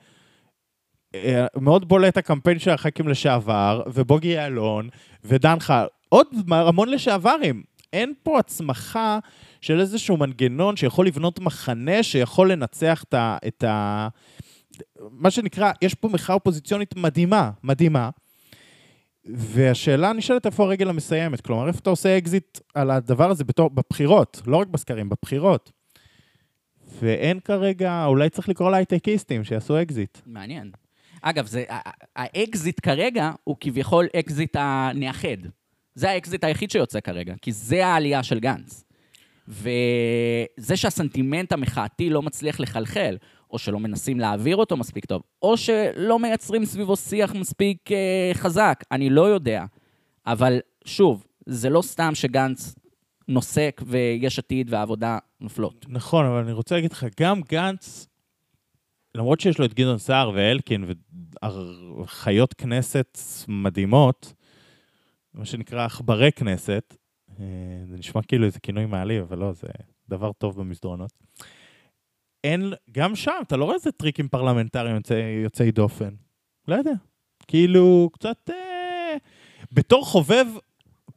אה, 1.15 1.45
מאוד 1.55 1.87
בולט 1.87 2.17
הקמפיין 2.17 2.59
של 2.59 2.71
הח"כים 2.71 3.07
לשעבר, 3.07 3.81
ובוגי 3.93 4.27
יעלון, 4.27 4.89
ודן 5.23 5.59
חל, 5.59 5.85
עוד 6.09 6.27
המון 6.51 6.89
לשעברים. 6.89 7.63
אין 7.93 8.13
פה 8.23 8.39
הצמחה 8.39 9.19
של 9.61 9.79
איזשהו 9.79 10.17
מנגנון 10.17 10.75
שיכול 10.75 11.07
לבנות 11.07 11.39
מחנה, 11.39 12.03
שיכול 12.03 12.51
לנצח 12.51 13.03
את 13.03 13.13
ה... 13.13 13.37
את 13.47 13.63
ה... 13.63 14.07
מה 15.11 15.31
שנקרא, 15.31 15.71
יש 15.81 15.93
פה 15.93 16.07
מחאה 16.07 16.35
אופוזיציונית 16.35 16.95
מדהימה, 16.95 17.51
מדהימה. 17.63 18.09
והשאלה 19.25 20.13
נשאלת 20.13 20.45
איפה 20.45 20.63
הרגל 20.63 20.89
המסיימת. 20.89 21.41
כלומר, 21.41 21.67
איפה 21.67 21.79
אתה 21.79 21.89
עושה 21.89 22.17
אקזיט 22.17 22.59
על 22.73 22.91
הדבר 22.91 23.29
הזה 23.29 23.43
בתור, 23.43 23.69
בבחירות, 23.69 24.41
לא 24.45 24.57
רק 24.57 24.67
בסקרים, 24.67 25.09
בבחירות. 25.09 25.71
ואין 27.01 27.39
כרגע, 27.39 28.05
אולי 28.05 28.29
צריך 28.29 28.49
לקרוא 28.49 28.71
להייטקיסטים 28.71 29.43
שיעשו 29.43 29.81
אקזיט. 29.81 30.17
מעניין. 30.25 30.71
אגב, 31.21 31.45
זה, 31.45 31.63
האקזיט 32.15 32.79
כרגע 32.83 33.31
הוא 33.43 33.55
כביכול 33.59 34.07
אקזיט 34.15 34.55
הנאחד. 34.59 35.37
זה 35.95 36.09
האקזיט 36.09 36.43
היחיד 36.43 36.71
שיוצא 36.71 36.99
כרגע, 36.99 37.33
כי 37.41 37.51
זה 37.51 37.85
העלייה 37.85 38.23
של 38.23 38.39
גנץ. 38.39 38.83
וזה 39.51 40.77
שהסנטימנט 40.77 41.51
המחאתי 41.51 42.09
לא 42.09 42.21
מצליח 42.21 42.59
לחלחל, 42.59 43.17
או 43.51 43.59
שלא 43.59 43.79
מנסים 43.79 44.19
להעביר 44.19 44.55
אותו 44.55 44.77
מספיק 44.77 45.05
טוב, 45.05 45.21
או 45.41 45.57
שלא 45.57 46.19
מייצרים 46.19 46.65
סביבו 46.65 46.95
שיח 46.95 47.33
מספיק 47.35 47.91
אה, 47.91 48.31
חזק, 48.33 48.83
אני 48.91 49.09
לא 49.09 49.21
יודע. 49.21 49.65
אבל 50.25 50.59
שוב, 50.85 51.25
זה 51.45 51.69
לא 51.69 51.81
סתם 51.81 52.15
שגנץ 52.15 52.75
נוסק 53.27 53.81
ויש 53.85 54.39
עתיד 54.39 54.73
והעבודה 54.73 55.17
נופלות. 55.41 55.85
נכון, 55.89 56.25
אבל 56.25 56.37
אני 56.37 56.51
רוצה 56.51 56.75
להגיד 56.75 56.91
לך, 56.91 57.05
גם 57.19 57.41
גנץ, 57.41 58.07
למרות 59.15 59.39
שיש 59.39 59.59
לו 59.59 59.65
את 59.65 59.73
גדעון 59.73 59.97
סער 59.97 60.31
ואלקין 60.35 60.85
וחיות 62.01 62.53
כנסת 62.53 63.17
מדהימות, 63.47 64.33
מה 65.33 65.45
שנקרא 65.45 65.85
עכברי 65.85 66.31
כנסת, 66.31 66.97
זה 67.85 67.97
נשמע 67.97 68.21
כאילו 68.21 68.45
איזה 68.45 68.59
כינוי 68.59 68.85
מעליב, 68.85 69.23
אבל 69.23 69.37
לא, 69.37 69.53
זה 69.53 69.67
דבר 70.09 70.31
טוב 70.31 70.59
במסדרונות. 70.59 71.11
אין, 72.43 72.73
גם 72.91 73.15
שם, 73.15 73.31
אתה 73.41 73.57
לא 73.57 73.65
רואה 73.65 73.75
איזה 73.75 73.91
טריקים 73.91 74.27
פרלמנטריים 74.27 74.95
יוצאי, 74.95 75.21
יוצאי 75.43 75.71
דופן. 75.71 76.13
לא 76.67 76.75
יודע. 76.75 76.93
כאילו, 77.47 78.09
קצת... 78.13 78.49
אה, 78.49 79.17
בתור 79.71 80.05
חובב 80.05 80.45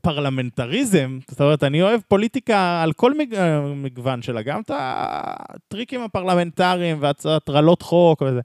פרלמנטריזם, 0.00 1.18
זאת 1.30 1.40
אומרת, 1.40 1.64
אני 1.64 1.82
אוהב 1.82 2.00
פוליטיקה 2.08 2.82
על 2.82 2.92
כל 2.92 3.18
מג... 3.18 3.34
מגוון 3.76 4.22
שלה, 4.22 4.42
גם 4.42 4.60
את 4.60 4.70
הטריקים 4.74 6.00
הפרלמנטריים 6.00 6.98
והטרלות 7.00 7.82
חוק 7.82 8.22
וזה. 8.22 8.40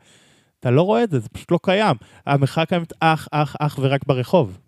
אתה 0.59 0.71
לא 0.71 0.81
רואה 0.81 1.03
את 1.03 1.11
זה, 1.11 1.19
זה 1.19 1.29
פשוט 1.29 1.51
לא 1.51 1.59
קיים. 1.63 1.95
המחאה 2.25 2.65
קיימת 2.65 2.93
אך, 2.99 3.27
אך, 3.31 3.55
אך 3.59 3.79
ורק 3.81 4.05
ברחוב. 4.07 4.59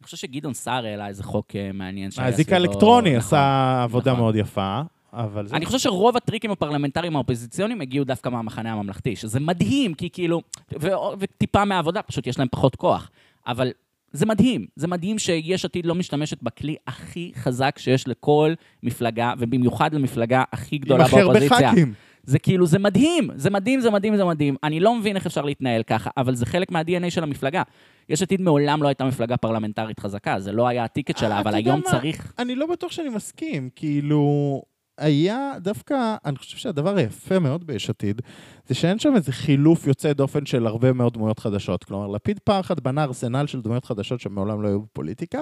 אני 0.00 0.04
חושב 0.04 0.16
שגדעון 0.16 0.54
סער 0.54 0.86
העלה 0.86 1.08
איזה 1.08 1.24
חוק 1.24 1.56
אה, 1.56 1.70
מעניין 1.74 2.10
שהיה 2.10 2.26
האזיק 2.26 2.52
האלקטרוני 2.52 3.10
נכון. 3.10 3.18
עשה 3.18 3.82
עבודה 3.82 4.10
נכון. 4.10 4.22
מאוד 4.22 4.36
יפה, 4.36 4.80
אבל 5.12 5.46
זה... 5.46 5.56
אני 5.56 5.66
חושב 5.66 5.78
שרוב 5.78 6.16
הטריקים 6.16 6.50
הפרלמנטריים 6.50 7.16
האופוזיציוניים 7.16 7.80
הגיעו 7.80 8.04
דווקא 8.04 8.28
מהמחנה 8.28 8.72
הממלכתי, 8.72 9.16
שזה 9.16 9.40
מדהים, 9.40 9.94
כי 9.94 10.10
כאילו, 10.10 10.42
ו- 10.80 10.88
וטיפה 11.18 11.64
מהעבודה, 11.64 12.02
פשוט 12.02 12.26
יש 12.26 12.38
להם 12.38 12.48
פחות 12.50 12.76
כוח. 12.76 13.10
אבל 13.46 13.70
זה 14.12 14.26
מדהים, 14.26 14.66
זה 14.76 14.88
מדהים 14.88 15.18
שיש 15.18 15.64
עתיד 15.64 15.86
לא 15.86 15.94
משתמשת 15.94 16.42
בכלי 16.42 16.76
הכי 16.86 17.32
חזק 17.36 17.78
שיש 17.78 18.08
לכל 18.08 18.54
מפלגה, 18.82 19.32
ובמיוחד 19.38 19.94
למפלגה 19.94 20.42
הכי 20.52 20.76
עם 20.76 20.82
גדולה 20.82 21.04
הכי 21.04 21.20
הרבה 21.20 21.40
באופוזיציה. 21.40 21.72
ח"כים. 21.72 21.94
זה 22.24 22.38
כאילו, 22.38 22.66
זה 22.66 22.78
מדהים, 22.78 23.30
זה 23.34 23.50
מדהים, 23.50 23.80
זה 23.80 23.90
מדהים, 23.90 24.16
זה 24.16 24.24
מדהים. 24.24 24.56
אני 24.62 24.80
לא 24.80 24.94
מבין 24.94 25.16
איך 25.16 25.26
אפשר 25.26 25.42
להתנהל 25.42 25.82
ככה, 25.82 26.10
אבל 26.16 26.34
זה 26.34 26.46
חלק 26.46 26.70
מה-DNA 26.70 27.10
של 27.10 27.22
המפלגה. 27.22 27.62
יש 28.08 28.22
עתיד 28.22 28.40
מעולם 28.40 28.82
לא 28.82 28.88
הייתה 28.88 29.04
מפלגה 29.04 29.36
פרלמנטרית 29.36 30.00
חזקה, 30.00 30.40
זה 30.40 30.52
לא 30.52 30.68
היה 30.68 30.84
הטיקט 30.84 31.16
שלה, 31.16 31.40
אבל 31.40 31.54
היום 31.54 31.80
מה? 31.84 31.90
צריך... 31.90 32.32
אני 32.38 32.54
לא 32.54 32.66
בטוח 32.66 32.92
שאני 32.92 33.08
מסכים, 33.08 33.70
כאילו... 33.76 34.62
היה 34.98 35.52
דווקא, 35.58 36.16
אני 36.24 36.36
חושב 36.36 36.56
שהדבר 36.56 36.96
היפה 36.96 37.38
מאוד 37.38 37.66
ביש 37.66 37.90
עתיד, 37.90 38.22
זה 38.66 38.74
שאין 38.74 38.98
שם 38.98 39.16
איזה 39.16 39.32
חילוף 39.32 39.86
יוצא 39.86 40.12
דופן 40.12 40.46
של 40.46 40.66
הרבה 40.66 40.92
מאוד 40.92 41.14
דמויות 41.14 41.38
חדשות. 41.38 41.84
כלומר, 41.84 42.06
לפיד 42.06 42.38
פעם 42.38 42.60
אחת 42.60 42.80
בנה 42.80 43.04
ארסנל 43.04 43.46
של 43.46 43.60
דמויות 43.60 43.84
חדשות 43.84 44.20
שמעולם 44.20 44.62
לא 44.62 44.68
היו 44.68 44.80
בפוליטיקה, 44.80 45.38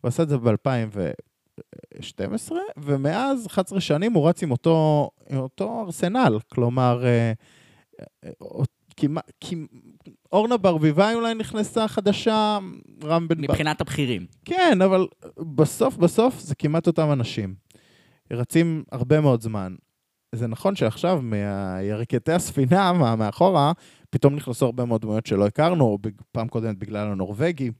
הוא 0.00 0.08
עשה 0.08 0.22
את 0.22 0.28
זה 0.28 0.36
ב-2012, 1.60 2.52
ומאז 2.76 3.46
11 3.46 3.80
שנים 3.80 4.12
הוא 4.12 4.28
רץ 4.28 4.42
עם 4.42 4.50
אותו, 4.50 5.10
עם 5.30 5.38
אותו 5.38 5.82
ארסנל. 5.86 6.38
כלומר, 6.52 7.04
אה, 7.04 7.32
אה, 8.00 8.30
אה, 8.42 8.64
כמעט, 8.96 9.32
כמעט, 9.40 9.70
אורנה 10.32 10.56
ברביבאי 10.56 11.14
אולי 11.14 11.34
נכנסה 11.34 11.88
חדשה, 11.88 12.58
רם 13.04 13.28
בן. 13.28 13.40
מבחינת 13.40 13.80
הבכירים. 13.80 14.26
כן, 14.44 14.78
אבל 14.84 15.06
בסוף 15.54 15.96
בסוף 15.96 16.38
זה 16.40 16.54
כמעט 16.54 16.86
אותם 16.86 17.12
אנשים. 17.12 17.54
רצים 18.32 18.84
הרבה 18.92 19.20
מאוד 19.20 19.40
זמן. 19.42 19.74
זה 20.34 20.46
נכון 20.46 20.76
שעכשיו, 20.76 21.20
מירכתי 21.22 22.32
הספינה, 22.32 22.92
מה- 22.92 23.16
מאחורה, 23.16 23.72
פתאום 24.10 24.34
נכנסו 24.36 24.66
הרבה 24.66 24.84
מאוד 24.84 25.00
דמויות 25.00 25.26
שלא 25.26 25.46
הכרנו, 25.46 25.98
פעם 26.32 26.48
קודמת 26.48 26.78
בגלל 26.78 27.08
הנורבגי. 27.08 27.70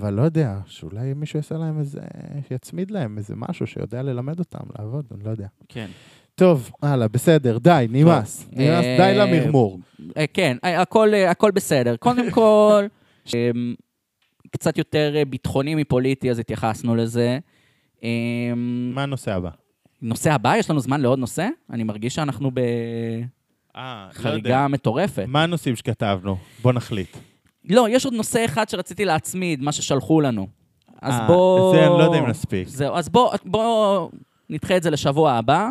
אבל 0.00 0.14
לא 0.14 0.22
יודע, 0.22 0.58
שאולי 0.66 1.14
מישהו 1.14 1.38
יעשה 1.38 1.54
להם 1.54 1.78
איזה, 1.78 2.00
יצמיד 2.50 2.90
להם 2.90 3.18
איזה 3.18 3.34
משהו 3.36 3.66
שיודע 3.66 4.02
ללמד 4.02 4.38
אותם 4.38 4.58
לעבוד, 4.78 5.04
אני 5.14 5.24
לא 5.24 5.30
יודע. 5.30 5.46
כן. 5.68 5.86
טוב, 6.34 6.70
הלאה, 6.82 7.08
בסדר, 7.08 7.58
די, 7.58 7.86
נמאס. 7.90 8.48
נמאס, 8.52 8.84
אה, 8.84 8.96
די 8.98 9.18
למרמור. 9.18 9.78
אה, 10.16 10.24
כן, 10.34 10.56
אה, 10.64 10.80
הכל, 10.80 11.14
הכל 11.14 11.50
בסדר. 11.50 11.96
קודם 11.96 12.30
כל, 12.40 12.86
אמ, 13.34 13.74
קצת 14.50 14.78
יותר 14.78 15.14
ביטחוני 15.28 15.74
מפוליטי, 15.74 16.30
אז 16.30 16.38
התייחסנו 16.38 16.96
לזה. 16.96 17.38
אמ, 18.02 18.92
מה 18.94 19.02
הנושא 19.02 19.32
הבא? 19.34 19.50
נושא 20.02 20.32
הבא, 20.32 20.56
יש 20.56 20.70
לנו 20.70 20.80
זמן 20.80 21.00
לעוד 21.00 21.18
נושא? 21.18 21.48
אני 21.70 21.84
מרגיש 21.84 22.14
שאנחנו 22.14 22.50
בחריגה 23.74 24.68
מטורפת. 24.68 25.24
מה 25.28 25.42
הנושאים 25.42 25.76
שכתבנו? 25.76 26.36
בוא 26.62 26.72
נחליט. 26.72 27.16
לא, 27.68 27.86
יש 27.90 28.04
עוד 28.04 28.14
נושא 28.14 28.44
אחד 28.44 28.68
שרציתי 28.68 29.04
להצמיד, 29.04 29.62
מה 29.62 29.72
ששלחו 29.72 30.20
לנו. 30.20 30.46
אז 31.02 31.14
אה, 31.14 31.26
בוא... 31.26 31.74
זה 31.76 31.86
אני 31.86 31.98
לא 31.98 32.02
יודע 32.04 32.18
אם 32.18 32.26
נספיק. 32.26 32.68
זהו, 32.68 32.94
אז 32.94 33.08
בוא, 33.08 33.34
בוא 33.44 34.08
נדחה 34.50 34.76
את 34.76 34.82
זה 34.82 34.90
לשבוע 34.90 35.32
הבא, 35.32 35.68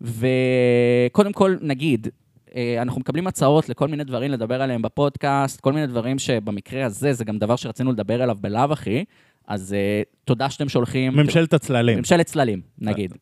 וקודם 0.00 1.32
כל 1.32 1.56
נגיד, 1.60 2.08
אה, 2.56 2.82
אנחנו 2.82 3.00
מקבלים 3.00 3.26
הצעות 3.26 3.68
לכל 3.68 3.88
מיני 3.88 4.04
דברים 4.04 4.30
לדבר 4.30 4.62
עליהם 4.62 4.82
בפודקאסט, 4.82 5.60
כל 5.60 5.72
מיני 5.72 5.86
דברים 5.86 6.18
שבמקרה 6.18 6.84
הזה, 6.86 7.12
זה 7.12 7.24
גם 7.24 7.38
דבר 7.38 7.56
שרצינו 7.56 7.92
לדבר 7.92 8.22
עליו 8.22 8.36
בלאו 8.40 8.72
הכי, 8.72 9.04
אז 9.48 9.72
אה, 9.74 10.02
תודה 10.24 10.50
שאתם 10.50 10.68
שולחים... 10.68 11.16
ממשלת 11.16 11.54
הצללים. 11.54 11.98
ממשלת 11.98 12.26
צללים, 12.26 12.60
נגיד. 12.78 13.14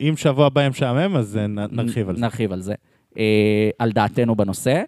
אם 0.00 0.14
שבוע 0.16 0.46
הבא 0.46 0.60
יהיה 0.60 0.70
משעמם, 0.70 1.16
אז 1.16 1.36
נ- 1.36 1.76
נרחיב 1.76 2.08
על 2.08 2.16
זה. 2.16 2.22
נרחיב 2.22 2.52
על 2.52 2.60
זה. 2.60 2.74
על 3.78 3.92
דעתנו 3.92 4.36
בנושא. 4.36 4.82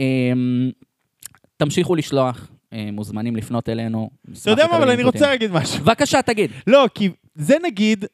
אה, 0.00 0.32
תמשיכו 1.60 1.94
לשלוח, 1.94 2.48
אה, 2.72 2.88
מוזמנים 2.92 3.36
לפנות 3.36 3.68
אלינו. 3.68 4.10
אתה 4.42 4.50
יודע 4.50 4.66
מה, 4.70 4.76
אבל 4.76 4.90
אני 4.90 5.02
רוצה 5.04 5.26
להגיד 5.26 5.52
משהו. 5.52 5.84
בבקשה, 5.84 6.22
תגיד. 6.22 6.50
לא, 6.66 6.86
כי 6.94 7.08
זה 7.34 7.54
נגיד, 7.64 8.04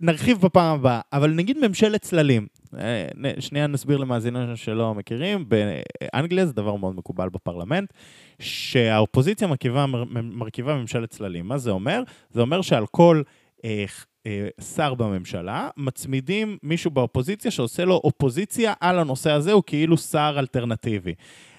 נרחיב 0.00 0.40
בפעם 0.40 0.74
הבאה, 0.78 1.00
אבל 1.12 1.30
נגיד 1.30 1.58
ממשלת 1.68 2.02
צללים. 2.02 2.46
אה, 2.78 3.06
שנייה 3.38 3.66
נסביר 3.66 3.96
למאזינים 3.96 4.56
שלא 4.56 4.94
מכירים, 4.94 5.44
באנגליה 5.48 6.46
זה 6.46 6.52
דבר 6.52 6.76
מאוד 6.76 6.96
מקובל 6.96 7.28
בפרלמנט, 7.28 7.92
שהאופוזיציה 8.38 9.48
מרכיבה, 9.48 9.86
מר- 9.86 10.04
מרכיבה 10.22 10.74
ממשלת 10.74 11.10
צללים. 11.10 11.48
מה 11.48 11.58
זה 11.58 11.70
אומר? 11.70 12.02
זה 12.30 12.40
אומר 12.40 12.62
שעל 12.62 12.86
כל 12.90 13.22
אה, 13.64 13.84
אה, 14.26 14.48
שר 14.74 14.94
בממשלה, 14.94 15.68
מצמידים 15.76 16.58
מישהו 16.62 16.90
באופוזיציה 16.90 17.50
שעושה 17.50 17.84
לו 17.84 18.00
אופוזיציה 18.04 18.72
על 18.80 18.98
הנושא 18.98 19.30
הזה, 19.30 19.52
הוא 19.52 19.62
כאילו 19.66 19.98
שר 19.98 20.36
אלטרנטיבי. 20.38 21.14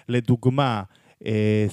לדוגמה, 0.09 0.83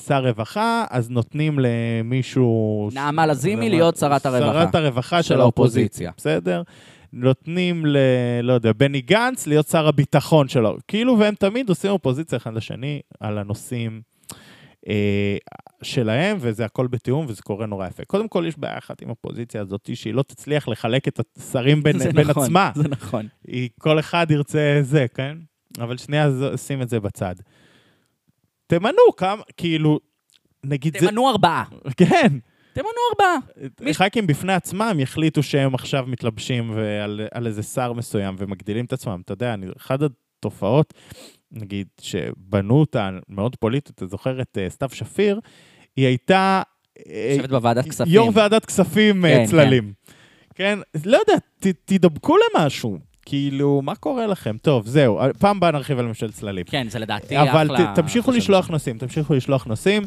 שר 0.07 0.27
רווחה, 0.27 0.85
אז 0.91 1.11
נותנים 1.11 1.59
למישהו... 1.59 2.89
נעמה 2.95 3.27
לזימי 3.27 3.71
להיות 3.71 3.97
שרת 3.97 4.27
הרווחה. 4.27 4.63
שרת 4.65 4.75
הרווחה 4.75 5.23
של 5.23 5.29
של 5.35 5.41
האופוזיציה, 5.41 6.11
בסדר? 6.17 6.63
נותנים 7.13 7.87
ל... 7.87 7.97
לא 8.43 8.53
יודע, 8.53 8.73
בני 8.77 9.01
גנץ 9.01 9.47
להיות 9.47 9.69
שר 9.69 9.89
הביטחון 9.89 10.49
שלו. 10.49 10.77
כאילו, 10.89 11.19
והם 11.19 11.35
תמיד 11.35 11.69
עושים 11.69 11.91
אופוזיציה 11.91 12.39
אחד 12.39 12.55
לשני 12.55 13.01
על 13.21 13.39
הנושאים 13.39 14.01
אה, 14.89 15.37
שלהם, 15.83 16.37
וזה 16.41 16.65
הכל 16.65 16.87
בתיאום, 16.87 17.27
וזה 17.29 17.43
קורה 17.43 17.67
נורא 17.67 17.87
יפה. 17.87 18.05
קודם 18.05 18.29
כל, 18.29 18.45
יש 18.49 18.59
בעיה 18.59 18.79
אחת 18.79 19.03
עם 19.03 19.09
האופוזיציה 19.09 19.61
הזאת, 19.61 19.91
שהיא 19.95 20.15
לא 20.15 20.23
תצליח 20.23 20.69
לחלק 20.69 21.09
את 21.09 21.21
השרים 21.39 21.83
בין, 21.83 21.99
זה 21.99 22.13
בין 22.13 22.27
נכון, 22.27 22.45
עצמה. 22.45 22.71
זה 22.75 22.89
נכון. 22.89 23.27
היא, 23.47 23.69
כל 23.81 23.99
אחד 23.99 24.27
ירצה 24.31 24.79
זה, 24.83 25.07
כן? 25.15 25.37
אבל 25.79 25.97
שנייה, 25.97 26.31
שים 26.57 26.83
את 26.83 26.89
זה 26.89 27.01
בצד. 27.01 27.35
תמנו 28.67 29.17
כמה, 29.17 29.43
כאילו, 29.57 30.01
נגיד 30.65 30.97
זה... 31.01 31.09
תמנו 31.09 31.31
ארבעה. 31.31 31.65
כן. 31.97 32.39
תמנו 32.75 32.89
ארבעה. 33.11 33.37
ח"כים 33.93 34.27
בפני 34.27 34.53
עצמם 34.53 34.97
יחליטו 34.99 35.43
שהם 35.43 35.75
עכשיו 35.75 36.05
מתלבשים 36.07 36.73
ועל, 36.77 37.21
על 37.35 37.47
איזה 37.47 37.63
שר 37.63 37.93
מסוים 37.93 38.35
ומגדילים 38.39 38.85
את 38.85 38.93
עצמם. 38.93 39.21
אתה 39.25 39.33
יודע, 39.33 39.55
אני, 39.55 39.67
אחת 39.77 40.01
התופעות, 40.03 40.95
נגיד, 41.53 41.87
שבנו 42.01 42.75
אותה 42.75 43.11
מאוד 43.29 43.57
פוליטית, 43.57 43.95
אתה 43.95 44.07
זוכר 44.07 44.41
את 44.41 44.59
uh, 44.67 44.71
סתיו 44.71 44.89
שפיר, 44.93 45.41
היא 45.97 46.07
הייתה... 46.07 46.63
אה, 47.09 47.35
יושבת 47.37 47.51
בוועדת 47.51 47.89
כספים. 47.89 48.13
יו"ר 48.13 48.31
ועדת 48.35 48.65
כספים 48.65 49.25
אה, 49.25 49.31
כן, 49.31 49.47
צללים. 49.47 49.93
כן, 50.55 50.79
אז 50.95 51.07
לא 51.07 51.17
יודע, 51.17 51.39
ת, 51.61 51.67
תדבקו 51.85 52.37
למשהו. 52.37 52.99
כאילו, 53.27 53.83
מה 53.85 53.95
קורה 53.95 54.27
לכם? 54.27 54.57
טוב, 54.63 54.87
זהו, 54.87 55.21
פעם 55.39 55.57
הבאה 55.57 55.71
נרחיב 55.71 55.99
על 55.99 56.07
ממשלת 56.07 56.33
צללים. 56.33 56.65
כן, 56.65 56.87
זה 56.89 56.99
לדעתי 56.99 57.39
אחלה. 57.39 57.53
אבל 57.53 57.77
ת, 57.77 57.81
תמשיכו 57.95 58.31
לשלוח 58.31 58.69
נושאים, 58.69 58.99
תמשיכו 58.99 59.35
לשלוח 59.35 59.65
נושאים. 59.65 60.03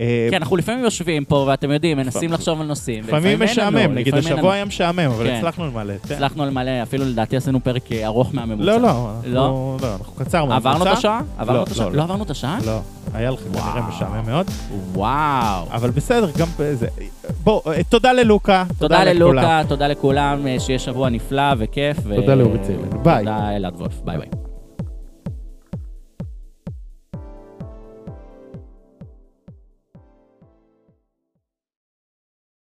אה, 0.00 0.28
כן, 0.30 0.36
אנחנו 0.36 0.56
לפעמים 0.56 0.84
יושבים 0.84 1.24
פה, 1.24 1.44
ואתם 1.48 1.70
יודעים, 1.70 1.96
מנסים 1.96 2.32
לחשוב 2.32 2.60
על 2.60 2.66
נושאים. 2.66 3.04
לפעמים 3.04 3.42
משעמם, 3.42 3.94
נגיד 3.94 4.14
השבוע. 4.14 4.54
היה 4.54 4.64
משעמם, 4.64 4.98
אבל 5.00 5.26
כן. 5.26 5.34
הצלחנו 5.34 5.66
למלא. 5.66 5.94
תן. 6.08 6.14
הצלחנו 6.14 6.46
למלא, 6.46 6.70
אפילו 6.82 7.04
לדעתי 7.04 7.36
עשינו 7.36 7.60
פרק 7.64 7.92
אה, 7.92 8.06
ארוך 8.06 8.34
מהממוצע. 8.34 8.64
לא, 8.64 8.80
לא, 8.80 8.88
אנחנו- 8.88 9.22
לא? 9.26 9.76
לא, 9.82 9.92
אנחנו 9.98 10.12
קצר 10.24 10.44
מהממוצע. 10.44 10.70
עברנו 10.70 10.92
את 10.92 10.98
השעה? 10.98 11.20
עברנו 11.38 11.58
לא, 11.58 11.62
את 11.62 11.68
השעה? 11.70 11.86
לא, 11.86 11.90
לא 11.92 11.98
לא. 11.98 12.02
עברנו 12.02 12.24
את 12.24 12.30
השעה? 12.30 12.58
לא, 12.66 12.78
היה 13.14 13.30
לך 13.30 13.40
כנראה. 13.40 13.88
משעמם 13.88 14.26
מאוד, 14.26 14.46
וואו. 14.92 15.64
אבל 15.72 15.90
בסדר, 15.90 16.30
גם 16.38 16.46
זה. 16.72 16.86
בוא, 17.44 17.60
אה, 17.72 17.82
תודה 17.88 18.12
ללוקה. 18.12 18.64
תודה. 18.78 19.04
ללוקה, 19.04 19.62
תודה 19.68 19.88
לכולם, 19.88 20.46
שיהיה 20.58 20.78
שבוע 20.78 21.08
נפלא 21.10 21.42
וכיף. 21.58 21.96
תודה 22.16 22.34
לאורי 22.34 22.58
צילן. 22.62 23.02
ביי. 23.02 23.18
תודה 23.24 23.56
אלעד 23.56 23.74
וולף, 23.76 24.00
ביי 24.04 24.18
ביי. 24.18 24.47